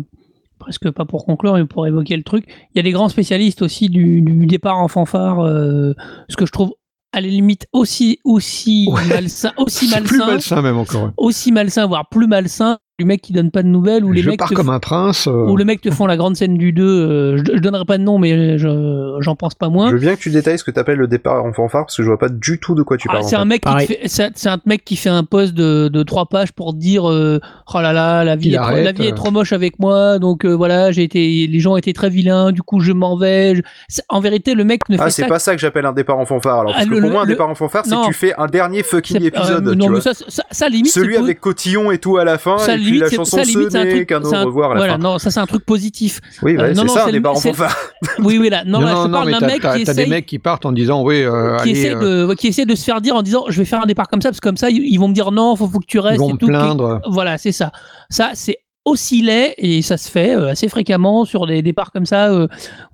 [0.62, 3.62] presque pas pour conclure, mais pour évoquer le truc, il y a des grands spécialistes
[3.62, 5.92] aussi du, départ en fanfare, euh,
[6.28, 6.72] ce que je trouve
[7.12, 11.10] à la limite aussi, aussi malsain, aussi C'est plus malsain, malsain même encore.
[11.16, 14.30] aussi malsain, voire plus malsain, du mec qui donne pas de nouvelles, ou les Je
[14.30, 15.26] mecs pars te comme un prince.
[15.26, 17.84] euh, ou le mec te font la grande scène du 2, euh, je, je donnerai
[17.84, 19.88] pas de nom, mais je- j'en pense pas moins.
[19.88, 22.02] Je veux bien que tu détailles ce que t'appelles le départ en fanfare parce que
[22.02, 23.24] je vois pas du tout de quoi tu Ah, parles.
[23.24, 26.02] c'est un mec qui fait, c'est c'est un mec qui fait un post de, de
[26.04, 27.40] trois pages pour dire euh,
[27.74, 29.14] oh là là la vie est trop, la vie est euh.
[29.16, 32.62] trop moche avec moi donc euh, voilà j'ai été les gens étaient très vilains du
[32.62, 35.28] coup je m'en vais Je- c'est- en vérité le mec ne Ah, fait c'est ça
[35.28, 36.60] pas ça que j'appelle un départ en fanfare.
[36.60, 38.12] Alors, parce Ah, que le- pour moi, un le- départ en fanfare, c'est que tu
[38.12, 39.66] fais un dernier fucking C'est- épisode.
[39.68, 42.24] euh, tu non mais ça, ça, ça, limite Celui c'est avec cotillon et tout à
[42.24, 44.28] la fin, ça, et puis limite, la c'est- chanson ça, ce n'est truc- qu'un c'est
[44.28, 44.98] au un- revoir à la voilà fin.
[44.98, 47.12] non ça c'est un truc positif Oui, ouais, Euh, non, c'est non, ça, un c'est
[47.12, 47.76] le- départ en c'est- fanfare.
[48.20, 50.00] oui oui là non, là, je te parle d'un t'as- mec t'as- qui t'as des
[50.00, 52.64] essaye mecs qui partent en disant oui, euh, qui allez, essaie, euh, de, qui essaie
[52.66, 54.48] de se faire dire en disant je vais faire un départ comme ça parce que
[54.48, 56.32] comme ça ils, ils vont me dire non faut, faut que tu restes vont et
[56.34, 57.00] me tout, plaindre.
[57.08, 57.72] voilà c'est ça
[58.10, 62.04] ça c'est aussi laid et ça se fait euh, assez fréquemment sur des départs comme
[62.06, 62.30] ça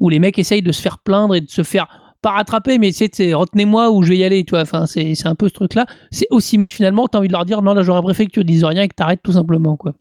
[0.01, 1.87] où les mecs essayent de se faire plaindre et de se faire
[2.23, 5.35] pas rattraper mais c'est retenez-moi où je vais y aller tu vois enfin c'est un
[5.35, 8.03] peu ce truc là c'est aussi finalement t'as envie de leur dire non là j'aurais
[8.03, 9.93] préféré que tu dises rien et que t'arrêtes tout simplement quoi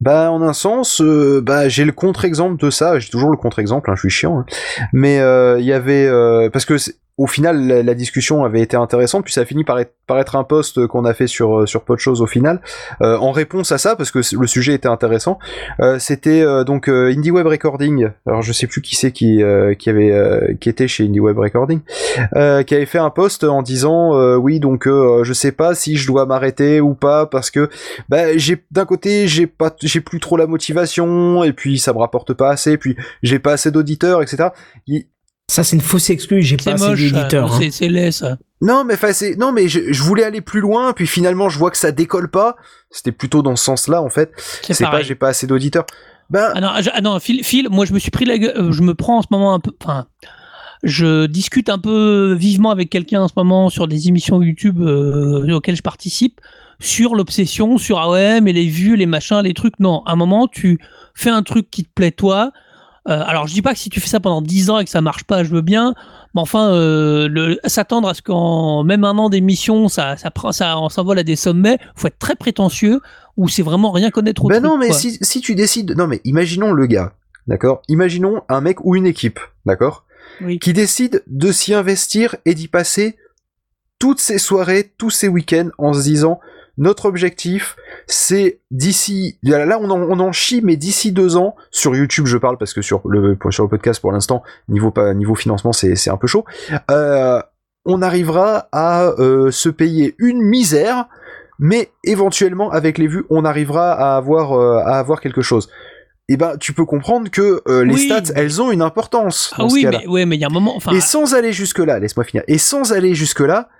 [0.00, 3.00] Bah, en un sens, euh, bah, j'ai le contre-exemple de ça.
[3.00, 4.38] J'ai toujours le contre-exemple, hein, je suis chiant.
[4.38, 4.46] hein.
[4.92, 6.76] Mais euh, il y avait euh, parce que
[7.18, 10.36] au final, la, discussion avait été intéressante, puis ça a fini par être, par être
[10.36, 12.60] un post qu'on a fait sur sur Podchose au final,
[13.02, 15.38] euh, en réponse à ça, parce que le sujet était intéressant.
[15.80, 18.08] Euh, C'était euh, donc euh, Indie Web Recording.
[18.26, 21.20] Alors je sais plus qui c'est qui euh, qui avait euh, qui était chez Indie
[21.20, 21.80] Web Recording,
[22.34, 26.26] qui avait fait un post en disant oui donc je sais pas si je dois
[26.26, 27.68] m'arrêter ou pas parce que
[28.08, 31.98] bah j'ai d'un côté j'ai pas j'ai plus trop la motivation et puis ça me
[31.98, 34.48] rapporte pas assez puis j'ai pas assez d'auditeurs etc
[35.50, 36.44] Ça, c'est une fausse excuse.
[36.44, 37.16] J'ai pas c'est assez moche ça.
[37.16, 37.52] d'éditeurs.
[37.52, 37.58] hein.
[37.60, 40.58] c'est c'est laid ça non mais enfin c'est non mais je, je voulais aller plus
[40.58, 42.56] loin puis finalement je vois que ça décolle pas
[42.90, 44.32] c'était plutôt dans ce sens là en fait
[44.62, 45.86] C'est c'est pas j'ai pas assez d'auditeurs
[46.28, 48.52] ben Ah non, je- ah non, Phil, Phil, moi je me suis pris la gueule,
[48.56, 50.06] euh, je me prends en ce moment un peu, enfin,
[50.82, 55.48] je discute un peu vivement avec quelqu'un en ce moment sur des émissions YouTube euh,
[55.54, 56.40] auxquelles je participe,
[56.80, 59.78] sur l'obsession, sur ah ouais, mais les vues, les machins, les trucs.
[59.80, 60.78] Non, à un moment, tu
[61.14, 62.52] fais un truc qui te plaît toi.
[63.08, 64.90] Euh, alors je dis pas que si tu fais ça pendant 10 ans et que
[64.90, 65.94] ça marche pas, je veux bien,
[66.34, 70.78] mais enfin, euh, s'attendre à ce qu'en même un an d'émission, ça, ça prend, ça,
[70.78, 73.00] on s'envole à des sommets, faut être très prétentieux
[73.36, 74.96] ou c'est vraiment rien connaître au ben truc, non mais quoi.
[74.96, 77.14] si si tu décides non mais imaginons le gars
[77.46, 77.82] d'accord?
[77.88, 80.04] Imaginons un mec ou une équipe d'accord?
[80.40, 80.58] Oui.
[80.58, 83.16] qui décide de s'y investir et d'y passer
[83.98, 86.38] toutes ses soirées, tous ses week-ends en se disant
[86.78, 87.76] notre objectif
[88.06, 92.38] c'est d'ici là on en, on en chie mais d'ici deux ans sur YouTube je
[92.38, 96.16] parle parce que sur le sur le podcast pour l'instant niveau niveau financement c'est un
[96.16, 96.44] peu chaud
[96.90, 97.42] euh,
[97.84, 101.06] on arrivera à euh, se payer une misère
[101.58, 105.68] mais éventuellement avec les vues on arrivera à avoir euh, à avoir quelque chose
[106.30, 108.06] et ben tu peux comprendre que euh, les Oui.
[108.06, 110.76] stats elles ont une importance Ah oui, mais ouais, mais il y a un moment,
[110.76, 112.44] enfin, Et sans aller jusque-là, laisse-moi finir.
[112.48, 113.70] Et sans aller jusque-là,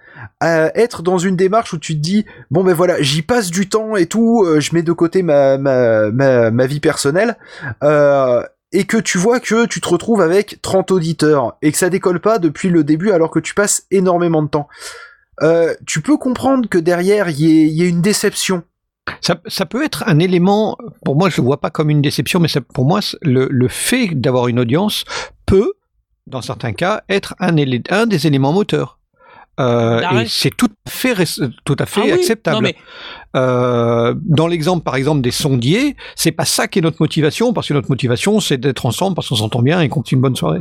[0.42, 3.96] être dans une démarche où tu te dis bon ben voilà, j'y passe du temps
[3.96, 7.36] et tout, euh, je mets de côté ma ma ma, vie personnelle.
[7.82, 8.42] Euh,
[8.72, 12.20] et que tu vois que tu te retrouves avec 30 auditeurs et que ça décolle
[12.20, 14.68] pas depuis le début alors que tu passes énormément de temps.
[15.42, 18.62] Euh, tu peux comprendre que derrière il y, y une déception.
[19.22, 22.40] Ça, ça peut être un élément, pour moi je le vois pas comme une déception,
[22.40, 25.04] mais ça- pour moi le, le fait d'avoir une audience
[25.46, 25.72] peut,
[26.26, 27.56] dans certains cas, être un,
[27.90, 28.97] un des éléments moteurs.
[29.60, 31.14] Euh, et c'est tout à fait,
[31.64, 32.56] tout à fait Ah oui, acceptable.
[32.56, 32.76] non, mais-
[33.36, 37.68] Euh, dans l'exemple, par exemple, des sondiers, c'est pas ça qui est notre motivation, parce
[37.68, 40.34] que notre motivation, c'est d'être ensemble, parce qu'on s'entend bien et qu'on passe une bonne
[40.34, 40.60] soirée.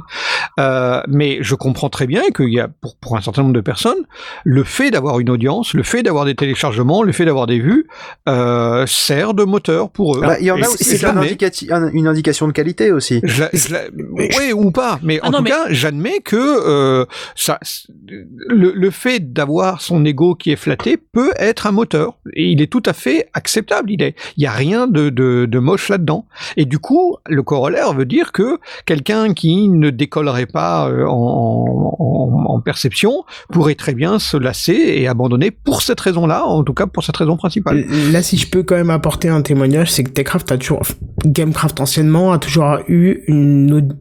[0.59, 3.61] Euh, mais je comprends très bien qu'il y a, pour, pour un certain nombre de
[3.61, 3.97] personnes,
[4.43, 7.87] le fait d'avoir une audience, le fait d'avoir des téléchargements, le fait d'avoir des vues,
[8.27, 10.21] euh, sert de moteur pour eux.
[10.21, 12.51] Bah, il y en a aussi c'est c'est un jamais- indicati- un- une indication de
[12.51, 13.21] qualité aussi.
[13.23, 13.75] je je
[14.11, 17.59] ouais ou pas, mais Ah en non, tout mais- cas, j'admets que euh, ça,
[18.49, 22.61] le, le fait d'avoir son ego qui est flatté peut être un moteur et il
[22.61, 23.91] est tout à fait acceptable.
[23.91, 26.25] Il est, il y a rien de, de, de moche là-dedans.
[26.55, 31.86] Et du coup, le corollaire veut dire que quelqu'un qui ne décollerait pas euh, en,
[32.57, 36.85] en, perception pourrait très bien se lasser et abandonner pour cette raison-là, en tout cas
[36.87, 37.85] pour cette raison principale.
[38.11, 40.81] Là, si je peux quand même apporter un témoignage, c'est que Techcraft a toujours,
[41.25, 43.95] Gamecraft anciennement a toujours eu une,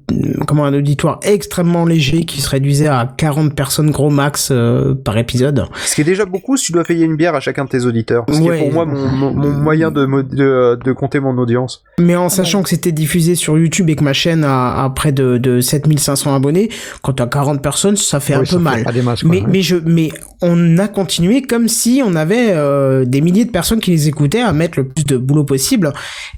[0.47, 5.17] comment, un auditoire extrêmement léger qui se réduisait à 40 personnes gros max euh, par
[5.19, 5.65] épisode.
[5.85, 7.85] Ce qui est déjà beaucoup si tu dois payer une bière à chacun de tes
[7.85, 8.25] auditeurs.
[8.31, 11.83] Ce qui est pour moi mon, mon- mon moyen de, de, de compter mon audience.
[12.01, 15.13] Mais en sachant que c'était diffusé sur YouTube et que ma chaîne a, a près
[15.13, 16.71] de, de 7500 abonnés,
[17.03, 18.85] quand t'as 40 personnes, ça fait un Oui, peu mal.
[19.05, 19.47] masses, quoi, mais, ouais.
[19.49, 20.11] mais je, mais
[20.43, 24.41] on a continué comme si on avait euh, des milliers de personnes qui les écoutaient
[24.43, 25.93] à mettre le plus de boulot possible.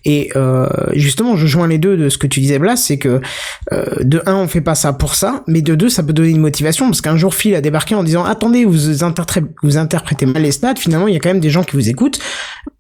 [0.05, 3.21] Et euh, justement, je joins les deux de ce que tu disais, Blas, c'est que
[3.73, 6.31] euh, de un, on fait pas ça pour ça, mais de deux, ça peut donner
[6.31, 10.27] une motivation parce qu'un jour, Phil a débarqué en disant attendez, vous, interpré- vous interprétez
[10.27, 10.77] mal les stats.
[10.77, 12.19] Finalement, il y a quand même des gens qui vous écoutent.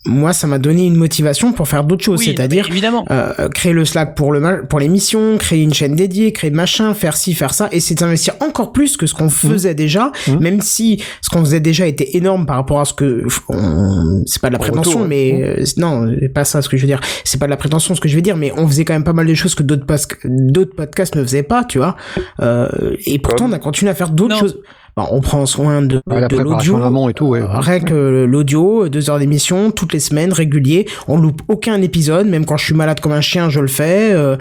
[0.06, 3.04] Moi, ça m'a donné une motivation pour faire d'autres choses, Oui, c'est-à-dire évidemment.
[3.10, 7.16] euh, créer le Slack pour le pour l'émission, créer une chaîne dédiée, créer machin, faire
[7.16, 10.38] ci, faire ça, et c'est d'investir encore plus que ce qu'on faisait déjà, Mhm.
[10.40, 14.40] même si ce qu'on faisait déjà était énorme par rapport à ce que on- c'est
[14.40, 15.08] pas de la En prétention, retour, ouais.
[15.08, 17.00] mais euh, non, c'est pas ça ce que je veux dire.
[17.24, 19.04] C'est pas de la prétention ce que je veux dire, mais on faisait quand même
[19.04, 21.96] pas mal de choses que d'autres pas- d'autres podcasts ne faisaient pas, tu vois.
[22.40, 22.68] Euh,
[23.06, 24.58] et pourtant, Comme on a continué à faire d'autres choses.
[24.98, 27.08] Bon, on prend soin de, Ouais, de l'audio.
[27.08, 27.40] et tout, ouais.
[27.44, 30.86] Rien que l'audio, deux heures d'émission, toutes les semaines, régulier.
[31.06, 34.12] On loupe aucun épisode, même quand je suis malade comme un chien, je le fais.
[34.12, 34.36] Euh,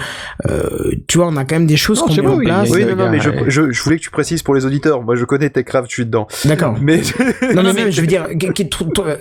[0.49, 2.70] euh, tu vois, on a quand même des choses qu'on met bon, en oui, place.
[2.72, 5.03] Oui, non, non, mais je, je, je voulais que tu précises pour les auditeurs.
[5.03, 6.28] Moi, je connais Techcraft, je suis dedans.
[6.45, 6.74] D'accord.
[6.82, 7.01] Mais
[7.53, 8.26] Non, Non, mais même, je veux dire,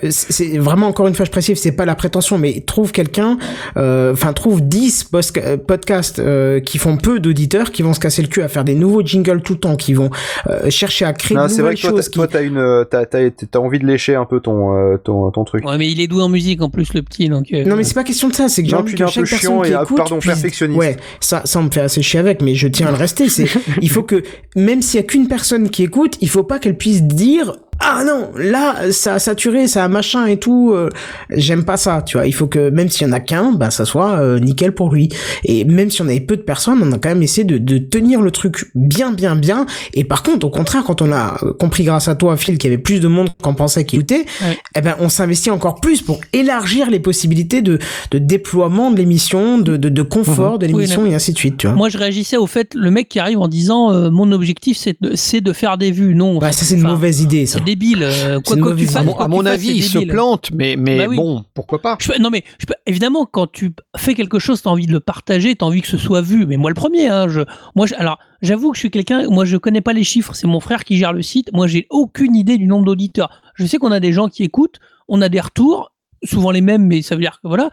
[0.09, 3.37] c'est vraiment encore une fois, je précise, c'est pas la prétention, mais trouve quelqu'un,
[3.77, 7.99] euh, enfin, trouve 10 posca- euh, podcasts euh, qui font peu d'auditeurs, qui vont se
[7.99, 10.09] casser le cul à faire des nouveaux jingles tout le temps, qui vont
[10.49, 12.47] euh, chercher à créer non, de c'est vrai que toi, t'as- Qui...
[12.47, 15.65] une, euh, t'as, t'as, t'as envie de lécher un peu ton, euh, ton, ton truc.
[15.65, 17.29] Ouais, mais il est doué en musique en plus, le petit.
[17.29, 19.07] Donc, euh, Non mais c'est pas question de ça, c'est que j'ai envie que chaque
[19.07, 20.79] peu personne chiant qui et, ah, écoute pardon, puisse- perfectionniste.
[20.79, 23.29] Ouais, ça, ça on me fait assez chier avec, mais je tiens à le rester.
[23.29, 23.45] C'est,
[23.81, 24.23] il faut que
[24.55, 28.03] même s'il y a qu'une personne qui écoute, il faut pas qu'elle puisse dire ah
[28.05, 30.71] non là ça a saturé, ça a machin et tout.
[30.73, 30.89] euh,
[31.31, 32.27] J'aime pas ça, tu vois.
[32.27, 34.93] Il faut que même s'il y en a qu'un, bah ça soit euh, nickel pour
[34.93, 35.09] lui.
[35.43, 37.77] Et même si on avait peu de personnes, on a quand même essayé de, de
[37.77, 39.65] tenir le truc bien bien bien.
[39.93, 42.73] Et par contre, au contraire, quand on a compris grâce à toi, Phil, qu'il y
[42.73, 44.57] avait plus de monde qu'on pensait qui écoutait, Ouais.
[44.75, 47.79] eh ben on s'investit encore plus pour élargir les possibilités de,
[48.11, 51.57] de déploiement de l'émission, de, de, de confort de Oui, l'émission et ainsi de suite,
[51.57, 51.75] tu vois.
[51.75, 54.97] Moi, je réagissais au fait, le mec qui arrive en disant euh, Mon objectif, c'est
[55.01, 56.15] de, de faire des vues.
[56.15, 56.39] Non.
[56.39, 57.59] bah ça c'est une mauvaise idée ça.
[57.67, 58.03] C'est débile.
[58.03, 59.83] euh, quoi que tu fasses, À mon, quoi à que mon tu fasses, avis, il
[59.83, 61.15] se plante, mais, mais Bah oui.
[61.17, 61.97] bon, pourquoi pas?
[61.99, 64.91] Je peux- non mais je peux- évidemment quand tu fais quelque chose t'as envie de
[64.93, 66.45] le partager t'as envie que ce soit vu.
[66.45, 67.41] Mais moi le premier hein, je
[67.75, 70.47] moi je- alors j'avoue que je suis quelqu'un moi je connais pas les chiffres c'est
[70.47, 71.49] mon frère qui gère le site.
[71.53, 73.29] Moi j'ai aucune idée du nombre d'auditeurs.
[73.55, 75.91] Je sais qu'on a des gens qui écoutent on a des retours
[76.23, 77.69] souvent les mêmes mais ça veut dire que voilà.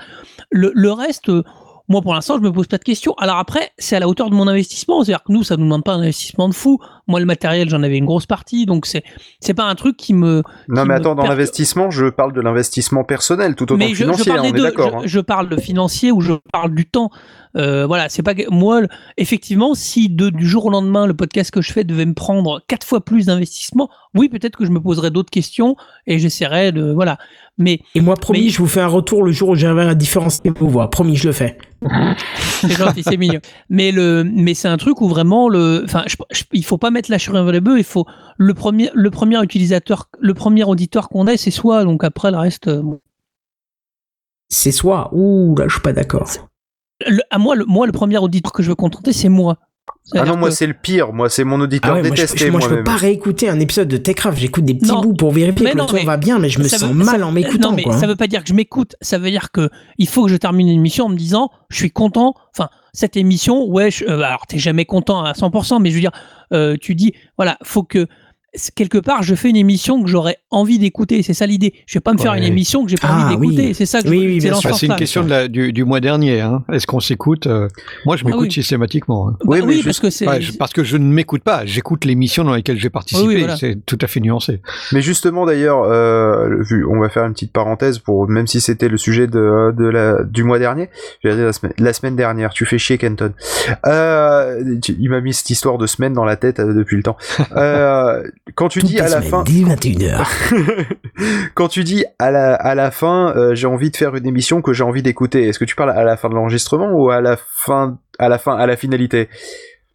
[0.50, 1.42] Le, le reste euh,
[1.88, 3.14] moi pour l'instant je me pose pas de questions.
[3.18, 5.04] Alors après c'est à la hauteur de mon investissement.
[5.04, 7.26] C'est à dire que nous ça nous demande pas un investissement de fou moi le
[7.26, 9.02] matériel j'en avais une grosse partie donc c'est
[9.40, 12.32] c'est pas un truc qui me Non, qui mais me attends, dans l'investissement, je parle
[12.32, 14.56] de l'investissement personnel, tout autant mais que je, je financier, parle hein, des on est
[14.58, 14.62] deux.
[14.64, 14.90] d'accord.
[14.90, 15.02] Je, hein.
[15.04, 17.10] je parle de financier ou je parle du temps.
[17.56, 18.80] Euh, voilà, c'est pas que- moi.
[19.16, 22.60] Effectivement, si de, du jour au lendemain le podcast que je fais devait me prendre
[22.66, 25.76] quatre fois plus d'investissement, oui, peut-être que je me poserais d'autres questions
[26.06, 27.18] et j'essaierais de voilà.
[27.58, 29.94] Mais Et moi promis, Mais- je vous fais un retour le jour où j'arriverai à
[29.94, 30.90] différencier vos voix.
[30.90, 31.58] Promis, je le fais.
[32.68, 33.40] c'est gentil, c'est mignon.
[33.68, 36.04] Mais le, mais c'est un truc où vraiment le, enfin,
[36.52, 37.78] il faut pas mettre la charrue avant les bœufs.
[37.78, 38.06] Il faut
[38.36, 41.84] le premier, le premier utilisateur, le premier auditeur qu'on ait, c'est soi.
[41.84, 43.00] Donc après le reste, euh, bon.
[44.48, 45.10] C'est soi.
[45.12, 46.30] Ouh là, je suis pas d'accord.
[47.30, 49.58] À moi, le, moi, le premier auditeur que je veux contenter, c'est moi.
[50.12, 52.22] Ah non, moi que- c'est le pire, moi c'est mon auditeur Ah ouais, moi, je,
[52.22, 54.38] détesté moi, je peux pas réécouter un épisode de Techcraft.
[54.38, 55.00] J'écoute des petits Non.
[55.00, 56.76] bouts pour vérifier Mais que le non, ton mais va bien, mais je me ça
[56.78, 57.70] sens veut- mal ça- en m'écoutant.
[57.70, 57.96] Non, mais quoi.
[57.96, 58.96] ça veut pas dire que je m'écoute.
[59.00, 61.76] Ça veut dire que il faut que je termine une émission en me disant, je
[61.76, 62.34] suis content.
[62.54, 66.00] Enfin, cette émission, ouais, je, euh, alors t'es jamais content à 100%, mais je veux
[66.02, 66.12] dire,
[66.52, 68.06] euh, tu dis, voilà, faut que
[68.74, 71.22] quelque part, je fais une émission que j'aurais envie d'écouter.
[71.22, 71.74] C'est ça l'idée.
[71.86, 72.38] Je vais pas me faire Ouais.
[72.38, 73.66] une émission que j'ai pas Ah, envie d'écouter.
[73.68, 73.74] oui.
[73.74, 74.70] C'est ça que Oui, je, oui, c'est bien sûr.
[74.70, 76.40] Bah, c'est une question de la- du, du mois dernier.
[76.40, 76.62] Hein.
[76.72, 77.68] Est-ce qu'on s'écoute euh,
[78.06, 78.52] Moi, je Ah m'écoute oui.
[78.52, 79.28] systématiquement.
[79.28, 79.36] hein.
[79.44, 80.28] Bah Oui, parce juste- que c'est.
[80.28, 81.64] Ouais, parce que je ne m'écoute pas.
[81.66, 83.26] J'écoute l'émission dans lesquelles j'ai participé.
[83.26, 83.56] Oui, oui, voilà.
[83.56, 84.60] C'est tout à fait nuancé.
[84.92, 88.88] Mais justement d'ailleurs, euh, vu, on va faire une petite parenthèse pour même si c'était
[88.88, 90.90] le sujet de, de la du mois dernier,
[91.22, 92.50] je vais dire la semaine, la semaine dernière.
[92.50, 93.32] Tu fais chier Kenton.
[93.86, 97.02] Euh, tu- il m'a mis cette histoire de semaine dans la tête euh, depuis le
[97.02, 97.16] temps.
[97.56, 98.22] Euh,
[98.54, 100.26] quand tu dis à la fin, dès 21h.
[101.54, 104.60] quand tu dis à la à la fin, euh, j'ai envie de faire une émission
[104.60, 105.48] que j'ai envie d'écouter.
[105.48, 108.38] Est-ce que tu parles à la fin de l'enregistrement ou à la fin à la
[108.38, 109.30] fin à la finalité?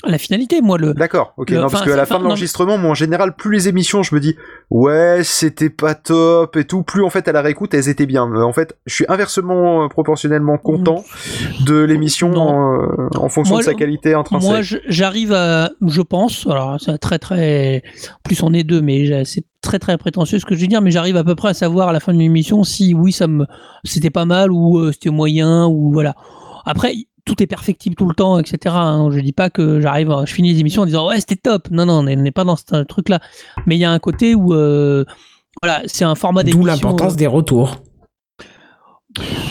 [0.06, 0.94] La finalité, moi, le.
[0.94, 1.50] D'accord, ok.
[1.50, 3.68] Le- non, parce enfin, que à la fin de l'enregistrement, moi en général, plus les
[3.68, 4.38] émissions, je me dis
[4.70, 8.26] ouais, c'était pas top et tout, plus en fait à la réécoute, elles étaient bien.
[8.32, 11.04] Euh, En fait, je suis inversement euh, proportionnellement content
[11.66, 12.82] de l'émission Non.
[12.82, 14.50] euh, en fonction Moi, de sa qualité intrinsèque.
[14.50, 19.26] Moi, j'arrive à, je pense, alors c'est très très, en plus on est deux, mais
[19.26, 21.54] c'est très très prétentieux ce que je vais dire, mais j'arrive à peu près à
[21.54, 23.46] savoir à la fin de l'émission si oui ça me,
[23.84, 26.16] c'était pas mal ou euh, c'était moyen ou voilà.
[26.66, 26.94] Après,
[27.30, 28.58] tout est perfectible tout le temps, etc.
[28.78, 29.10] hein.
[29.12, 31.70] Je dis pas que j'arrive, je finis les émissions en disant ouais c'était top.
[31.72, 33.20] Non non, on n'est pas dans ce truc là.
[33.66, 35.06] Mais il y a un côté où euh,
[35.62, 36.62] voilà, c'est un format d'émission.
[36.62, 37.78] D'où l'importance euh, des retours.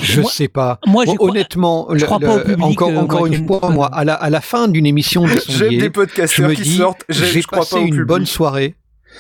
[0.03, 0.79] Je Moi- sais pas.
[0.87, 3.19] moi, j'y Bon, crois- honnêtement, je le- crois pas le- au public, encore, euh, encore
[3.21, 5.89] moi, une fois, moi, à la, à la fin d'une émission de sondier, des je
[5.91, 7.05] podcasteurs me qui dis, sortent.
[7.09, 8.07] j'ai- j'ai passé pas une public.
[8.07, 8.77] bonne soirée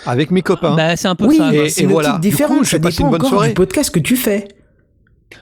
[0.07, 0.77] avec mes copains.
[0.77, 1.53] Bah, c'est un peu Oui, ça.
[1.53, 2.15] Et- c'est et une voilà.
[2.17, 3.49] optique Du coup, ça j'ai dépend une bonne encore soirée.
[3.49, 4.47] du podcast que tu fais.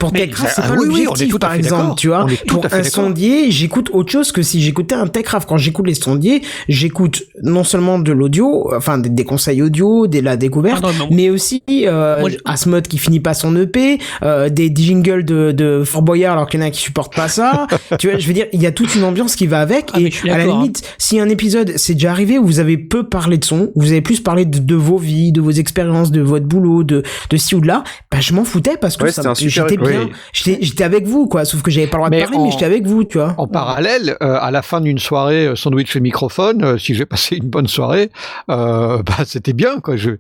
[0.00, 2.08] Pour Techcraft, c'est Ah pas oui, oui, on est l'objectif, tout à par exemple, tu
[2.08, 2.26] vois.
[2.48, 5.48] Pour un sondier, j'écoute autre chose que si j'écoutais un Techcraft.
[5.48, 10.20] Quand j'écoute les sondiers, j'écoute non seulement de l'audio, enfin des, des conseils audio, des
[10.22, 13.98] la découverte, Ah non, mais- mais aussi euh, Moi, Asmod qui finit pas son EP,
[14.22, 17.28] euh, des jingles de, de Fort Boyard alors qu'il y en a qui supportent pas
[17.28, 17.66] ça.
[17.98, 19.90] tu vois, je veux dire, il y a toute une ambiance qui va avec.
[19.94, 20.46] Ah, et à la hein.
[20.48, 23.92] limite, si un épisode c'est déjà arrivé où vous avez peu parlé de son, vous
[23.92, 27.36] avez plus parlé de, de vos vies, de vos expériences, de votre boulot, de, de
[27.36, 30.04] ci ou de là, bah je m'en foutais parce que Ouais, ça, super j'étais bien,
[30.06, 30.12] oui.
[30.32, 31.44] j'étais, j'étais avec vous quoi.
[31.44, 33.18] Sauf que j'avais pas le droit de Mais parler, en- mais j'étais avec vous, tu
[33.18, 33.34] vois.
[33.38, 37.06] En parallèle, euh, à la fin d'une soirée euh, sandwich et microphone, euh, si j'ai
[37.06, 38.10] passé une bonne soirée,
[38.50, 39.96] euh, bah, c'était bien quoi.
[39.96, 40.10] Je,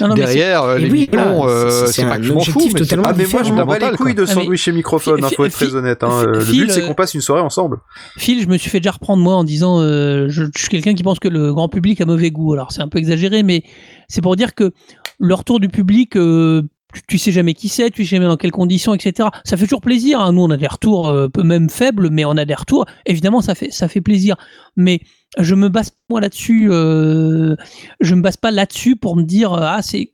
[0.00, 2.78] Non, non, derrière euh, Et oui, euh, c'est- pas que je m'en fous, mais c'est
[2.78, 5.22] totalement pas Ah mais moi je m'en bats les couilles de Ah, sandwich et microphone,
[5.24, 6.02] hein, Phil- faut être très honnête.
[6.04, 6.10] Hein.
[6.26, 7.78] Euh, Le but c'est euh, qu'on passe une soirée ensemble.
[8.16, 10.94] Phil, je me suis fait déjà reprendre moi en disant euh, je, je suis quelqu'un
[10.94, 12.52] qui pense que le grand public a mauvais goût.
[12.52, 13.62] Alors c'est un peu exagéré, mais
[14.08, 14.72] c'est pour dire que
[15.18, 16.62] le retour du public, euh,
[17.08, 19.28] tu, sais jamais qui c'est, tu sais jamais dans quelles conditions, etc.
[19.44, 20.20] Ça fait toujours plaisir.
[20.20, 20.32] hein.
[20.32, 22.86] Nous on a des retours euh, même faibles, mais on a des retours.
[23.06, 24.36] Évidemment, ça fait ça fait plaisir.
[24.76, 25.00] Mais
[25.38, 26.68] je me base moi là-dessus.
[26.70, 27.56] Euh,
[28.00, 30.10] je me base pas là-dessus pour me dire euh, ah c'est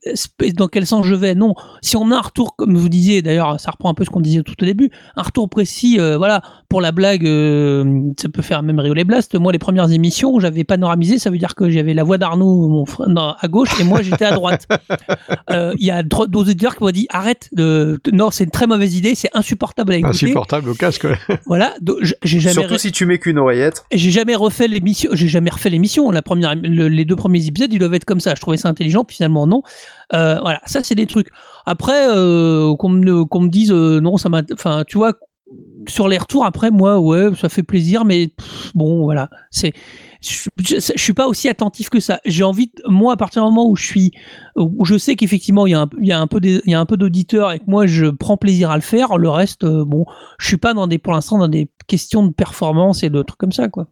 [0.55, 1.35] dans quel sens je vais.
[1.35, 4.09] Non, si on a un retour comme vous disiez, d'ailleurs ça reprend un peu ce
[4.09, 5.97] qu'on disait tout au début, un retour précis.
[5.99, 9.33] euh, voilà pour la blague, euh, ça peut faire même rigoler Blast.
[9.35, 12.67] Moi, les premières émissions où j'avais panoramisé, ça veut dire que j'avais la voix d'Arnaud,
[12.67, 13.07] mon frère,
[13.39, 14.67] à gauche, et moi j'étais à droite.
[15.51, 17.99] Euh, Il y a d'autres auditeurs qui m'ont dit arrête, de...
[18.13, 20.25] non, c'est une très mauvaise idée, c'est insupportable à écouter.
[20.25, 21.07] insupportable au casque.
[21.47, 21.73] Voilà,
[22.23, 23.83] j'ai jamais, Surtout si tu mets qu'une oreillette.
[23.91, 26.11] j'ai jamais refait l'émission, j'ai jamais refait l'émission.
[26.11, 28.35] La première, le- les deux premiers épisodes, ils doivent être comme ça.
[28.35, 29.61] Je trouvais ça intelligent, puis finalement non.
[30.13, 31.29] Euh, voilà, ça c'est des trucs.
[31.65, 35.13] Après, euh, qu'on me, dise euh, non, ça m'a, enfin, tu vois,
[35.87, 38.31] sur les retours après, moi, ouais, ça fait plaisir, mais
[38.75, 39.73] bon, voilà, c'est,
[40.21, 42.19] je, je, je suis pas aussi attentif que ça.
[42.25, 44.11] J'ai envie, moi, à partir du moment où je suis,
[44.55, 46.71] où je sais qu'effectivement il y a un, il y a un peu, des- il
[46.71, 49.17] y a un peu d'auditeurs et que moi je prends plaisir à le faire.
[49.17, 50.05] Le reste, bon,
[50.39, 53.39] je suis pas dans des, pour l'instant, dans des questions de performance et de trucs
[53.39, 53.87] comme ça, quoi.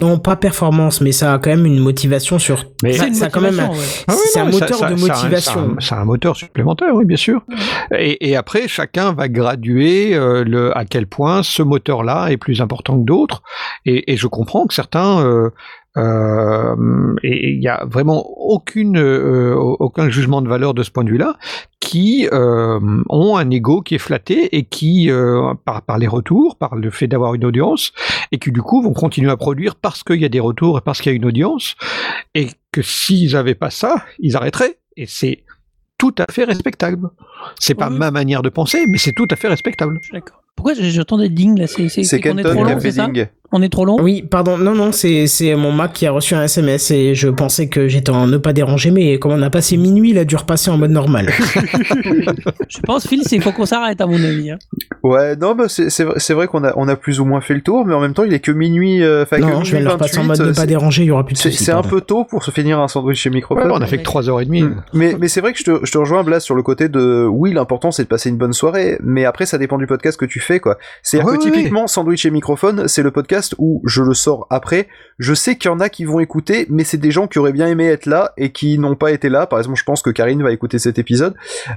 [0.00, 2.64] Non, pas performance, mais ça a quand même une motivation sur.
[2.82, 3.54] Mais- ça, ça a quand même.
[3.58, 3.66] ouais.
[4.08, 5.52] Ah oui, c'est un ça- moteur ça- de motivation.
[5.52, 7.42] C'est un, c'est un moteur supplémentaire, oui, bien sûr.
[7.96, 12.60] Et, et après, chacun va graduer euh, le, à quel point ce moteur-là est plus
[12.62, 13.42] important que d'autres.
[13.84, 15.50] Et, et je comprends que certains, euh,
[15.96, 21.04] euh, et il y a vraiment aucune, euh, aucun jugement de valeur de ce point
[21.04, 21.36] de vue-là,
[21.80, 26.56] qui euh, ont un ego qui est flatté et qui, euh, par, par les retours,
[26.56, 27.92] par le fait d'avoir une audience,
[28.30, 30.80] et qui du coup vont continuer à produire parce qu'il y a des retours et
[30.80, 31.74] parce qu'il y a une audience,
[32.34, 34.78] et que s'ils n'avaient pas ça, ils arrêteraient.
[34.96, 35.44] Et c'est
[35.98, 37.10] tout à fait respectable.
[37.58, 37.98] C'est pas Oui.
[37.98, 39.98] ma manière de penser, mais c'est tout à fait respectable.
[40.00, 40.42] Je suis d'accord.
[40.56, 41.66] Pourquoi des dings là?
[41.66, 43.26] C'est Kenton qui a fait ding.
[43.54, 43.96] On est trop long?
[44.00, 47.28] Oui, pardon, non, non, c'est, c'est mon Mac qui a reçu un SMS et je
[47.28, 50.24] pensais que j'étais en ne pas déranger, mais comme on a passé minuit, il a
[50.24, 51.30] dû repasser en mode normal.
[52.68, 54.50] Je pense, Phil, c'est faut qu'on s'arrête à mon avis.
[54.50, 54.58] hein.
[55.02, 57.40] Ouais, non, bah, c'est c'est vrai, c'est vrai qu'on a, on a plus ou moins
[57.40, 59.02] fait le tour, mais en même temps, il est que minuit.
[59.02, 60.66] euh, Enfin, que non, je vais le repasser en 28, mode ne euh, pas c'est-
[60.66, 61.64] déranger, il y aura plus de C'est soucis.
[61.64, 63.70] c'est un peu tôt pour se finir un sandwich chez Ouais, Microphone.
[63.70, 64.62] on a fait que 3h30.
[64.64, 64.82] Mm.
[64.94, 67.26] Mais, mais c'est vrai que je te, je te rejoins, Blas, sur le côté de
[67.30, 70.24] oui, l'important c'est de passer une bonne soirée, mais après ça dépend du podcast que
[70.24, 70.78] tu fais, quoi.
[71.02, 74.46] C'est-à-dire Ouais, que ouais, typiquement, Sandwich et Microphone, c'est le podcast où je le sors
[74.50, 74.88] après.
[75.18, 77.52] Je sais qu'il y en a qui vont écouter, mais c'est des gens qui auraient
[77.52, 79.46] bien aimé être là et qui n'ont pas été là.
[79.46, 81.34] Par exemple, je pense que Karine va écouter cet épisode.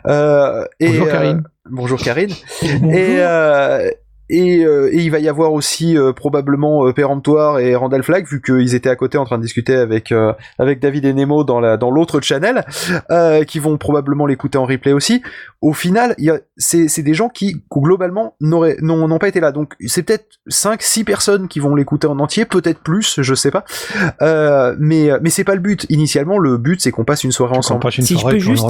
[0.08, 1.44] Euh, et, Bonjour, euh, Karine.
[1.70, 2.34] bonjour Karine.
[2.62, 2.94] Bonjour.
[2.94, 3.92] Et, euh,
[4.30, 8.26] et, euh, et il va y avoir aussi euh, probablement euh, Péremptoire et Randall Flagg
[8.28, 11.44] vu qu'ils étaient à côté en train de discuter avec euh, avec David et Nemo
[11.44, 12.66] dans la dans l'autre channel
[13.12, 15.22] euh, qui vont probablement l'écouter en replay aussi.
[15.62, 19.28] Au final, il y a c'est c'est des gens qui globalement n'auraient n'ont n'ont pas
[19.28, 19.52] été là.
[19.52, 23.52] Donc c'est peut-être 5 6 personnes qui vont l'écouter en entier, peut-être plus, je sais
[23.52, 23.64] pas.
[24.22, 25.86] Euh, mais mais c'est pas le but.
[25.90, 28.36] Initialement, le but c'est qu'on passe une soirée On ensemble passe une Si je soirée,
[28.36, 28.64] peux puis on juste-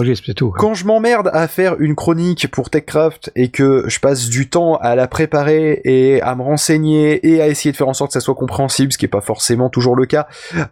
[0.57, 4.75] quand je m'emmerde à faire une chronique pour TechCraft et que je passe du temps
[4.75, 8.13] à la préparer et à me renseigner et à essayer de faire en sorte que
[8.13, 10.27] ça soit compréhensible, ce qui est pas forcément toujours le cas,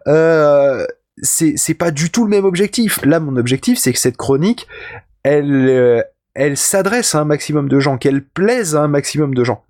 [0.08, 0.86] euh,
[1.22, 3.00] c'est pas du tout le même objectif.
[3.06, 4.68] Là, mon objectif, c'est que cette chronique,
[5.24, 6.02] elle euh,
[6.36, 9.64] elle s'adresse à un maximum de gens, qu'elle plaise à un maximum de gens.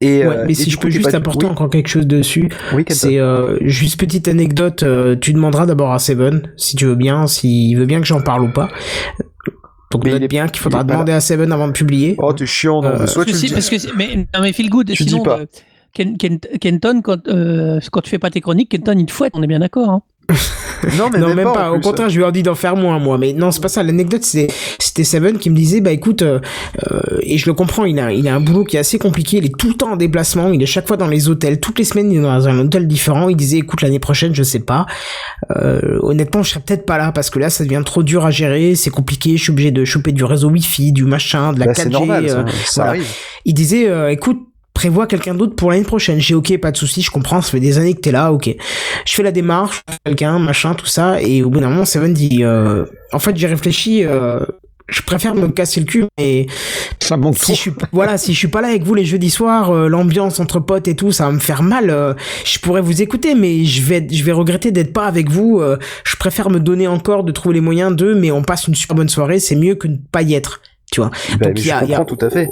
[0.00, 2.06] Et, Ouais, euh, mais et si je coup, peux juste apporter oui, encore quelque chose
[2.06, 4.82] dessus, oui, c'est euh, juste petite anecdote.
[4.82, 8.20] euh, tu demanderas d'abord à Seven si tu veux bien, s'il veut bien que j'en
[8.22, 8.68] parle ou pas.
[9.90, 12.14] Donc Mais il note est- bien qu'il faudra demander à Seven avant de publier.
[12.18, 12.90] Oh, t'es chiant, non.
[12.90, 14.86] Euh, soit tu que, dis- parce que mais, non, mais feel good.
[14.92, 15.40] Tu sinon, dis pas.
[15.40, 15.46] euh,
[15.92, 19.32] Ken- Ken- Kenton, quand, euh, quand tu fais pas tes chroniques, Kenton, il te fouette,
[19.34, 19.90] on est bien d'accord.
[19.90, 20.02] Hein.
[20.96, 21.72] Non, mais non, même, même pas.
[21.72, 23.18] Au contraire, je lui ai dit d'en faire moins, moi.
[23.18, 23.82] Mais non, c'est pas ça.
[23.82, 24.46] L'anecdote, c'est-
[24.78, 26.40] c'était Seven qui me disait, bah écoute, euh,
[27.22, 29.36] et je le comprends, il a, il a un boulot qui est assez compliqué.
[29.38, 30.50] Il est tout le temps en déplacement.
[30.52, 31.60] Il est chaque fois dans les hôtels.
[31.60, 33.28] Toutes les semaines, il est dans un hôtel différent.
[33.28, 34.86] Il disait, écoute, l'année prochaine, je sais pas.
[35.56, 38.30] Euh, honnêtement, je serais peut-être pas là parce que là, ça devient trop dur à
[38.30, 38.74] gérer.
[38.74, 39.36] C'est compliqué.
[39.36, 41.82] Je suis obligé de choper du réseau Wi-Fi, du machin, de la Bah, 4G.
[41.82, 43.02] c'est normal, ça, euh, ça voilà.
[43.44, 44.38] Il disait, euh, écoute,
[44.80, 46.18] prévois quelqu'un d'autre pour l'année prochaine.
[46.20, 48.48] J'ai ok, pas de souci, je comprends, ça fait des années que t'es là, ok.
[49.06, 52.38] Je fais la démarche, quelqu'un, machin, tout ça, et au bout d'un moment, Seven dit,
[52.44, 54.40] euh, en fait, j'ai réfléchi, euh,
[54.88, 56.46] je préfère me casser le cul, mais
[56.98, 57.52] Ça manque si trop.
[57.54, 60.40] je suis, voilà, si je suis pas là avec vous les jeudis soirs, euh, l'ambiance
[60.40, 61.90] entre potes et tout, ça va me faire mal.
[61.90, 62.14] euh,
[62.46, 65.60] je pourrais vous écouter, mais je vais, je vais regretter d'être pas avec vous.
[65.60, 68.74] euh, je préfère me donner encore de trouver les moyens d'eux, mais on passe une
[68.74, 71.10] super bonne soirée, c'est mieux que de pas y être, tu vois.
[71.38, 72.48] Bah, Donc, il y a- y a- tout à fait.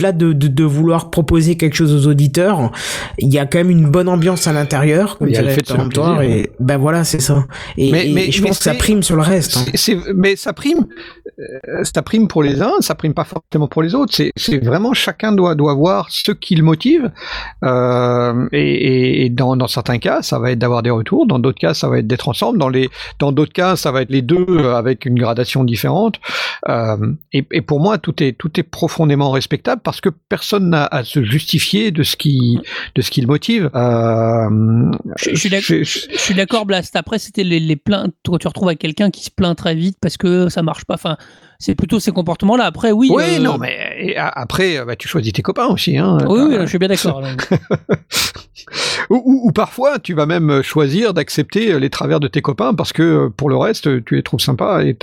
[0.00, 2.72] Là, de, de, de vouloir proposer quelque chose aux auditeurs,
[3.18, 5.48] il y a quand même une bonne ambiance à l'intérieur, comme Il y a le
[5.48, 7.44] dirait plaisir, et ben voilà, c'est ça.
[7.76, 9.58] Et, Mais- et mais- je mais pense que ça prime sur le reste.
[9.58, 10.00] hein.
[10.14, 10.86] Mais ça prime,
[11.38, 14.14] euh, ça prime pour les uns, ça prime pas forcément pour les autres.
[14.14, 17.10] C'est, vraiment chacun doit doit voir ce qui le motive.
[17.64, 21.26] Euh, et, dans, dans certains cas, ça va être d'avoir des retours.
[21.26, 22.58] Dans d'autres cas, ça va être d'être ensemble.
[22.58, 22.88] Dans les
[23.18, 26.16] dans d'autres cas, ça va être les deux euh, avec une gradation différente.
[26.68, 26.96] Euh,
[27.32, 31.04] et, et pour moi, tout est tout est profondément respectable parce que personne n'a à
[31.04, 32.58] se justifier de ce qui
[32.94, 33.70] de ce qui le motive.
[33.74, 36.96] Euh, Je, je suis d'accord, Blast.
[36.96, 38.14] Après, c'était les, les plaintes.
[38.26, 40.94] Quand tu retrouves avec quelqu'un qui se plaint très vite parce que ça marche pas.
[40.94, 41.16] Enfin,
[41.58, 42.64] c'est plutôt ces comportements-là.
[42.64, 43.08] Après, oui.
[43.12, 45.96] Oui, euh, non, mais après, bah, tu choisis tes copains aussi.
[45.96, 47.22] Hein, Oui, oui, je suis bien d'accord.
[49.10, 52.92] ou, ou- ou parfois, tu vas même choisir d'accepter les travers de tes copains parce
[52.92, 54.96] que euh, pour le reste, tu les trouves sympas et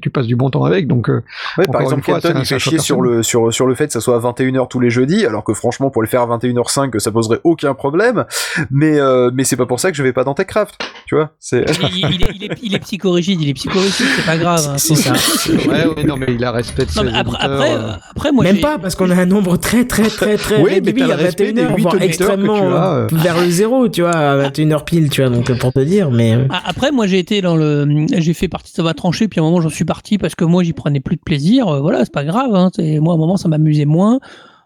[0.00, 0.86] tu passes du bon temps avec.
[0.86, 1.22] Donc, euh,
[1.58, 3.92] Ouais, par exemple, fois, Kenton, il fait chier sur le, sur, sur le fait que
[3.92, 6.98] ça soit à 21h tous les jeudis, alors que franchement, pour le faire à 21h05,
[6.98, 8.24] ça poserait aucun problème.
[8.70, 10.76] Mais, euh, mais c'est pas pour ça que je vais pas dans TechCraft.
[11.06, 11.64] Tu vois, c'est.
[11.82, 14.66] il, il est, il, est, il est psychorigide, il est psychorigide, c'est pas grave.
[14.70, 14.78] hein.
[14.78, 15.12] C'est ça.
[15.68, 17.92] ouais, ouais, non, mais il a respect de Non, ses mais après, auditeurs, après, euh.
[18.10, 20.74] après, moi, Même pas, parce qu'on a un nombre très très très très Oui, mais
[20.76, 23.06] réduit t'as le respect des 21h, huit voire auditeurs que extrêmement tu as, euh.
[23.12, 26.34] vers le zéro, tu vois, à 21h pile, tu vois, donc pour te dire, mais...
[26.34, 29.28] euh, Ah, Après, moi, j'ai été dans le, j'ai fait partie de ça va trancher,
[29.28, 31.68] puis à un moment, j'en suis parti parce que moi, j'y prenais plus de plaisir.
[31.68, 32.54] Euh, voilà, c'est pas grave.
[32.54, 34.18] Hein, c'est- moi, à un moment, ça m'amusait moins.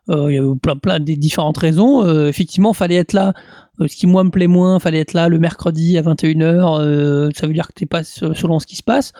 [0.08, 2.04] Euh, Il y avait plein, plein des différentes raisons.
[2.04, 3.32] Euh, effectivement, fallait être là.
[3.80, 6.80] Euh, ce qui moi me plaît moins, fallait être là le mercredi à 21h.
[6.80, 9.12] euh, ça veut dire que t'es pas se- selon ce qui se passe.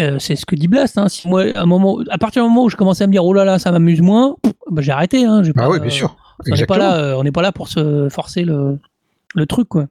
[0.00, 0.96] Euh, c'est ce que dit Blast.
[0.96, 1.08] Hein.
[1.08, 3.24] Si moi, à un moment, à partir du moment où je commençais à me dire
[3.24, 5.24] oh là là, ça m'amuse moins, pff, bah, j'ai arrêté.
[5.26, 6.16] Hein, Ah pas- oui, bien sûr.
[6.50, 8.78] On n'est pas là, euh, on n'est pas là pour se forcer le,
[9.34, 9.86] le truc quoi.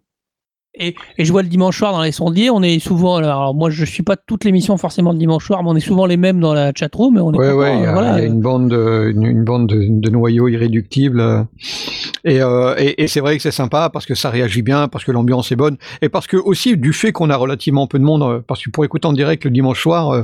[0.73, 3.17] Et, et je vois le dimanche soir dans les sondiers, on est souvent.
[3.17, 6.05] Alors moi, je suis pas toute l'émission forcément le dimanche soir, mais on est souvent
[6.05, 7.15] les mêmes dans la chatroom.
[7.15, 8.17] Mais on est Ouais, il y, a- voilà.
[8.17, 11.19] il y a une bande, de, une, une bande de, de noyaux irréductibles.
[11.19, 11.43] euh,
[12.23, 15.03] Et, euh, et, et c'est vrai que c'est sympa parce que ça réagit bien, parce
[15.03, 18.05] que l'ambiance est bonne, et parce que aussi du fait qu'on a relativement peu de
[18.05, 20.23] monde, parce que pour écouter en direct le dimanche soir, euh,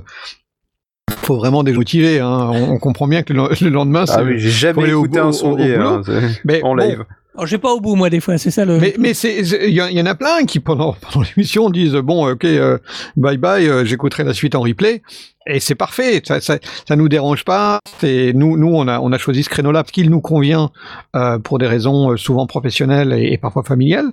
[1.16, 2.20] faut vraiment démotiver.
[2.20, 2.50] Hein.
[2.54, 5.20] On, on comprend bien que le, le lendemain, c'est Ah oui, j'ai faut jamais écouté
[5.20, 6.02] un sondier hein,
[6.46, 7.04] Mais en bon, live.
[7.36, 8.80] Alors, je vais pas au bout moi des fois, c'est ça le.
[8.80, 11.24] Mais, mais c'est, c'est- il y, en- il y en a plein qui pendant, pendant
[11.24, 12.80] l'émission disent bon, ok, euh,
[13.16, 15.02] bye bye, euh, j'écouterai la suite en replay.
[15.50, 16.58] Et c'est parfait, ça, ça,
[16.88, 17.80] ça nous dérange pas.
[18.00, 20.72] C'est nous, nous, on a, on a choisi ce créneau-là parce qu'il nous convient
[21.16, 24.12] euh, pour des raisons souvent professionnelles et, et parfois familiales.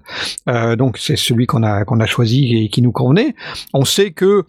[0.48, 3.34] Euh, donc c'est celui qu'on a, qu'on a choisi et qui nous convenait.
[3.72, 4.44] On sait que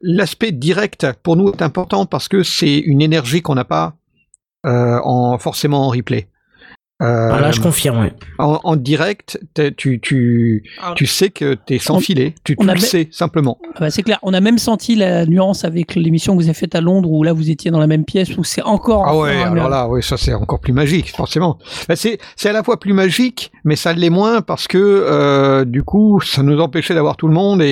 [0.00, 3.94] l'aspect direct pour nous est important parce que c'est une énergie qu'on n'a pas
[4.66, 6.28] euh, en forcément en replay.
[7.02, 8.14] Euh, Ah, là, je confirme, ouais.
[8.38, 9.38] En, en direct,
[9.76, 10.62] tu, tu,
[10.94, 12.34] tu sais que t'es sans On- filet.
[12.42, 13.58] Tu, tu on le sais, simplement.
[13.74, 14.18] Ah bah, c'est clair.
[14.22, 17.22] On a même senti la nuance avec l'émission que vous avez faite à Londres où
[17.22, 19.04] là vous étiez dans la même pièce où c'est encore.
[19.06, 21.58] Ah ouais, alors là, ouais, ça c'est encore plus magique, forcément.
[21.86, 25.66] Bah, c'est, c'est à la fois plus magique, mais ça l'est moins parce que euh,
[25.66, 27.66] du coup, ça nous empêchait d'avoir tout le monde et,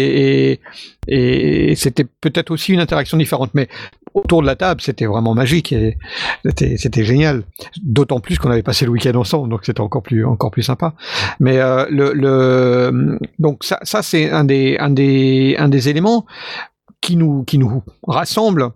[0.53, 0.61] et,
[1.07, 3.51] et c'était peut-être aussi une interaction différente.
[3.55, 3.69] Mais
[4.15, 5.99] autour de la table, c'était vraiment magique et
[6.45, 7.43] c'était, génial.
[7.83, 10.95] D'autant plus qu'on avait passé le week-end ensemble, donc c'était encore plus, encore plus sympa.
[11.41, 16.27] Mais euh, le, le, donc ça, ça c'est un des, un des, un des éléments
[17.01, 18.71] qui nous, qui nous rassemble.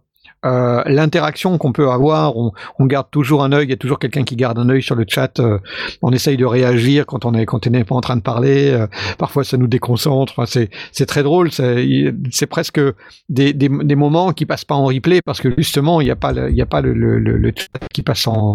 [0.46, 3.98] Euh, l'interaction qu'on peut avoir, on, on garde toujours un œil, il y a toujours
[3.98, 5.58] quelqu'un qui garde un œil sur le chat, euh,
[6.00, 8.70] on essaye de réagir quand on est quand on n'est pas en train de parler,
[8.70, 8.86] euh,
[9.18, 12.80] parfois ça nous déconcentre, enfin, c'est c'est très drôle, c'est presque
[13.28, 16.16] des, des, des moments qui passent pas en replay parce que justement il n'y a
[16.16, 18.54] pas il y a pas le, le, le- le chat qui passe en,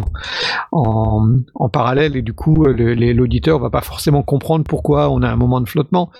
[0.71, 5.35] en en parallèle et du coup l'auditeur va pas forcément comprendre pourquoi on a un
[5.35, 6.11] moment de flottement.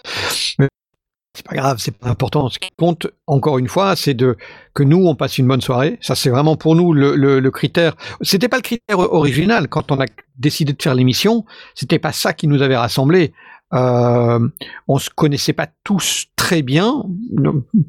[1.36, 2.48] C'est pas grave, c'est pas important.
[2.50, 4.38] Ce qui compte, encore une fois, c'est de
[4.76, 5.98] que nous on passe une bonne soirée.
[6.00, 7.96] Ça, c'est vraiment pour nous le, le, le critère.
[8.22, 10.06] C'était pas le critère original quand on a
[10.38, 11.44] décidé de faire l'émission.
[11.74, 13.34] C'était pas ça qui nous avait rassemblés.
[13.74, 14.40] Euh,
[14.88, 17.04] on se connaissait pas tous très bien.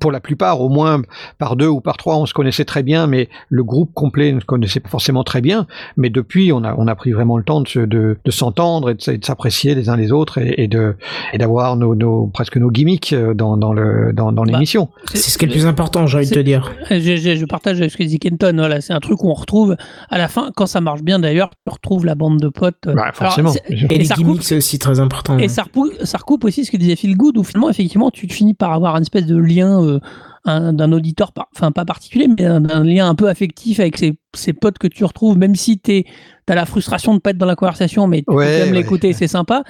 [0.01, 1.03] Pour la plupart, au moins
[1.39, 4.41] par deux ou par trois, on se connaissait très bien, mais le groupe complet ne
[4.41, 5.67] se connaissait pas forcément très bien.
[5.97, 8.91] Mais depuis, on a, on a pris vraiment le temps de, se- de, de s'entendre
[8.91, 10.97] et de, s'apprécier les uns les autres et, et de
[11.33, 14.89] et d'avoir nos, nos presque nos gimmicks euh, dans, dans le dans, dans Bah, l'émission.
[15.13, 16.73] C'est ce qui est le plus important, j'ai envie de te dire.
[16.91, 18.55] Je, je- je partage avec ce que dit Kenton.
[18.57, 19.77] Voilà, c'est un truc qu'on retrouve
[20.11, 22.77] à la fin, quand ça marche bien d'ailleurs, on retrouve la bande de potes.
[22.87, 23.53] Bah, forcément.
[23.69, 25.39] Et, Et les gimmicks, c'est aussi très important.
[25.39, 25.65] Et ça
[26.03, 28.97] ça recoupe aussi ce que disait Phil Good, où finalement, effectivement, tu finis par avoir
[28.97, 29.99] une espèce de lien euh,
[30.45, 33.97] un- d'un auditeur, par- enfin pas particulier, mais un, un lien un peu affectif avec
[33.97, 36.05] ces, ces potes que tu retrouves, même si tu
[36.49, 38.71] as la frustration de pas être dans la conversation, mais tu Ouais, ouais.
[38.73, 39.65] l'écouter, c'est sympa.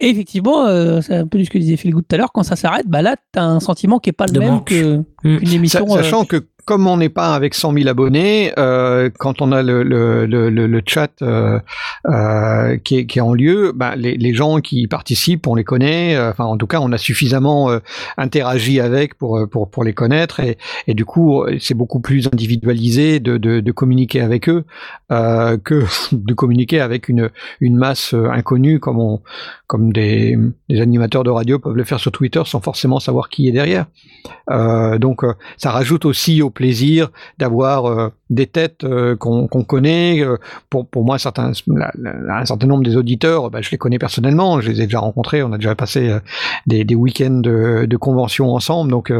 [0.00, 2.44] Et effectivement, euh, c'est un peu ce que disait Phil Good tout à l'heure, quand
[2.44, 4.64] ça s'arrête, bah là, tu as un sentiment qui est pas le De même Mm.
[4.64, 5.04] qu'une
[5.52, 5.86] émission.
[5.88, 9.52] Sa- euh, Sachant que comme on n'est pas avec 100 000 abonnés, euh, quand on
[9.52, 11.58] a le, le, le, chat euh,
[12.06, 15.64] euh, qui, est, qui est en lieu, ben, les, les gens qui participent, on les
[15.64, 16.18] connaît.
[16.18, 17.70] Enfin, en tout cas, on a suffisamment
[18.18, 20.40] interagi avec pour, pour, pour les connaître.
[20.40, 24.66] Et, et du coup, c'est beaucoup plus individualisé de, de, de communiquer avec eux
[25.08, 27.30] que de communiquer avec une,
[27.60, 29.22] une masse inconnue comme, on,
[29.66, 30.36] comme des,
[30.68, 33.86] des animateurs de radio peuvent le faire sur Twitter sans forcément savoir qui est derrière.
[34.50, 35.22] Donc
[35.56, 40.20] ça rajoute aussi au plaisir d'avoir euh, des têtes euh, qu'on connaît.
[40.20, 40.36] euh,
[40.70, 41.92] pour, pour moi, certains, la-
[42.40, 45.42] un certain nombre des auditeurs, bah, je les connais personnellement, je les ai déjà rencontrés,
[45.44, 46.00] on a déjà passé
[46.66, 49.12] des, week-ends de, de convention ensemble, donc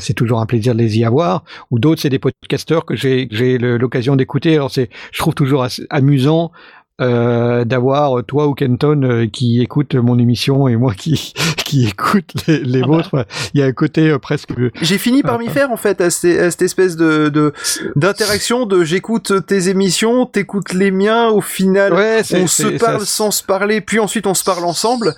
[0.00, 1.44] c'est toujours un plaisir de les y avoir.
[1.70, 3.26] Ou d'autres, c'est des podcasteurs que j'ai
[3.58, 4.54] l'occasion d'écouter.
[4.54, 6.52] Alors je trouve toujours assez amusant.
[7.00, 11.32] Euh, d'avoir euh, toi ou Kenton euh, qui écoute mon émission et moi qui
[11.64, 12.96] qui écoute les, les Ah bah.
[12.96, 14.50] vôtres il y a un côté euh, presque
[14.82, 17.52] J'ai fini par m'y faire en fait à, ces- à cette espèce de de-
[17.96, 21.28] d'interaction de, j'écoute tes émissions, t'écoutes les miens.
[21.28, 24.34] Au final, Ouais, c'est- on c'est- se parle ça- sans se parler, puis ensuite on
[24.34, 25.14] se parle ensemble.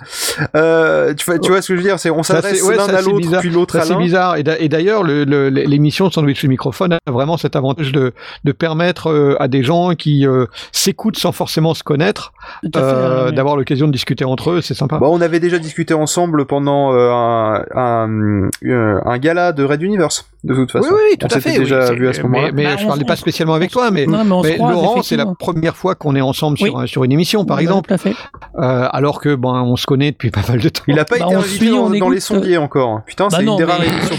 [0.55, 2.77] Euh, tu, vois, tu vois ce que je veux dire C'est on s'adresse c'est- ouais,
[2.77, 3.99] l'un à c'est l'autre, puis l'autre à c'est l'un.
[3.99, 4.37] bizarre.
[4.37, 8.13] Et d'a- Et d'ailleurs, le- le- l'émission Sandwich le microphone a vraiment cet avantage de,
[8.43, 12.33] de permettre à des gens qui euh, s'écoutent sans forcément se connaître,
[12.75, 14.61] euh, d'avoir l'occasion de discuter entre eux.
[14.61, 14.99] C'est sympa.
[14.99, 19.81] Bah, on avait déjà discuté ensemble pendant euh, un, un, euh, un gala de Red
[19.81, 20.93] Universe, de toute oui, façon.
[20.93, 21.57] oui, tout on à s'était fait.
[21.57, 22.51] oui, déjà vu à ce mais- moment-là.
[22.53, 24.55] Mais, Bah, je on- parlais pas spécialement avec toi, mais, Non, mais on se mais
[24.55, 26.83] croise, Laurent, c'est la première fois qu'on est ensemble sur, Oui.
[26.83, 28.13] un- sur une émission, par Ouais, exemple, Tout à fait.
[28.59, 30.83] euh, alors que ben on se connaît depuis pas mal de temps.
[30.87, 33.01] Il a pas Bah, été on invité suit, dans, dans les sondiers encore.
[33.05, 34.15] Putain, Bah c'est une des rares émissions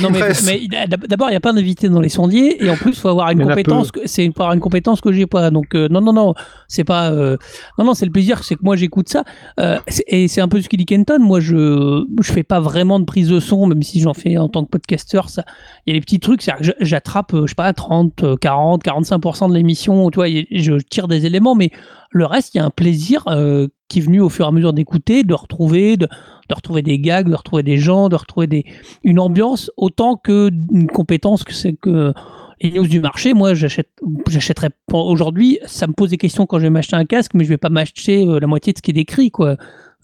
[1.08, 3.30] d'abord, il n'y a pas d'invité dans les sondiers, et en plus, il faut avoir
[3.30, 3.90] une compétence.
[3.92, 5.50] que- C'est avoir une compétence que j'ai pas.
[5.50, 6.34] Donc, euh, non, non, non,
[6.68, 7.10] c'est pas.
[7.10, 7.36] euh,
[7.78, 9.24] non, non, c'est le plaisir, c'est que moi, j'écoute ça.
[9.60, 11.18] Euh, et c'est un peu ce qu'il dit Kenton.
[11.20, 14.48] Moi, je je fais pas vraiment de prise de son, même si j'en fais en
[14.48, 15.28] tant que podcasteur.
[15.28, 15.44] Ça,
[15.86, 16.42] il y a des petits trucs.
[16.42, 20.10] c'est-à-dire que J'attrape, euh, je sais pas, 30, euh, 40, 45% de l'émission.
[20.10, 21.70] Tu vois, je tire des éléments, mais
[22.10, 24.52] le reste, il y a un plaisir euh, qui est venu au fur et à
[24.52, 28.46] mesure d'écouter, de retrouver, de, de retrouver des gags, de retrouver des gens, de retrouver
[28.46, 28.64] des,
[29.04, 32.12] une ambiance autant que une compétence que c'est que
[32.60, 33.34] les news du marché.
[33.34, 33.90] Moi, j'achète,
[34.28, 35.58] j'achèterais aujourd'hui.
[35.66, 37.68] Ça me pose des questions quand je vais m'acheter un casque, mais je vais pas
[37.68, 39.56] m'acheter euh, la moitié de ce qui est décrit, quoi.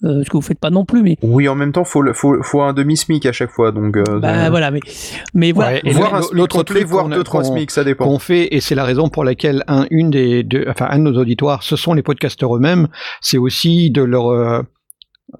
[0.04, 2.12] Euh, ce que vous faites pas non plus, mais Oui, en même temps, faut, le-
[2.12, 3.70] faut, faut un demi-smic à chaque fois.
[3.70, 4.80] Donc, euh, bah de- voilà, mais
[5.32, 5.74] mais voilà.
[5.84, 8.04] Ouais, voir un l'autre complet, truc voir deux, trois SMIC, ça dépend.
[8.06, 11.04] qu'on fait, et c'est la raison pour laquelle un, une des, deux- enfin, un de
[11.04, 12.88] nos auditoires, ce sont les podcasteurs eux-mêmes,
[13.20, 14.62] c'est aussi de leur, euh,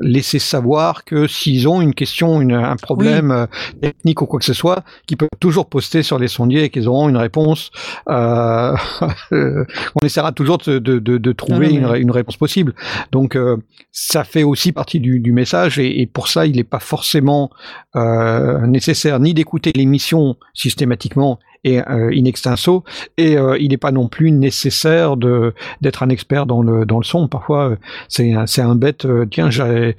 [0.01, 3.47] laisser savoir que s'ils ont une question, une, un problème euh,
[3.81, 6.89] technique ou quoi que ce soit, qu'ils peuvent toujours poster sur les sondiers et qu'ils
[6.89, 7.71] auront une réponse.
[8.09, 8.75] Euh,
[9.33, 12.75] on essaiera toujours de, de, de, de trouver Non, non, mais- une, une réponse possible.
[13.13, 13.57] Donc euh,
[13.91, 17.51] ça fait aussi partie du, du message et, et pour ça il n'est pas forcément
[17.97, 22.83] euh, nécessaire ni d'écouter l'émission systématiquement et euh, in extenso
[23.19, 26.99] et euh, il n'est pas non plus nécessaire de d'être un expert dans le dans
[26.99, 27.77] le son parfois euh,
[28.09, 29.97] c'est un- c'est un bête euh, tiens j'ai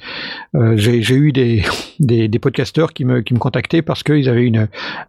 [0.55, 1.63] euh, j'ai j'ai eu des,
[1.99, 4.67] des des podcasteurs qui me qui me contactaient parce qu'ils avaient une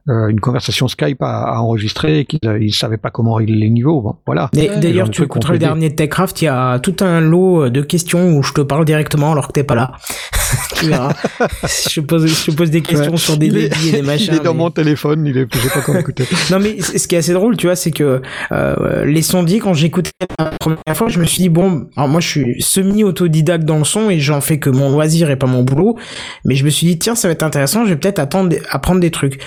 [0.08, 3.70] euh, une conversation Skype à, à enregistrer et qu'ils ils savaient pas comment régler les
[3.70, 7.20] niveaux bon, voilà D'ailleurs, de tu écouteras le dernier TechCraft, il y a tout un
[7.20, 9.92] lot de questions où je te parle directement alors que t'es pas là.
[10.76, 11.12] tu verras.
[11.90, 13.16] je, pose, je pose des questions Ouais.
[13.18, 14.28] sur des débits et des machins.
[14.34, 16.80] il est dans mais- mon téléphone il est je sais pas comment écouter Non mais
[16.80, 18.22] ce qui est assez drôle, tu vois, c'est que
[18.52, 22.20] euh, les sondiers, quand j'écoutais la première fois, je me suis dit bon, alors moi
[22.20, 25.62] je suis semi-autodidacte dans le son et j'en fais que mon loisir et pas mon
[25.62, 25.96] boulot,
[26.44, 29.00] mais je me suis dit tiens ça va être intéressant, je vais peut-être attendre apprendre
[29.00, 29.40] des trucs.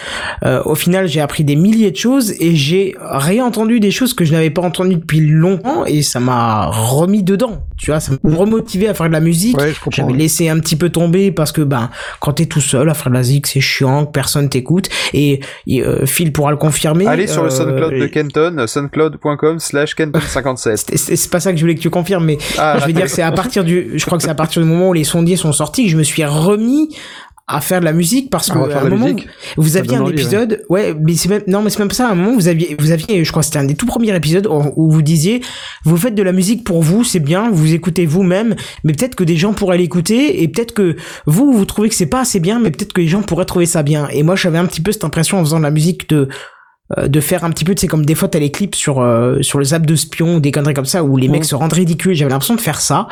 [0.44, 4.26] Euh, au final, j'ai appris des milliers de choses et j'ai réentendu des choses que
[4.26, 7.64] je n'avais pas entendues depuis longtemps et ça m'a remis dedans.
[7.78, 9.58] Tu vois, ça m'a remotivé à faire de la musique.
[9.58, 12.94] ouais J'avais laissé un petit peu tomber parce que ben quand t'es tout seul à
[12.94, 16.58] faire de la zik c'est chiant, que personne t'écoute et, et, euh, Phil pourra le
[16.58, 16.87] confirmer.
[17.08, 20.96] Allez sur le euh, SoundCloud de Kenton, soundcloud.com slash Kenton57.
[20.98, 23.22] c'est- pas ça que je voulais que tu confirmes, mais Ah, je veux dire c'est
[23.22, 25.52] à partir du, je crois que c'est à partir du moment où les sondiers sont
[25.52, 26.90] sortis que je me suis remis
[27.50, 29.26] à faire de la musique parce que À un moment musique.
[29.56, 31.94] vous Ça aviez un envie, épisode ouais mais c'est même non mais c'est même pas
[31.94, 33.86] ça à un moment vous aviez vous aviez je crois que c'était un des tout
[33.86, 35.40] premiers épisodes où où vous disiez
[35.86, 38.54] vous faites de la musique pour vous c'est bien vous écoutez vous-même
[38.84, 42.08] mais peut-être que des gens pourraient l'écouter et peut-être que vous vous trouvez que c'est
[42.08, 44.58] pas assez bien mais peut-être que les gens pourraient trouver ça bien et moi j'avais
[44.58, 46.28] un petit peu cette impression en faisant de la musique de
[46.96, 49.42] de faire un petit peu tu sais comme des fois t'as les clips sur euh,
[49.42, 51.74] sur le zap de spion ou des conneries comme ça où les mecs se rendent
[51.74, 53.08] ridicules j'avais l'impression de faire ça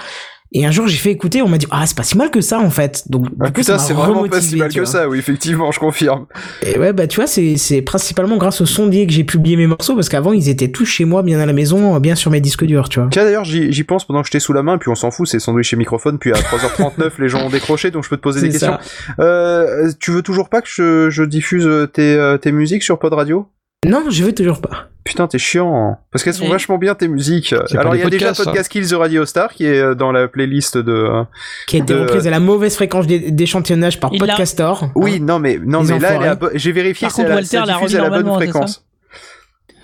[0.54, 2.40] et un jour j'ai fait écouter on m'a dit ah c'est pas si mal que
[2.40, 4.76] ça en fait donc Ah, du coup, putain, ça c'est vraiment pas si mal que
[4.80, 4.86] vois.
[4.86, 6.28] ça, oui, effectivement, je confirme.
[6.66, 9.68] Et ouais, bah tu vois, c'est c'est principalement grâce au sondier que j'ai publié mes
[9.68, 12.40] morceaux parce qu'avant ils étaient tous chez moi, bien à la maison, bien sur mes
[12.42, 13.10] disques durs, tu vois.
[13.12, 15.28] Tiens, d'ailleurs, j'y j'y pense pendant que j'étais sous la main, puis on s'en fout,
[15.28, 18.22] c'est sandwich et microphone, puis à 3h39, les gens ont décroché, donc je peux te
[18.22, 18.78] poser des questions.
[19.20, 23.12] Euh, tu veux toujours pas que je, je diffuse tes, euh, tes musiques sur Pod
[23.14, 23.48] Radio?
[23.90, 24.90] Non, je veux toujours pas.
[25.04, 25.74] Putain, t'es chiant.
[25.76, 25.98] hein.
[26.12, 27.54] Parce qu'elles sont vachement bien tes musiques.
[27.78, 28.34] Alors il y a déjà.
[28.34, 30.92] Podcast Kills the Radio Star qui est euh, dans la playlist de.
[30.92, 31.24] euh,
[31.68, 34.90] Qui a été De- reprise à la mauvaise fréquence d'é- d'échantillonnage par Il Podcastor.
[34.96, 37.36] Oui, non mais non Les mais là elle bo- j'ai vérifié Par c'est contre, à
[37.36, 38.86] la, Walter l'a diffuse remis à la bonne fréquence.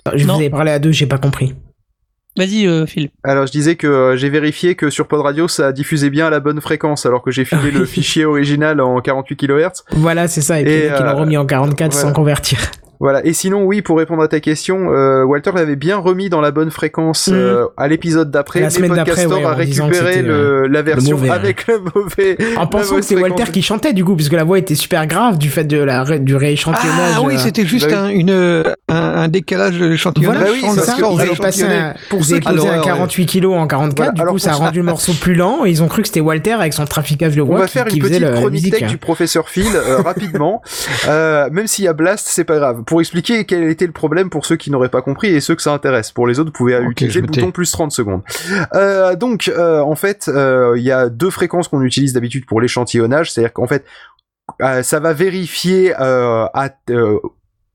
[0.06, 0.12] Hein.
[0.16, 0.34] Je Non.
[0.34, 1.54] vous avais parlé à deux, j'ai pas compris.
[2.36, 3.10] Vas-y, euh, Phil.
[3.22, 6.30] Alors je disais que euh, j'ai vérifié que sur Pod Radio ça diffusait bien à
[6.30, 9.68] la bonne fréquence alors que j'ai filé le fichier original en 48 kHz.
[9.92, 10.58] Voilà, c'est ça.
[10.58, 12.08] Et puis Et, ils l'ont remis en 44 voilà.
[12.08, 12.58] sans convertir.
[13.02, 13.20] Voilà.
[13.26, 16.52] Et sinon oui pour répondre à ta question, euh, Walter l'avait bien remis dans la
[16.52, 17.34] bonne fréquence Mhm.
[17.34, 18.60] euh, à l'épisode d'après.
[18.60, 21.32] La semaine d'après, ouais, a récupéré le, la version mauvais, hein.
[21.32, 22.38] avec le mauvais.
[22.56, 25.36] En pensant que c'était Walter qui chantait du coup, puisque la voix était super grave
[25.36, 27.14] du fait de la du rééchantillonnage.
[27.16, 30.50] ah oui euh, c'était juste bah un, une, euh, un, un décalage de l'échantillonnage Voilà,
[30.52, 31.94] Bah oui, c'est ça, Ils un.
[32.08, 32.84] Pour ceux qui- posé Alors, un ouais.
[32.84, 35.70] 48 kilos en 44, Voilà, du coup, ça a rendu le morceau plus lent et
[35.70, 37.86] ils ont cru que c'était Walter avec son traficage de On voix va qui, faire
[37.88, 40.62] une petite chronique du professeur Phil euh, rapidement.
[41.08, 42.82] Euh, même s'il y a Blast, c'est pas grave.
[42.92, 45.62] Pour expliquer quel était le problème pour ceux qui n'auraient pas compris et ceux que
[45.62, 46.12] ça intéresse.
[46.12, 48.20] Pour les autres, vous pouvez utiliser le bouton plus 30 secondes.
[48.74, 52.60] Euh, donc, euh, en fait, euh, il y a deux fréquences qu'on utilise d'habitude pour
[52.60, 53.32] l'échantillonnage.
[53.32, 53.86] C'est-à-dire qu'en fait,
[54.60, 56.68] ça va vérifier à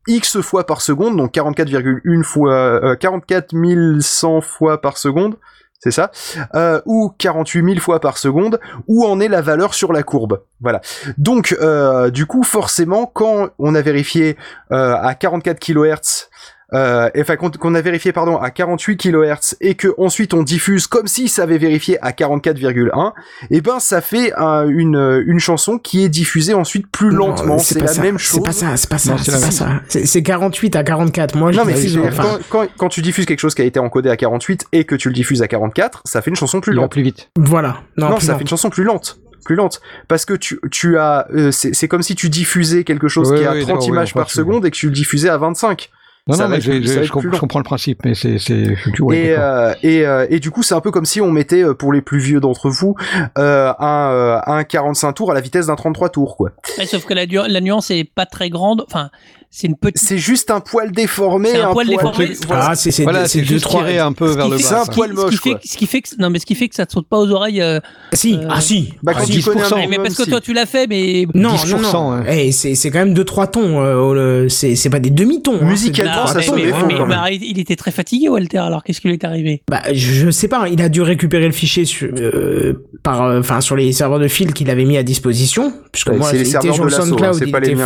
[0.08, 3.54] X fois par seconde, donc 44,1 fois, euh, 44
[4.00, 5.36] 100 fois par seconde,
[5.80, 6.12] c'est ça,
[6.56, 10.42] euh, ou 48 000 fois par seconde, où en est la valeur sur la courbe?
[10.60, 10.82] Voilà.
[11.18, 14.38] Donc, euh, du coup, forcément, quand on a vérifié
[14.72, 16.30] euh, à 44 kHz,
[16.74, 20.44] euh, et, enfin qu'on qu'on a vérifié pardon à 48 kHz et que ensuite on
[20.44, 23.14] diffuse comme si ça avait vérifié à 44,1
[23.52, 27.58] et ben ça fait un- une une chanson qui est diffusée ensuite plus Non, lentement.
[27.58, 29.46] c'est la ça, même chose C'est pas ça, c'est pas ça, Non, c'est c'est la
[29.46, 29.70] pas ça.
[29.88, 31.36] C'est c'est 48 à 44.
[31.38, 33.62] Moi, je non mais diffuse, c'est- enfin, quand, quand, quand tu diffuses quelque chose qui
[33.62, 36.36] a été encodé à 48 et que tu le diffuses à 44 ça fait une
[36.36, 36.92] chanson plus lente.
[36.92, 37.30] plus vite.
[37.38, 37.78] Voilà.
[37.98, 39.20] Non, non, plus ça fait une chanson plus lente.
[39.46, 39.80] Plus lente.
[40.10, 43.42] Parce que tu tu as euh, c'est c'est comme si tu diffusais quelque chose qui
[43.42, 45.38] est à ouais, 30 d'accord, ouais, images par seconde et que tu le diffusais à
[45.38, 45.90] 25
[46.28, 49.18] non Ça non mais être- ça je, comprends, je le principe mais c'est c'est ouais,
[49.18, 51.74] et, euh, et, euh, et du coup, c'est un peu comme si on mettait, euh,
[51.74, 52.96] pour les plus vieux d'entre vous,
[53.38, 56.52] euh, un, euh, un 45 tours à la vitesse d'un 33 tours, quoi.
[56.78, 58.84] Ouais, sauf que la, la nuance est pas très grande.
[58.88, 59.10] Enfin,
[59.50, 59.98] c'est une petite.
[59.98, 62.32] C'est juste un poil déformé, C'est un poil déformé.
[62.48, 62.68] Voilà.
[62.72, 63.82] Ah, c'est c'est Voilà, deux juste trois.
[63.82, 64.84] tiré un peu vers le un bas.
[64.86, 66.56] ce qui- poil ce moche, qui fait, ce qui fait que non mais ce qui
[66.56, 67.62] fait que ça te saute pas aux oreilles.
[67.62, 67.80] euh,
[68.14, 68.94] Si, Euh, ah si.
[69.04, 69.34] Bah, Ah, quand si.
[69.40, 69.88] tu connais un 10%.
[69.90, 70.30] mais, parce que si.
[70.30, 72.12] toi tu l'as fait, mais Non, 10%, non, non.
[72.14, 72.24] hein.
[72.30, 73.80] Eh, c'est c'est quand même deux trois tons.
[73.82, 75.60] euh, c'est c'est pas des demi-tons.
[75.62, 77.20] hein, Musicalement, deux, Ah, ça tons, sonne mais- faux, mais- quand même.
[77.24, 78.58] mais il était très fatigué Walter.
[78.60, 79.64] Alors qu'est-ce qui lui est arrivé?
[79.70, 80.68] Bah, je sais pas.
[80.70, 84.28] Il a dû récupérer le fichier sur, euh, par, euh, enfin, sur les serveurs de
[84.28, 85.74] fil qu'il avait mis à disposition.
[85.92, 87.84] Puisque moi, c'est les il était serveurs sur SoundCloud, hein, les mais-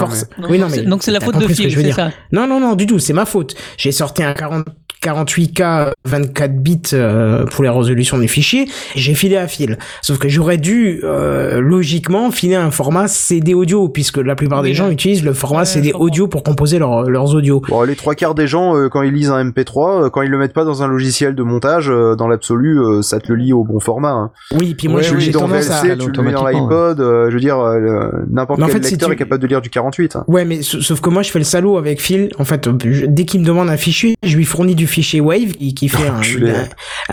[0.49, 1.81] Oui, non, Donc, mais c'est- donc c'est la faute de compris ce que je veux
[1.81, 1.95] c'est dire.
[1.95, 2.11] ça.
[2.31, 3.55] Non, non, non, du tout, c'est ma faute.
[3.77, 4.65] J'ai sorti un 40,
[5.03, 9.77] 48K 24 bits euh, pour la résolution du fichier, et j'ai filé à fil.
[10.01, 14.69] Sauf que j'aurais dû, euh, logiquement, filer un format CD audio, puisque la plupart des
[14.69, 14.93] Oui, gens ouais.
[14.93, 17.61] utilisent le format Ouais, CD je audio pour composer leur- leurs audios.
[17.67, 20.29] Bon, les trois quarts des gens, euh, quand ils lisent un MP3, euh, quand ils
[20.29, 23.35] le mettent pas dans un logiciel de montage, euh, dans l'absolu, euh, ça te le
[23.35, 24.11] lit au bon format.
[24.11, 24.31] Hein.
[24.59, 25.81] Oui, puis moi, Ouais, j'ai le lis dans tendance à...
[25.81, 28.83] VLC, tu le mets dans l'iPod, euh, je veux dire, euh, le- n'importe en quel
[28.83, 30.15] si lecteur tu- est capable de lire du 48.
[30.15, 30.23] hein.
[30.27, 32.29] Ouais, mais sa- sauf que moi, je fais le salaud avec Phil.
[32.39, 35.51] En fait, je- dès qu'il me demande un fichier, je lui fournis du fichier Wave
[35.53, 36.51] qui, qui fait un, Enculé.
[36.51, 36.67] un,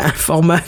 [0.05, 0.61] un format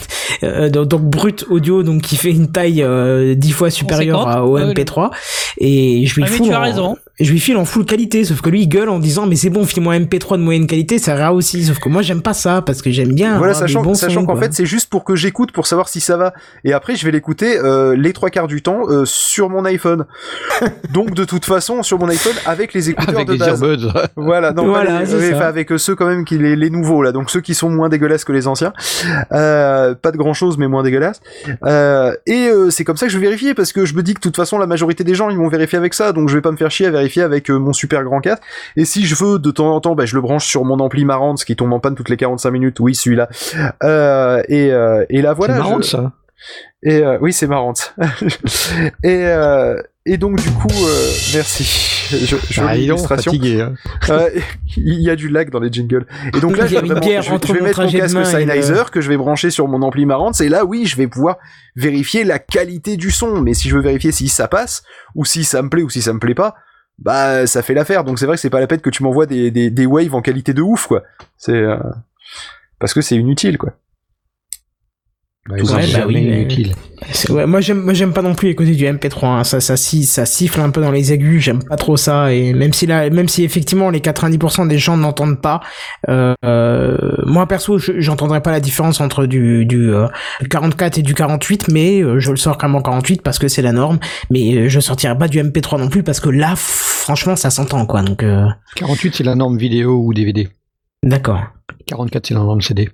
[0.43, 4.45] euh, donc, donc brut audio, donc qui fait une taille euh, dix fois supérieure à,
[4.45, 5.11] au Ouais, MP3.
[5.59, 6.97] Et je lui Ah, mais fous tu as en- raison.
[7.19, 8.25] je lui file en full qualité.
[8.25, 10.67] Sauf que lui, il gueule en disant, mais c'est bon, file-moi un MP3 de moyenne
[10.67, 11.65] qualité, ça ira aussi.
[11.65, 13.37] Sauf que moi, j'aime pas ça parce que j'aime bien.
[13.39, 14.43] Voilà, des sachant, bons sachant sons, qu'en quoi.
[14.43, 16.33] fait, c'est juste pour que j'écoute pour savoir si ça va.
[16.65, 20.07] Et après, je vais l'écouter euh, les trois quarts du temps euh, sur mon iPhone.
[20.93, 23.49] Donc, de toute façon, sur mon iPhone avec les écouteurs Avec de base.
[24.17, 25.01] Voilà, non, Voilà,
[25.39, 27.89] pas avec ceux quand même qui les, les nouveaux là, donc ceux qui sont moins
[27.89, 28.73] dégueulasses que les anciens.
[29.33, 31.21] Euh, pas de grand chose, mais moins dégueulasses.
[31.65, 34.15] Euh, et euh, c'est comme ça que je vais vérifier parce que je me dis
[34.15, 36.35] que de toute façon la majorité des gens ils vont vérifier avec ça, donc je
[36.35, 38.43] vais pas me faire chier à vérifier avec euh, mon super grand casque.
[38.77, 41.05] Et si je veux de temps en temps, bah, je le branche sur mon ampli
[41.05, 42.81] Marantz qui tombe en panne toutes les 45 minutes.
[42.81, 43.29] Oui, celui-là.
[43.83, 45.55] Euh, et, euh, et là voilà.
[45.55, 46.13] c'est marrant je- ça.
[46.83, 47.75] Et euh, oui, c'est marrant.
[49.03, 51.65] et euh, et donc du coup, euh, merci.
[52.11, 52.75] Je, je Ah,
[53.07, 53.61] fatigués.
[53.61, 53.75] hein.
[54.09, 54.29] Euh,
[54.77, 56.07] il y a du lag dans les jingles.
[56.35, 59.09] Et donc là, je vais, vraiment- je je mettre mon casque le- Sennheiser que je
[59.09, 60.41] vais brancher sur mon ampli Marantz.
[60.41, 61.37] Et là, oui, je vais pouvoir
[61.77, 63.41] vérifier la qualité du son.
[63.43, 64.83] Mais si je veux vérifier si ça passe,
[65.15, 66.57] ou si ça me plaît, ou si ça me plaît pas,
[66.99, 68.03] bah ça fait l'affaire.
[68.05, 70.15] Donc c'est vrai que c'est pas la peine que tu m'envoies des, des, des waves
[70.15, 71.03] en qualité de ouf, quoi.
[71.37, 71.77] C'est euh,
[72.81, 73.75] parce que c'est inutile, quoi.
[75.49, 76.75] Tout Ouais, ça, bah c'est oui, mais- inutile.
[77.13, 79.43] C'est- ouais, moi j'aime moi j'aime pas non plus écouter du MP3 hein.
[79.45, 82.53] ça ça si- ça siffle un peu dans les aigus j'aime pas trop ça et
[82.53, 85.61] même si là même si effectivement les 90% des gens n'entendent pas
[86.11, 90.09] euh, euh, moi perso je- j'entendrai pas la différence entre du du, euh,
[90.43, 93.39] du 44 et du 48 mais euh, je le sors quand même en 48 parce
[93.39, 93.99] que c'est la norme
[94.31, 98.03] mais je sortirai pas du MP3 non plus parce que là franchement ça s'entend quoi
[98.03, 98.45] donc euh,
[98.77, 100.51] 48, c'est la norme vidéo ou DVD.
[101.03, 101.41] d'accord
[101.87, 102.91] 44, c'est la norme CD.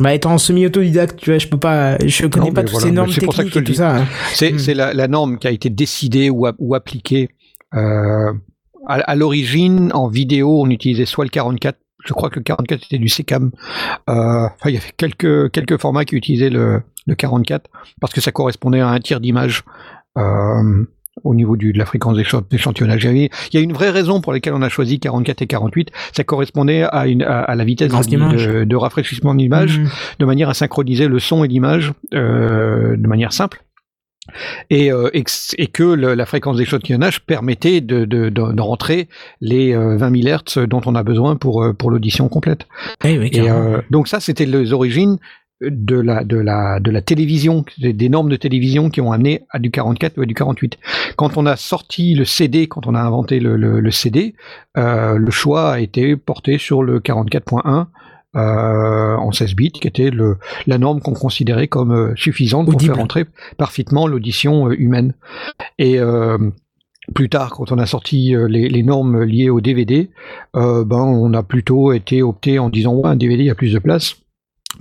[0.00, 2.92] Bah étant semi-autodidacte tu vois je peux pas je connais Non, pas toutes voilà, ces
[2.92, 4.06] normes techniques et tout ça hein.
[4.34, 7.28] C'est c'est la, la norme qui a été décidée ou, a- ou appliquée.
[7.74, 8.32] Euh,
[8.86, 12.82] à à l'origine, en vidéo, on utilisait soit le 44, je crois que le 44
[12.82, 13.50] c'était du SECAM.
[14.10, 18.32] Euh, il y avait quelques, quelques formats qui utilisaient le, le 44 parce que ça
[18.32, 19.62] correspondait à un tiers d'image.
[20.18, 20.84] Euh,
[21.24, 23.04] au niveau du, de la fréquence d'écha- d'échantillonnage.
[23.04, 25.42] Il y avait- il y a une vraie raison pour laquelle on a choisi 44
[25.42, 25.90] et 48.
[26.12, 29.88] Ça correspondait à, une, à, à la vitesse de, rafraîchissement de l'image Mhm.
[30.18, 33.62] de manière à synchroniser le son et l'image euh, de manière simple.
[34.70, 38.60] Et, euh, et, que- et que le- la fréquence d'échantillonnage permettait de, de, de, de
[38.62, 39.08] rentrer
[39.40, 42.66] les euh, 20 000 Hz dont on a besoin pour, euh, pour l'audition complète.
[43.04, 45.18] Eh oui, Et euh, donc ça, c'était les origines
[45.70, 49.58] de la, de la, de la télévision, des normes de télévision qui ont amené à
[49.58, 50.78] du 44 ou à du 48.
[51.16, 54.34] Quand on a sorti le CD, quand on a inventé le, le, le CD,
[54.76, 57.86] euh, le choix a été porté sur le 44.1
[58.34, 62.74] euh, en 16 bits, qui était le, la norme qu'on considérait comme euh, suffisante pour
[62.76, 62.94] Audible.
[62.94, 63.26] faire entrer
[63.56, 65.14] parfaitement l'audition humaine.
[65.78, 65.98] Et
[67.14, 70.08] plus tard, quand on a sorti les, les normes liées au DVD,
[70.54, 74.21] ben on a plutôt été opté en disant ouais, un DVD a plus de place,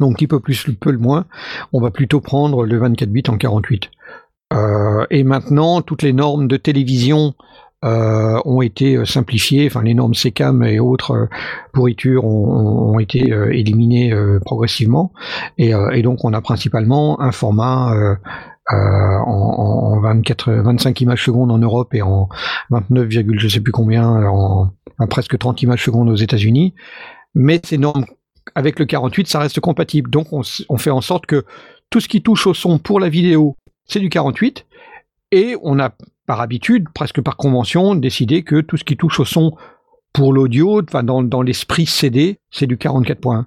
[0.02, 1.26] donc qui peut plus, peu le moins,
[1.72, 3.90] on va plutôt prendre le 24 bits en 48.
[4.52, 7.34] Euh, et maintenant, toutes les normes de télévision
[7.86, 11.30] euh, ont été euh, simplifiées, enfin les normes SECAM et autres
[11.74, 14.14] pourritures ont, été éliminées
[14.46, 15.14] progressivement,
[15.58, 15.72] et,
[16.04, 17.96] donc on a principalement un format
[18.70, 22.30] en, en 24, 25 images secondes en Europe et en
[22.70, 26.76] 29, virgule je sais plus combien, en, en presque 30 images secondes aux États-Unis.
[27.34, 28.06] Mais ces normes,
[28.56, 30.10] avec le 48, ça reste compatible.
[30.10, 31.46] Donc on, fait en sorte que
[31.90, 33.56] tout ce qui touche au son pour la vidéo,
[33.86, 34.66] c'est du 48.
[35.32, 35.92] Et on a
[36.28, 39.56] par habitude, presque par convention, décidé que tout ce qui touche au son
[40.14, 43.46] pour l'audio, enfin dans, dans l'esprit CD, c'est du 44.1.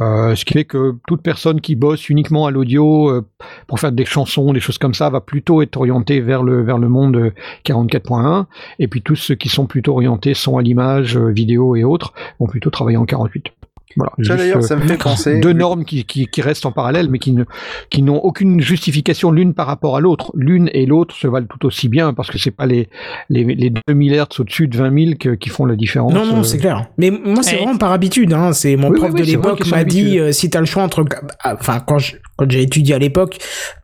[0.00, 3.24] Euh, ce qui fait que toute personne qui bosse uniquement à l'audio euh,
[3.68, 6.78] pour faire des chansons, des choses comme ça, va plutôt être orientée vers le vers
[6.78, 7.30] le monde euh,
[7.64, 8.46] 44.1.
[8.80, 12.12] Et puis tous ceux qui sont plutôt orientés son à l'image, euh, vidéo et autres,
[12.40, 13.52] vont plutôt travailler en 48.
[13.96, 14.12] Voilà.
[14.22, 15.40] Ça d'ailleurs, euh, ça me fait penser.
[15.40, 17.44] deux normes qui, qui, qui restent en parallèle, mais qui ne
[17.90, 20.32] qui n'ont aucune justification l'une par rapport à l'autre.
[20.34, 22.88] L'une et l'autre se valent tout aussi bien parce que c'est pas les
[23.30, 26.12] les, les 2000 Hz au-dessus de 20 000 que- qui font la différence.
[26.12, 26.42] Non, non, euh.
[26.42, 26.86] c'est clair.
[26.98, 28.32] Mais moi, c'est vraiment par habitude.
[28.32, 28.52] Hein.
[28.52, 30.82] C'est mon Oui, prof oui, de oui, l'époque m'a dit euh, si t'as le choix
[30.82, 31.04] entre,
[31.42, 33.38] ah, enfin, quand je- quand j'ai étudié à l'époque,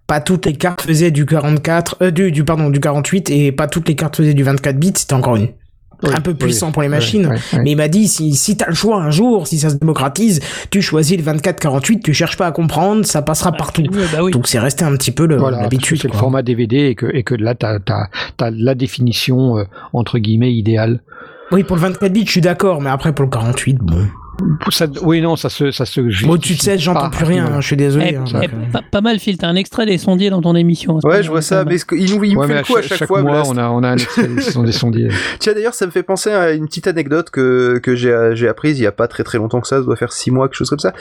[0.07, 3.69] pas toutes les cartes faisaient du 44, euh, du, du pardon, du 48 et pas
[3.69, 4.93] toutes les cartes faisaient du 24 bits.
[4.97, 5.49] C'était encore une
[6.03, 7.31] Oui, un peu oui, puissant pour les machines.
[7.63, 10.41] Mais il m'a dit si si t'as le choix un jour, si ça se démocratise,
[10.71, 13.83] tu choisis le 24-48, tu cherches pas à comprendre, ça passera partout.
[13.83, 14.31] Ouais, bah oui.
[14.33, 15.99] Donc c'est resté un petit peu le- Voilà, l'habitude.
[16.01, 20.19] c'est le format DVD et que, et que là, tu as, la définition, euh, entre
[20.19, 21.01] guillemets, idéale.
[21.53, 24.07] Oui, pour le 24 bits, je suis d'accord, mais après pour le 48, bon.
[24.71, 27.61] Ça, oui, non, ça se, ça se Moi, au-dessus de 16, j'entends plus rien, hein,
[27.61, 28.11] je suis désolé.
[28.13, 28.49] Eh, hein, eh, euh.
[28.73, 29.37] pas, pas mal, Phil.
[29.39, 30.99] T'as un extrait des sondiers dans ton émission.
[31.01, 32.59] pas Ouais, je vois ça, mais ce que- il, nous- il me Ouais, fait mais
[32.61, 33.23] le coup à chaque, fois.
[33.23, 34.29] mois, on a, on a un extrait,
[34.65, 35.09] des sondiers.
[35.39, 38.79] Tiens, d'ailleurs, ça me fait penser à une petite anecdote que, que j'ai, j'ai apprise
[38.79, 40.57] il y a pas très très longtemps que ça, ça doit faire six mois, quelque
[40.57, 40.93] chose comme ça.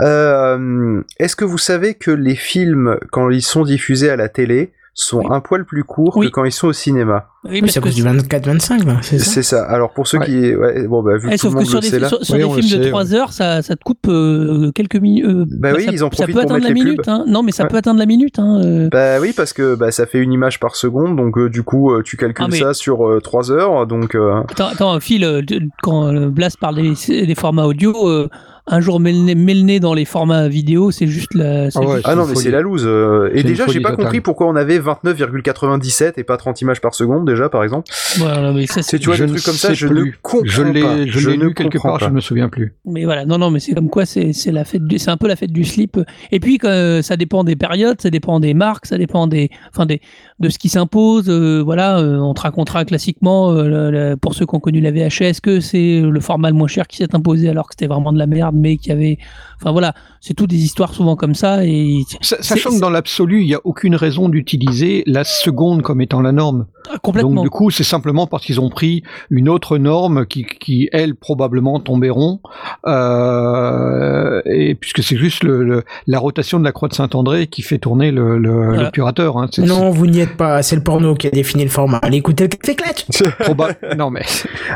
[0.00, 4.72] Euh, est-ce que vous savez que les films, quand ils sont diffusés à la télé,
[4.94, 6.26] sont un poil plus courts Oui.
[6.26, 8.84] que quand ils sont au cinéma Oui, Oui, parce c'est à que cause du 24-25,
[8.84, 9.64] là, c'est ça C'est ça.
[9.64, 10.26] Alors pour ceux Ouais.
[10.26, 10.54] qui...
[10.54, 11.98] Ouais, bon, bah, vu Eh, que tout sauf le que monde sur le des, sait
[11.98, 12.08] là...
[12.08, 14.96] sur, sur Oui, des films de sait, 3 heures, ça, ça te coupe euh, quelques
[14.96, 15.24] minutes.
[15.24, 17.08] euh, Bah oui, ça, ils en ça profitent peut pour atteindre la minute.
[17.08, 17.24] Hein.
[17.26, 17.68] Non, mais ça Ouais.
[17.70, 18.38] peut atteindre la minute.
[18.38, 18.88] Hein.
[18.92, 21.92] Bah oui, parce que bah, ça fait une image par seconde, donc euh, du coup,
[21.92, 24.14] euh, tu calcules Ah, mais- ça sur euh, 3 heures, donc...
[24.14, 25.40] euh, Attends, attends, Phil, euh,
[25.82, 28.28] quand Blas parle des, des formats audio, euh,
[28.66, 31.70] un jour met le, nez, met le nez dans les formats vidéo, c'est juste la.
[31.70, 32.84] c'est Ah ouais, juste- Ah non, mais c'est la loose.
[32.86, 34.04] euh, Et déjà, j'ai pas totale.
[34.04, 37.90] compris pourquoi on avait 29,97 et pas 30 images par seconde, déjà, par exemple.
[38.20, 40.06] Ouais, non, mais ça, C'est tu vois Je des ne trucs comme ça, je plus.
[40.06, 40.68] ne comprends Je pas.
[40.70, 42.04] l'ai, je l'ai ne lu quelque comprends part, pas.
[42.06, 42.74] je ne me souviens plus.
[42.84, 45.16] Mais voilà, non, non, mais c'est comme quoi, c'est c'est la fête, du- c'est un
[45.16, 45.98] peu la fête du slip.
[46.30, 49.86] Et puis, euh, ça dépend des périodes, ça dépend des marques, ça dépend des, enfin
[49.86, 50.00] des,
[50.42, 51.30] de ce qui s'impose.
[51.30, 55.40] euh, voilà, euh, on te racontera classiquement euh, pour ceux qui ont connu la VHS
[55.40, 58.18] que c'est le format le moins cher qui s'est imposé alors que c'était vraiment de
[58.18, 59.18] la merde, mais qu'il y avait,
[59.62, 63.46] enfin voilà, c'est toutes des histoires souvent comme ça et Sachant que dans l'absolu, il
[63.46, 66.66] n'y a aucune raison d'utiliser la seconde comme étant la norme.
[66.90, 67.30] Ah, complètement.
[67.30, 71.14] Donc du coup, c'est simplement parce qu'ils ont pris une autre norme qui, qui elle,
[71.14, 72.40] probablement tomberont.
[72.86, 77.62] Euh, et puisque c'est juste le, le- la rotation de la croix de Saint-André qui
[77.62, 78.82] fait tourner le, le, Voilà.
[78.84, 79.36] l'obturateur.
[79.38, 79.48] Hein.
[79.58, 81.98] Non, vous n'y êtes pas, c'est le porno qui a défini le format.
[82.02, 82.48] Allez écoutez
[83.10, 84.22] c'est proba- non mais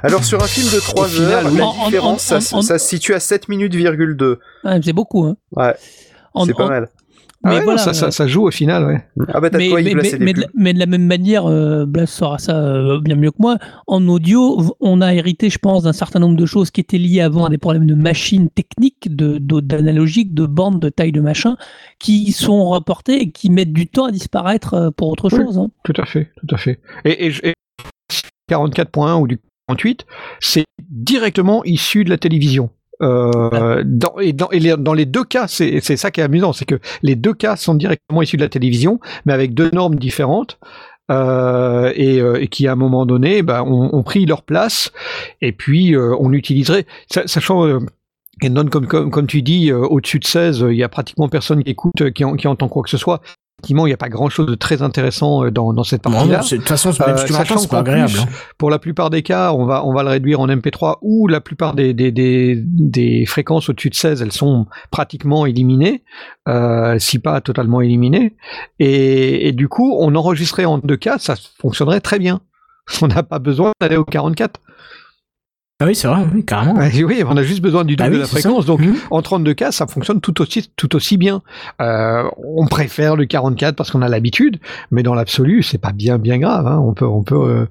[0.02, 1.58] Alors sur un film de 3 Au final, heures, oui.
[1.58, 4.38] la En- en- différence, en- ça, en- ça se situe à 7 minutes, virgule 2.
[4.76, 5.24] Ah, c'est beaucoup.
[5.24, 5.36] Hein.
[5.56, 5.74] Ouais,
[6.44, 6.88] c'est pas en- mal.
[7.44, 8.84] Ah Mais ouais, voilà, non, ça, ça, ça joue au final.
[8.86, 9.26] Ouais.
[9.32, 12.38] Ah bah de mais, quoi de, la- mais de la même manière, euh, Blas saura
[12.38, 13.58] ça euh, bien mieux que moi.
[13.86, 17.20] En audio, on a hérité, je pense, d'un certain nombre de choses qui étaient liées
[17.20, 21.20] avant à des problèmes de machines techniques, de, de- d'analogique, de bandes, de taille de
[21.20, 21.56] machin,
[22.00, 25.44] qui sont reportés et qui mettent du temps à disparaître euh, pour autre Oui.
[25.44, 25.58] chose.
[25.58, 25.70] hein.
[25.84, 26.80] Tout à fait, tout à fait.
[27.04, 27.54] Et, et, je- et
[28.50, 29.38] 44.1 ou du
[29.68, 30.06] 48,
[30.40, 32.70] c'est directement issu de la télévision.
[33.02, 36.24] Euh, dans, et dans, et les, dans les deux cas, c'est c'est ça qui est
[36.24, 39.70] amusant, c'est que les deux cas sont directement issus de la télévision, mais avec deux
[39.73, 40.59] normes différentes.
[41.09, 44.90] Euh, et, euh, et qui à un moment donné ben, ont, ont pris leur place.
[45.40, 47.78] Et puis euh, on utiliserait sa- sachant euh,
[48.43, 50.89] et non comme, comme, comme tu dis euh, au-dessus de 16 euh, il y a
[50.89, 53.20] pratiquement personne qui écoute euh, qui, en- qui entend quoi que ce soit
[53.58, 56.12] effectivement il n'y a pas grand chose de très intéressant euh, dans, dans cette Non,
[56.12, 58.10] partie là non, c'est- de toute façon, même Euh, si tu sachant pas agréable.
[58.12, 58.26] plus, hein.
[58.58, 61.40] pour la plupart des cas, on va, on va le réduire en MP3 ou la
[61.40, 66.02] plupart des, des, des, des fréquences au-dessus de 16, elles sont pratiquement éliminées,
[66.48, 68.36] euh, si pas totalement éliminées.
[68.78, 72.40] Et, et du coup, on enregistrait en 2K, ça fonctionnerait très bien.
[73.02, 74.60] On n'a pas besoin d'aller au 44.
[75.78, 76.74] Ah oui, c'est vrai, oui, carrément.
[76.76, 78.38] Ouais, oui, on a juste besoin du double Bah oui, de la ça.
[78.40, 78.64] fréquence.
[78.64, 78.94] Donc, Mhm.
[79.10, 81.42] en 32K, ça fonctionne tout aussi, tout aussi bien.
[81.82, 84.58] Euh, on préfère le 44 parce qu'on a l'habitude,
[84.90, 86.66] mais dans l'absolu, c'est pas bien, bien grave.
[86.66, 86.78] hein.
[86.82, 87.34] On peut, on peut.
[87.36, 87.66] euh,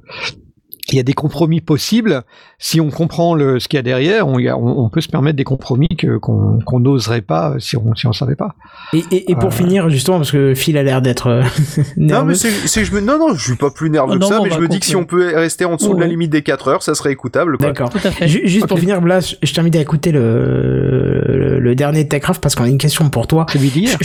[0.90, 2.22] Il y a des compromis possibles.
[2.60, 5.44] Si on comprend le, ce qu'il y a derrière, on, on, peut se permettre des
[5.44, 8.54] compromis que, qu'on, qu'on n'oserait pas si on, si on savait pas.
[8.94, 9.52] Et, et, et pour Euh.
[9.52, 11.42] finir, justement, parce que Phil a l'air d'être euh,
[11.98, 12.28] Non nerveux.
[12.28, 14.28] mais c'est, c'est- je me, non non, je suis pas plus nerveux Ah que non,
[14.28, 16.06] ça, on mais je me dis que si on peut rester en dessous de la
[16.08, 17.58] limite des 4 heures, ça serait écoutable.
[17.58, 17.90] D'accord.
[17.90, 18.28] Tout à fait.
[18.28, 22.54] Ju- Juste pour finir, Blas, je t'invite à écouter le, le, le dernier Techcraft parce
[22.54, 23.48] qu'on a une question pour toi.
[23.52, 23.98] Celui d'hier.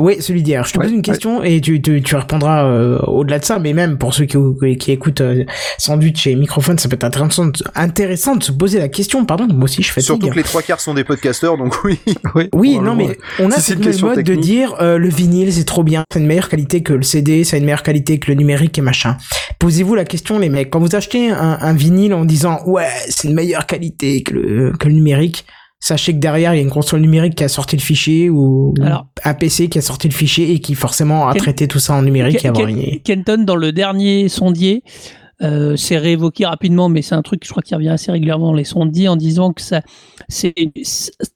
[0.00, 0.64] Oui, celui d'hier.
[0.64, 3.60] Je te Ouais, pose une question et tu, tu, tu répondras euh, au-delà de ça,
[3.60, 4.36] mais même pour ceux qui,
[4.76, 5.44] qui écoutent euh,
[5.78, 9.24] Sandwich et Microphone, ça peut être intéressant, de- intéressant de se poser la question.
[9.24, 10.06] Pardon, moi aussi je fatigue.
[10.06, 12.00] Surtout que les trois quarts sont des podcasteurs, donc oui.
[12.34, 15.52] Oui, Oui, non, mais on a Si cette question mode de dire euh, le vinyle
[15.52, 18.30] c'est trop bien, c'est une meilleure qualité que le CD, c'est une meilleure qualité que
[18.32, 19.16] le numérique et machin.
[19.60, 23.28] Posez-vous la question, les mecs, quand vous achetez un, un vinyle en disant ouais c'est
[23.28, 25.46] une meilleure qualité que le, que le numérique,
[25.86, 28.72] Sachez que derrière, il y a une console numérique qui a sorti le fichier ou
[28.80, 31.78] Alors- un PC qui a sorti le fichier et qui forcément a Ken- traité tout
[31.78, 33.00] ça en numérique et a Ken- envoyé.
[33.04, 34.82] Kenton, dans le dernier sondier,
[35.42, 38.54] euh, c'est réévoqué rapidement, mais c'est un truc, je crois, qui revient assez régulièrement dans
[38.54, 39.82] les sondiers en disant que ça,
[40.26, 40.54] c'est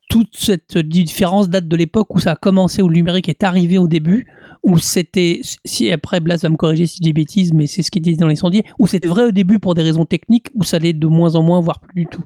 [0.09, 3.77] toute cette différence date de l'époque où ça a commencé, où le numérique est arrivé
[3.77, 4.27] au début,
[4.63, 7.91] où c'était, si après Blas va me corriger si je dis bêtises, mais c'est ce
[7.91, 10.65] qu'il dit dans les sondiers, où c'était vrai au début pour des raisons techniques, où
[10.65, 12.23] ça l'est de moins en moins, voire plus du tout.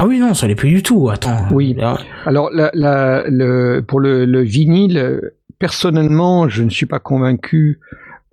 [0.00, 1.10] Ah oui, non, ça l'est plus du tout.
[1.10, 1.46] Attends.
[1.50, 1.74] Oui.
[1.76, 5.20] Là, Alors, la, la, le, pour le, le vinyle,
[5.58, 7.80] personnellement, je ne suis pas convaincu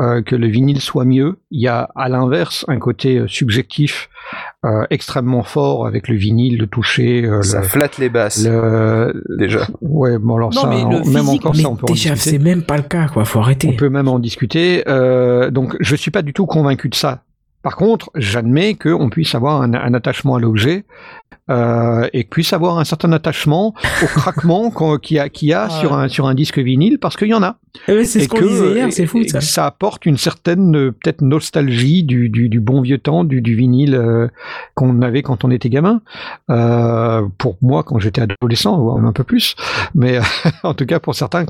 [0.02, 1.38] euh, que le vinyle soit mieux.
[1.52, 4.10] Il y a, à l'inverse, un côté euh, subjectif
[4.66, 9.24] euh, extrêmement fort avec le vinyle, le toucher, euh, Ça le, flatte les basses, le-
[9.38, 9.68] déjà.
[9.82, 11.86] Ouais, bon alors Non, ça, mais le on- même physique, encore mais ça, on peut
[11.90, 12.38] en déjà, discuter.
[12.38, 13.24] c'est même pas le cas, quoi.
[13.26, 13.70] Faut arrêter.
[13.72, 14.84] On peut même en discuter.
[14.88, 17.24] Euh, donc, je suis pas du tout convaincu de ça.
[17.66, 20.86] Par contre, j'admets qu'on puisse avoir un, un attachement à l'objet
[21.50, 23.74] euh, et puisse avoir un certain attachement
[24.04, 24.70] au craquement
[25.02, 25.26] qu'il y a,
[25.68, 27.58] y sur, un, sur un disque vinyle parce qu'il y en a.
[27.88, 29.42] Oui, c'est Et ce qu'on que- disait hier, c'est et- fou et ça.
[29.42, 33.56] ça apporte une certaine euh, peut-être nostalgie du, du, du bon vieux temps du, du
[33.56, 34.28] vinyle euh,
[34.76, 36.02] qu'on avait quand on était gamin.
[36.52, 39.56] Euh, pour moi, quand j'étais adolescent, voire un peu plus,
[39.96, 40.20] mais
[40.64, 41.46] en tout cas pour certains,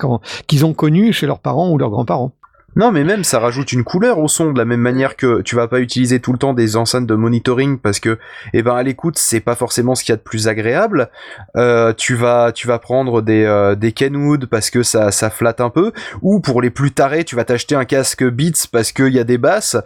[0.48, 2.32] qu'ils ont connu chez leurs parents ou leurs grands-parents.
[2.76, 5.56] Non, mais même ça rajoute une couleur au son de la même manière que tu
[5.56, 8.18] vas pas utiliser tout le temps des enceintes de monitoring parce que,
[8.54, 11.10] eh ben, à l'écoute, c'est pas forcément ce qu'il y a de plus agréable.
[11.56, 15.62] Euh, tu vas, tu vas prendre des euh, des Kenwood parce que ça ça flatte
[15.62, 15.92] un peu,
[16.22, 19.24] ou pour les plus tarés, tu vas t'acheter un casque Beats parce qu'il y a
[19.24, 19.78] des basses.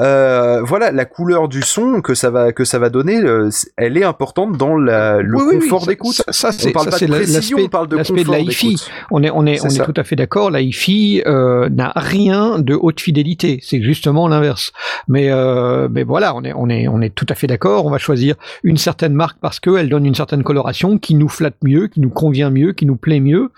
[0.00, 3.96] Euh, voilà, la couleur du son que ça va que ça va donner, euh, elle
[3.96, 6.14] est importante dans la, le Oui, oui, oui, confort d'écoute.
[6.14, 8.34] Ça, ça, On c'est parle ça, pas de précision, on parle de l'aspect de confort
[8.34, 8.76] la hi-fi.
[9.10, 10.50] On est, on est, on est tout à fait d'accord.
[10.50, 13.58] La hi-fi euh, n'a rien de haute fidélité.
[13.62, 14.72] C'est justement l'inverse.
[15.08, 17.86] Mais, euh, mais voilà, on est, on est, on est tout à fait d'accord.
[17.86, 21.56] On va choisir une certaine marque parce qu'elle donne une certaine coloration qui nous flatte
[21.62, 23.50] mieux, qui nous convient mieux, qui nous plaît mieux.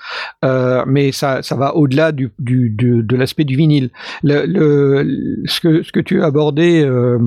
[0.45, 3.91] Euh, mais ça, ça va au-delà du, du, de, l'aspect du vinyle.
[4.23, 7.19] Le, le, ce que, ce que tu as abordé, euh,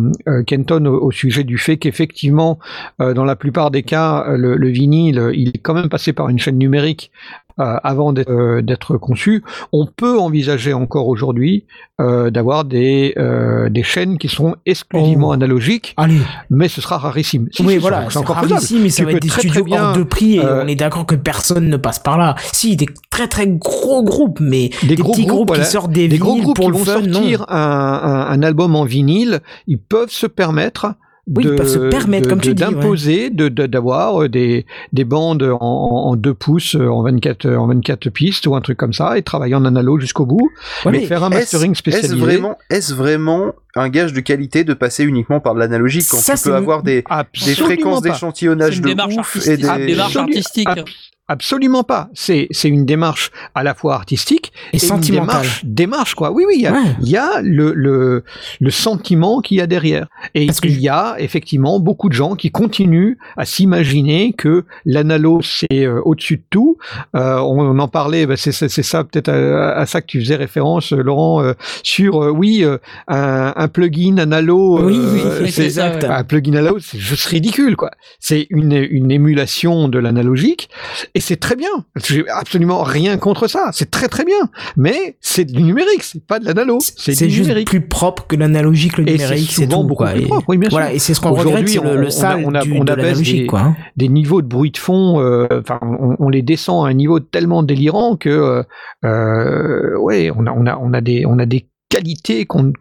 [0.48, 2.58] Kenton, au, sujet du fait qu'effectivement,
[3.00, 6.40] dans la plupart des cas, le, le vinyle, il est quand même passé par une
[6.40, 7.12] chaîne numérique
[7.60, 9.44] euh, avant d'être euh, conçu.
[9.72, 11.66] On peut envisager encore aujourd'hui
[12.02, 15.34] euh, d'avoir des euh, des chaînes qui sont exclusivement Oh.
[15.34, 16.18] analogiques, Allez.
[16.50, 17.48] mais ce sera rarissime.
[17.52, 19.50] Si, oui, si, voilà, c'est encore rarissime, mais ça Tu va être des très, très
[19.50, 22.18] studios bien, hors de prix et euh, on est d'accord que personne ne passe par
[22.18, 22.36] là.
[22.52, 25.64] Si, des très très gros groupes, mais Des des, gros petits groupes, groupes voilà.
[25.64, 28.76] qui sortent des, des gros groupes pour qui vont fun, sortir un, un, un album
[28.76, 32.54] en vinyle, ils peuvent se permettre Oui, de, ils peuvent se permettre, de- comme tu
[32.54, 32.70] dis, ouais.
[32.72, 37.02] d'imposer de, de- d'avoir euh, des, des bandes en, en, en 2 pouces euh, en
[37.04, 40.26] 24 euh, en 24 pistes ou un truc comme ça et travailler en analogue jusqu'au
[40.26, 40.50] bout
[40.86, 44.66] Ouais, mais mais faire un mastering Est-ce spécialisé vraiment, est-ce vraiment un gage de qualité
[44.66, 47.06] de passer uniquement par de l'analogique quand Ça, tu peux une- avoir des,
[47.46, 49.50] des fréquences d'échantillonnage une de démarche ouf artistique.
[49.54, 49.68] et des...
[49.70, 50.68] Ah, démarche artistique.
[50.68, 50.86] ab-
[51.30, 52.10] Absolument pas.
[52.14, 55.28] C'est c'est une démarche à la fois artistique Et sentimentale.
[55.44, 56.32] démarche, démarche quoi.
[56.32, 56.80] Oui oui, il y a, Ouais.
[57.02, 58.26] il y a le, le
[58.60, 60.08] le sentiment qu'il y a derrière.
[60.36, 65.40] Et Parce il y a effectivement beaucoup de gens qui continuent à s'imaginer que l'analo
[65.42, 66.78] c'est euh, au-dessus de tout.
[67.16, 70.36] Euh, on, on en parlait, bah, c'est ça peut-être à, à ça que tu faisais
[70.36, 72.66] référence, euh, Laurent, euh, sur euh, oui
[73.08, 74.86] un, un plugin analo.
[74.86, 75.00] Oui,
[75.42, 76.04] oui, c'est exact.
[76.04, 77.92] un plugin analo, c'est juste ridicule quoi.
[78.20, 80.70] C'est une une émulation de l'analogique
[81.16, 81.70] et c'est très bien.
[82.04, 83.70] J'ai absolument rien contre ça.
[83.72, 84.50] C'est très très bien.
[84.78, 86.80] Mais c'est du numérique, c'est pas de l'analo.
[86.82, 87.68] C'est juste numérique.
[87.70, 89.88] plus propre que l'analogique, le numérique, c'est souvent tout.
[89.90, 90.14] beaucoup quoi.
[90.14, 90.78] plus Et- propre, oui, bien sûr.
[90.80, 92.56] Voilà, et c'est ce qu'on Aujourd'hui, regrette, c'est on- le, on le a- sale on
[92.56, 93.60] a- du, on de abaisse l'analogique, des- quoi.
[93.62, 93.76] hein.
[93.98, 95.48] Des niveaux de bruit de fond, euh,
[95.82, 98.64] on, on les descend à un niveau tellement délirant que, euh,
[99.06, 102.74] euh, ouais, on a, on a, on a des, on a des qualités qu'on,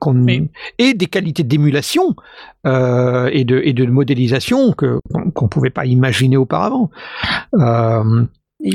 [0.78, 2.06] et des qualités d'émulation
[2.66, 6.90] euh, et de et de modélisation que qu'on, qu'on pouvait pas imaginer auparavant.
[7.58, 8.24] Euh,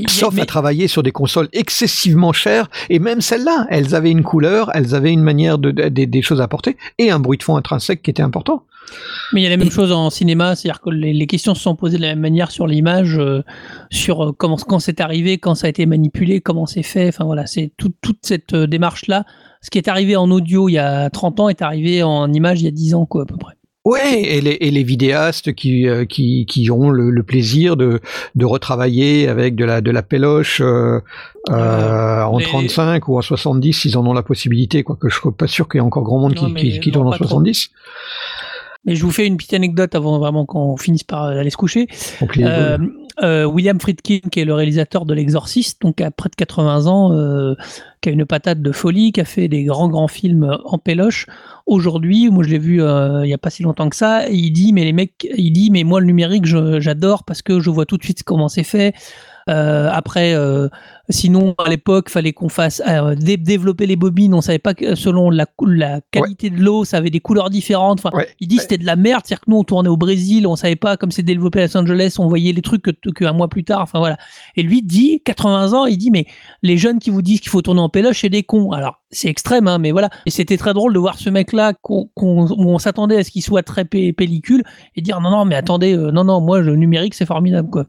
[0.09, 4.23] Sauf mais- à travailler sur des consoles excessivement chères, et même celles-là, elles avaient une
[4.23, 7.37] couleur, elles avaient une manière de, de- des- des choses à apporter, et un bruit
[7.37, 8.65] de fond intrinsèque qui était important.
[9.31, 11.61] Mais il y a la même chose en cinéma, c'est-à-dire que les, les questions se
[11.61, 13.43] sont posées de la même manière sur l'image, euh,
[13.89, 17.07] sur comment quand c'est arrivé, quand ça a été manipulé, comment c'est fait.
[17.07, 19.23] Enfin voilà, c'est tout- toute cette démarche-là.
[19.61, 22.61] Ce qui est arrivé en audio il y a 30 ans est arrivé en image
[22.61, 23.53] il y a 10 ans, quoi, à peu près.
[23.85, 28.01] Ouais, et les, et les vidéastes qui, euh, qui, qui ont le, le plaisir de,
[28.35, 30.99] de retravailler avec de la, de la péloche euh,
[31.49, 35.31] euh, en les- 35 ou en 70, s'ils en ont la possibilité, quoique je suis
[35.31, 37.27] pas sûr qu'il y ait encore grand monde Non, qui, tourne en pas trop.
[37.29, 37.69] 70.
[38.83, 41.87] Mais je vous fais une petite anecdote avant vraiment qu'on finisse par aller se coucher.
[42.39, 42.77] Euh,
[43.23, 47.13] euh, William Friedkin, qui est le réalisateur de L'Exorciste, donc à près de 80 ans,
[47.13, 47.55] euh,
[48.01, 51.25] qui a une patate de folie, qui a fait des grands grands films en péloche.
[51.65, 54.51] Aujourd'hui, moi je l'ai vu euh, il y a pas si longtemps que ça, il
[54.51, 57.85] dit mais les mecs, il dit mais moi le numérique j'adore parce que je vois
[57.85, 58.93] tout de suite comment c'est fait.
[59.49, 60.67] Euh, après, euh,
[61.09, 64.33] sinon à l'époque, fallait qu'on fasse euh, dé- développer les bobines.
[64.33, 67.99] On savait pas que selon la, la qualité de l'eau, ça avait des couleurs différentes.
[68.03, 68.27] Enfin, Ouais.
[68.39, 70.75] il dit c'était de la merde, c'est-à-dire que nous on tournait au Brésil, on savait
[70.75, 73.63] pas comme c'est développé à Los Angeles, on voyait les trucs que, que mois plus
[73.63, 73.81] tard.
[73.81, 74.17] Enfin voilà.
[74.55, 76.25] Et lui dit 80 ans, il dit mais
[76.63, 78.71] les jeunes qui vous disent qu'il faut tourner en péloche, c'est des cons.
[78.71, 80.09] Alors c'est extrême, hein, mais voilà.
[80.25, 83.63] Et c'était très drôle de voir ce mec-là qu'on, on s'attendait à ce qu'il soit
[83.63, 84.63] très pellicule
[84.95, 87.85] et dire non non mais attendez, euh, non non moi le numérique c'est formidable quoi.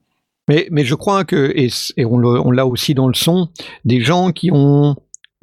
[0.49, 3.49] Mais, mais je crois que, et, on l'a aussi dans le son,
[3.85, 4.97] des gens qui ont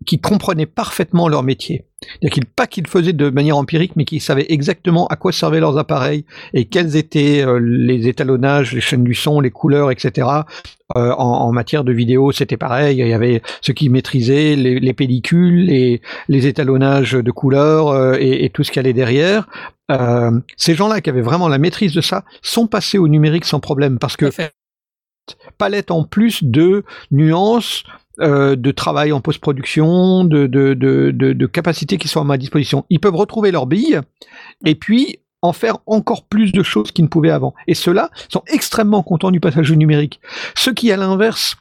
[0.05, 1.85] qui comprenaient parfaitement leur métier.
[2.01, 5.31] C'est-à-dire qu'ils, pas qu'ils le faisaient de manière empirique, mais qui savaient exactement à quoi
[5.31, 9.91] servaient leurs appareils et quels étaient euh, les étalonnages, les chaînes du son, les couleurs,
[9.91, 10.27] etc.
[10.97, 12.97] Euh, en, en matière de vidéo, c'était pareil.
[12.99, 18.17] Il y avait ceux qui maîtrisaient les, les pellicules, les, les étalonnages de couleurs euh,
[18.19, 19.47] et, et tout ce qui allait derrière.
[19.91, 23.59] Euh, ces gens-là qui avaient vraiment la maîtrise de ça sont passés au numérique sans
[23.59, 24.25] problème parce que.
[25.57, 27.83] Palette en plus de nuances,
[28.19, 32.37] euh, de travail en post-production, de, de, de, de, de capacités qui sont à ma
[32.37, 32.85] disposition.
[32.89, 33.99] Ils peuvent retrouver leurs billes
[34.63, 37.53] et puis en faire encore plus de choses qu'ils ne pouvaient avant.
[37.67, 40.19] Et ceux-là sont extrêmement contents du passage au numérique.
[40.55, 41.55] Ceux qui, à l'inverse,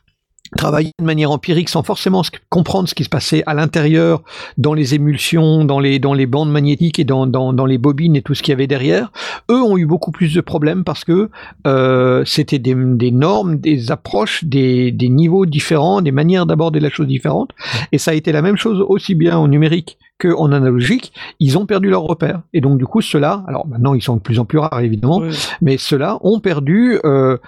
[0.56, 4.22] travaillaient de manière empirique sans forcément comprendre ce qui se passait à l'intérieur,
[4.58, 8.16] dans les émulsions, dans les, dans les bandes magnétiques et dans, dans, dans les bobines
[8.16, 9.12] et tout ce qu'il y avait derrière,
[9.50, 11.30] eux ont eu beaucoup plus de problèmes parce que
[11.66, 16.90] euh, c'était des, des normes, des approches, des, des niveaux différents, des manières d'aborder la
[16.90, 17.50] chose différentes.
[17.92, 21.12] Et ça a été la même chose aussi bien en numérique qu'en analogique.
[21.40, 22.42] Ils ont perdu leur repère.
[22.52, 25.22] Et donc, du coup, ceux-là, alors maintenant, ils sont de plus en plus rares, évidemment,
[25.60, 27.38] mais ceux-là ont perdu, euh,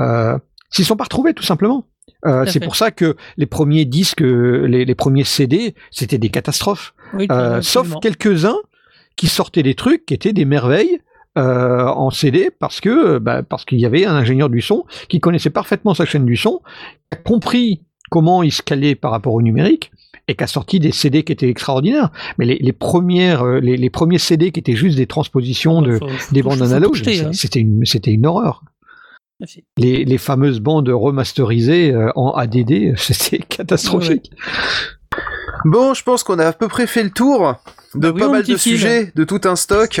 [0.00, 0.38] euh,
[0.76, 1.86] s'ils sont pas retrouvés, tout simplement.
[2.24, 6.94] Euh, c'est pour ça que les premiers disques, les, les premiers CD, c'était des catastrophes.
[7.14, 8.56] Oui, Euh, sauf quelques-uns
[9.16, 10.98] qui sortaient des trucs qui étaient des merveilles
[11.38, 15.20] euh, en CD parce que bah, parce qu'il y avait un ingénieur du son qui
[15.20, 16.60] connaissait parfaitement sa chaîne du son,
[17.10, 19.90] qui a compris comment il se calait par rapport au numérique
[20.28, 22.10] et qui a sorti des CD qui étaient extraordinaires.
[22.38, 26.08] Mais les, les premières, les, les premiers CD qui étaient juste des transpositions de, Faut-
[26.08, 27.30] faut des bandes analogues, hein.
[27.32, 28.62] c'était une, c'était une horreur.
[29.76, 34.30] Les, les fameuses bandes remasterisées euh, en ADD, c'était catastrophique.
[35.64, 37.54] Bon, je pense qu'on a à peu près fait le tour
[37.94, 40.00] de Bah oui, pas mal de sujets, de tout un stock.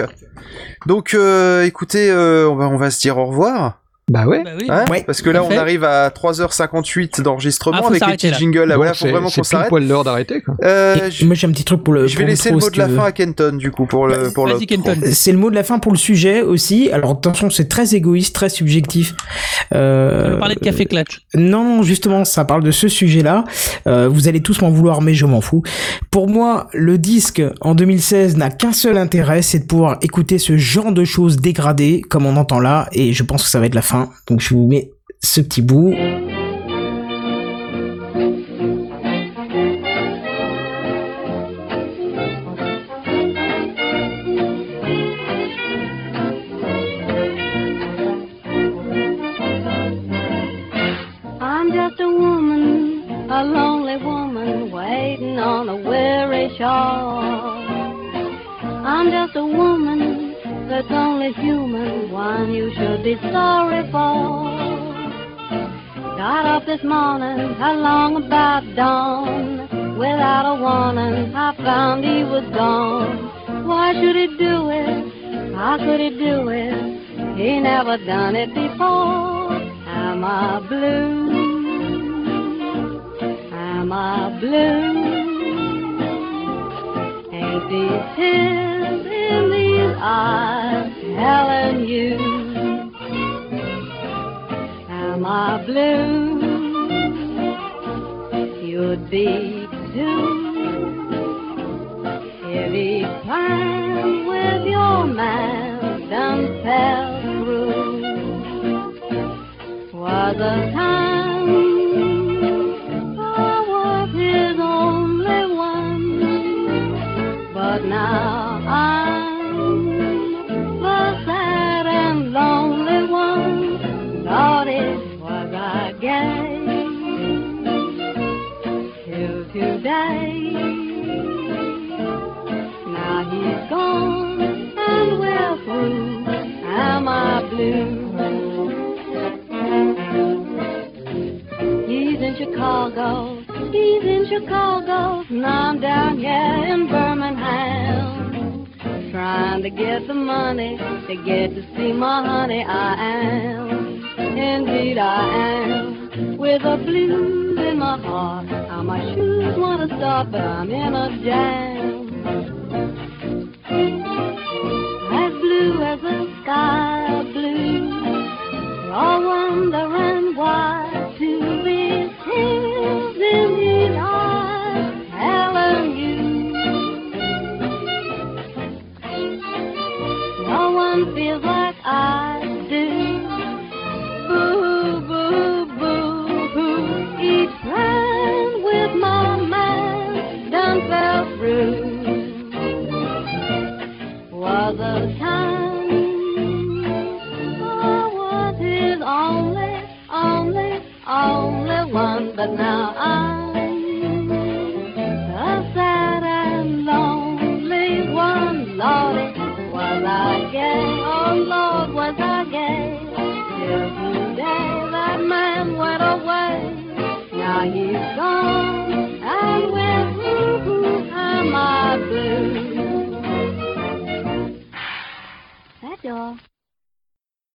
[0.86, 3.82] Donc, euh, écoutez, euh, on, va, on va se dire au revoir.
[4.08, 4.44] Bah ouais.
[4.44, 4.66] Bah oui.
[4.68, 5.56] hein, Ouais, parce que là, on fait.
[5.56, 8.60] arrive à 3h58 d'enregistrement Ah, avec les petits jingles.
[8.62, 9.68] Là, Bon, voilà, faut c'est- vraiment c'est qu'on s'arrête.
[9.68, 10.42] poil l'heure d'arrêter.
[10.42, 10.54] quoi.
[10.62, 12.06] Euh, Moi j'ai un petit truc pour le.
[12.06, 12.94] je pour vais le laisser le mot de la veux.
[12.96, 14.48] fin à Kenton, du coup, pour le pour.
[15.10, 16.88] C'est le mot de la fin pour le sujet aussi.
[16.92, 19.16] Alors attention, c'est très égoïste, très subjectif.
[19.74, 21.22] Euh, On va parler de café clutch.
[21.34, 23.42] Non, non, justement, ça parle de ce sujet-là.
[23.88, 25.64] Euh, vous allez tous m'en vouloir, mais je m'en fous.
[26.12, 30.56] Pour moi, le disque en 2016 n'a qu'un seul intérêt, c'est de pouvoir écouter ce
[30.56, 33.74] genre de choses dégradées, comme on entend là, et je pense que ça va être
[33.74, 33.95] la fin.
[34.26, 34.90] Donc je vous mets
[35.22, 35.94] ce petit bout.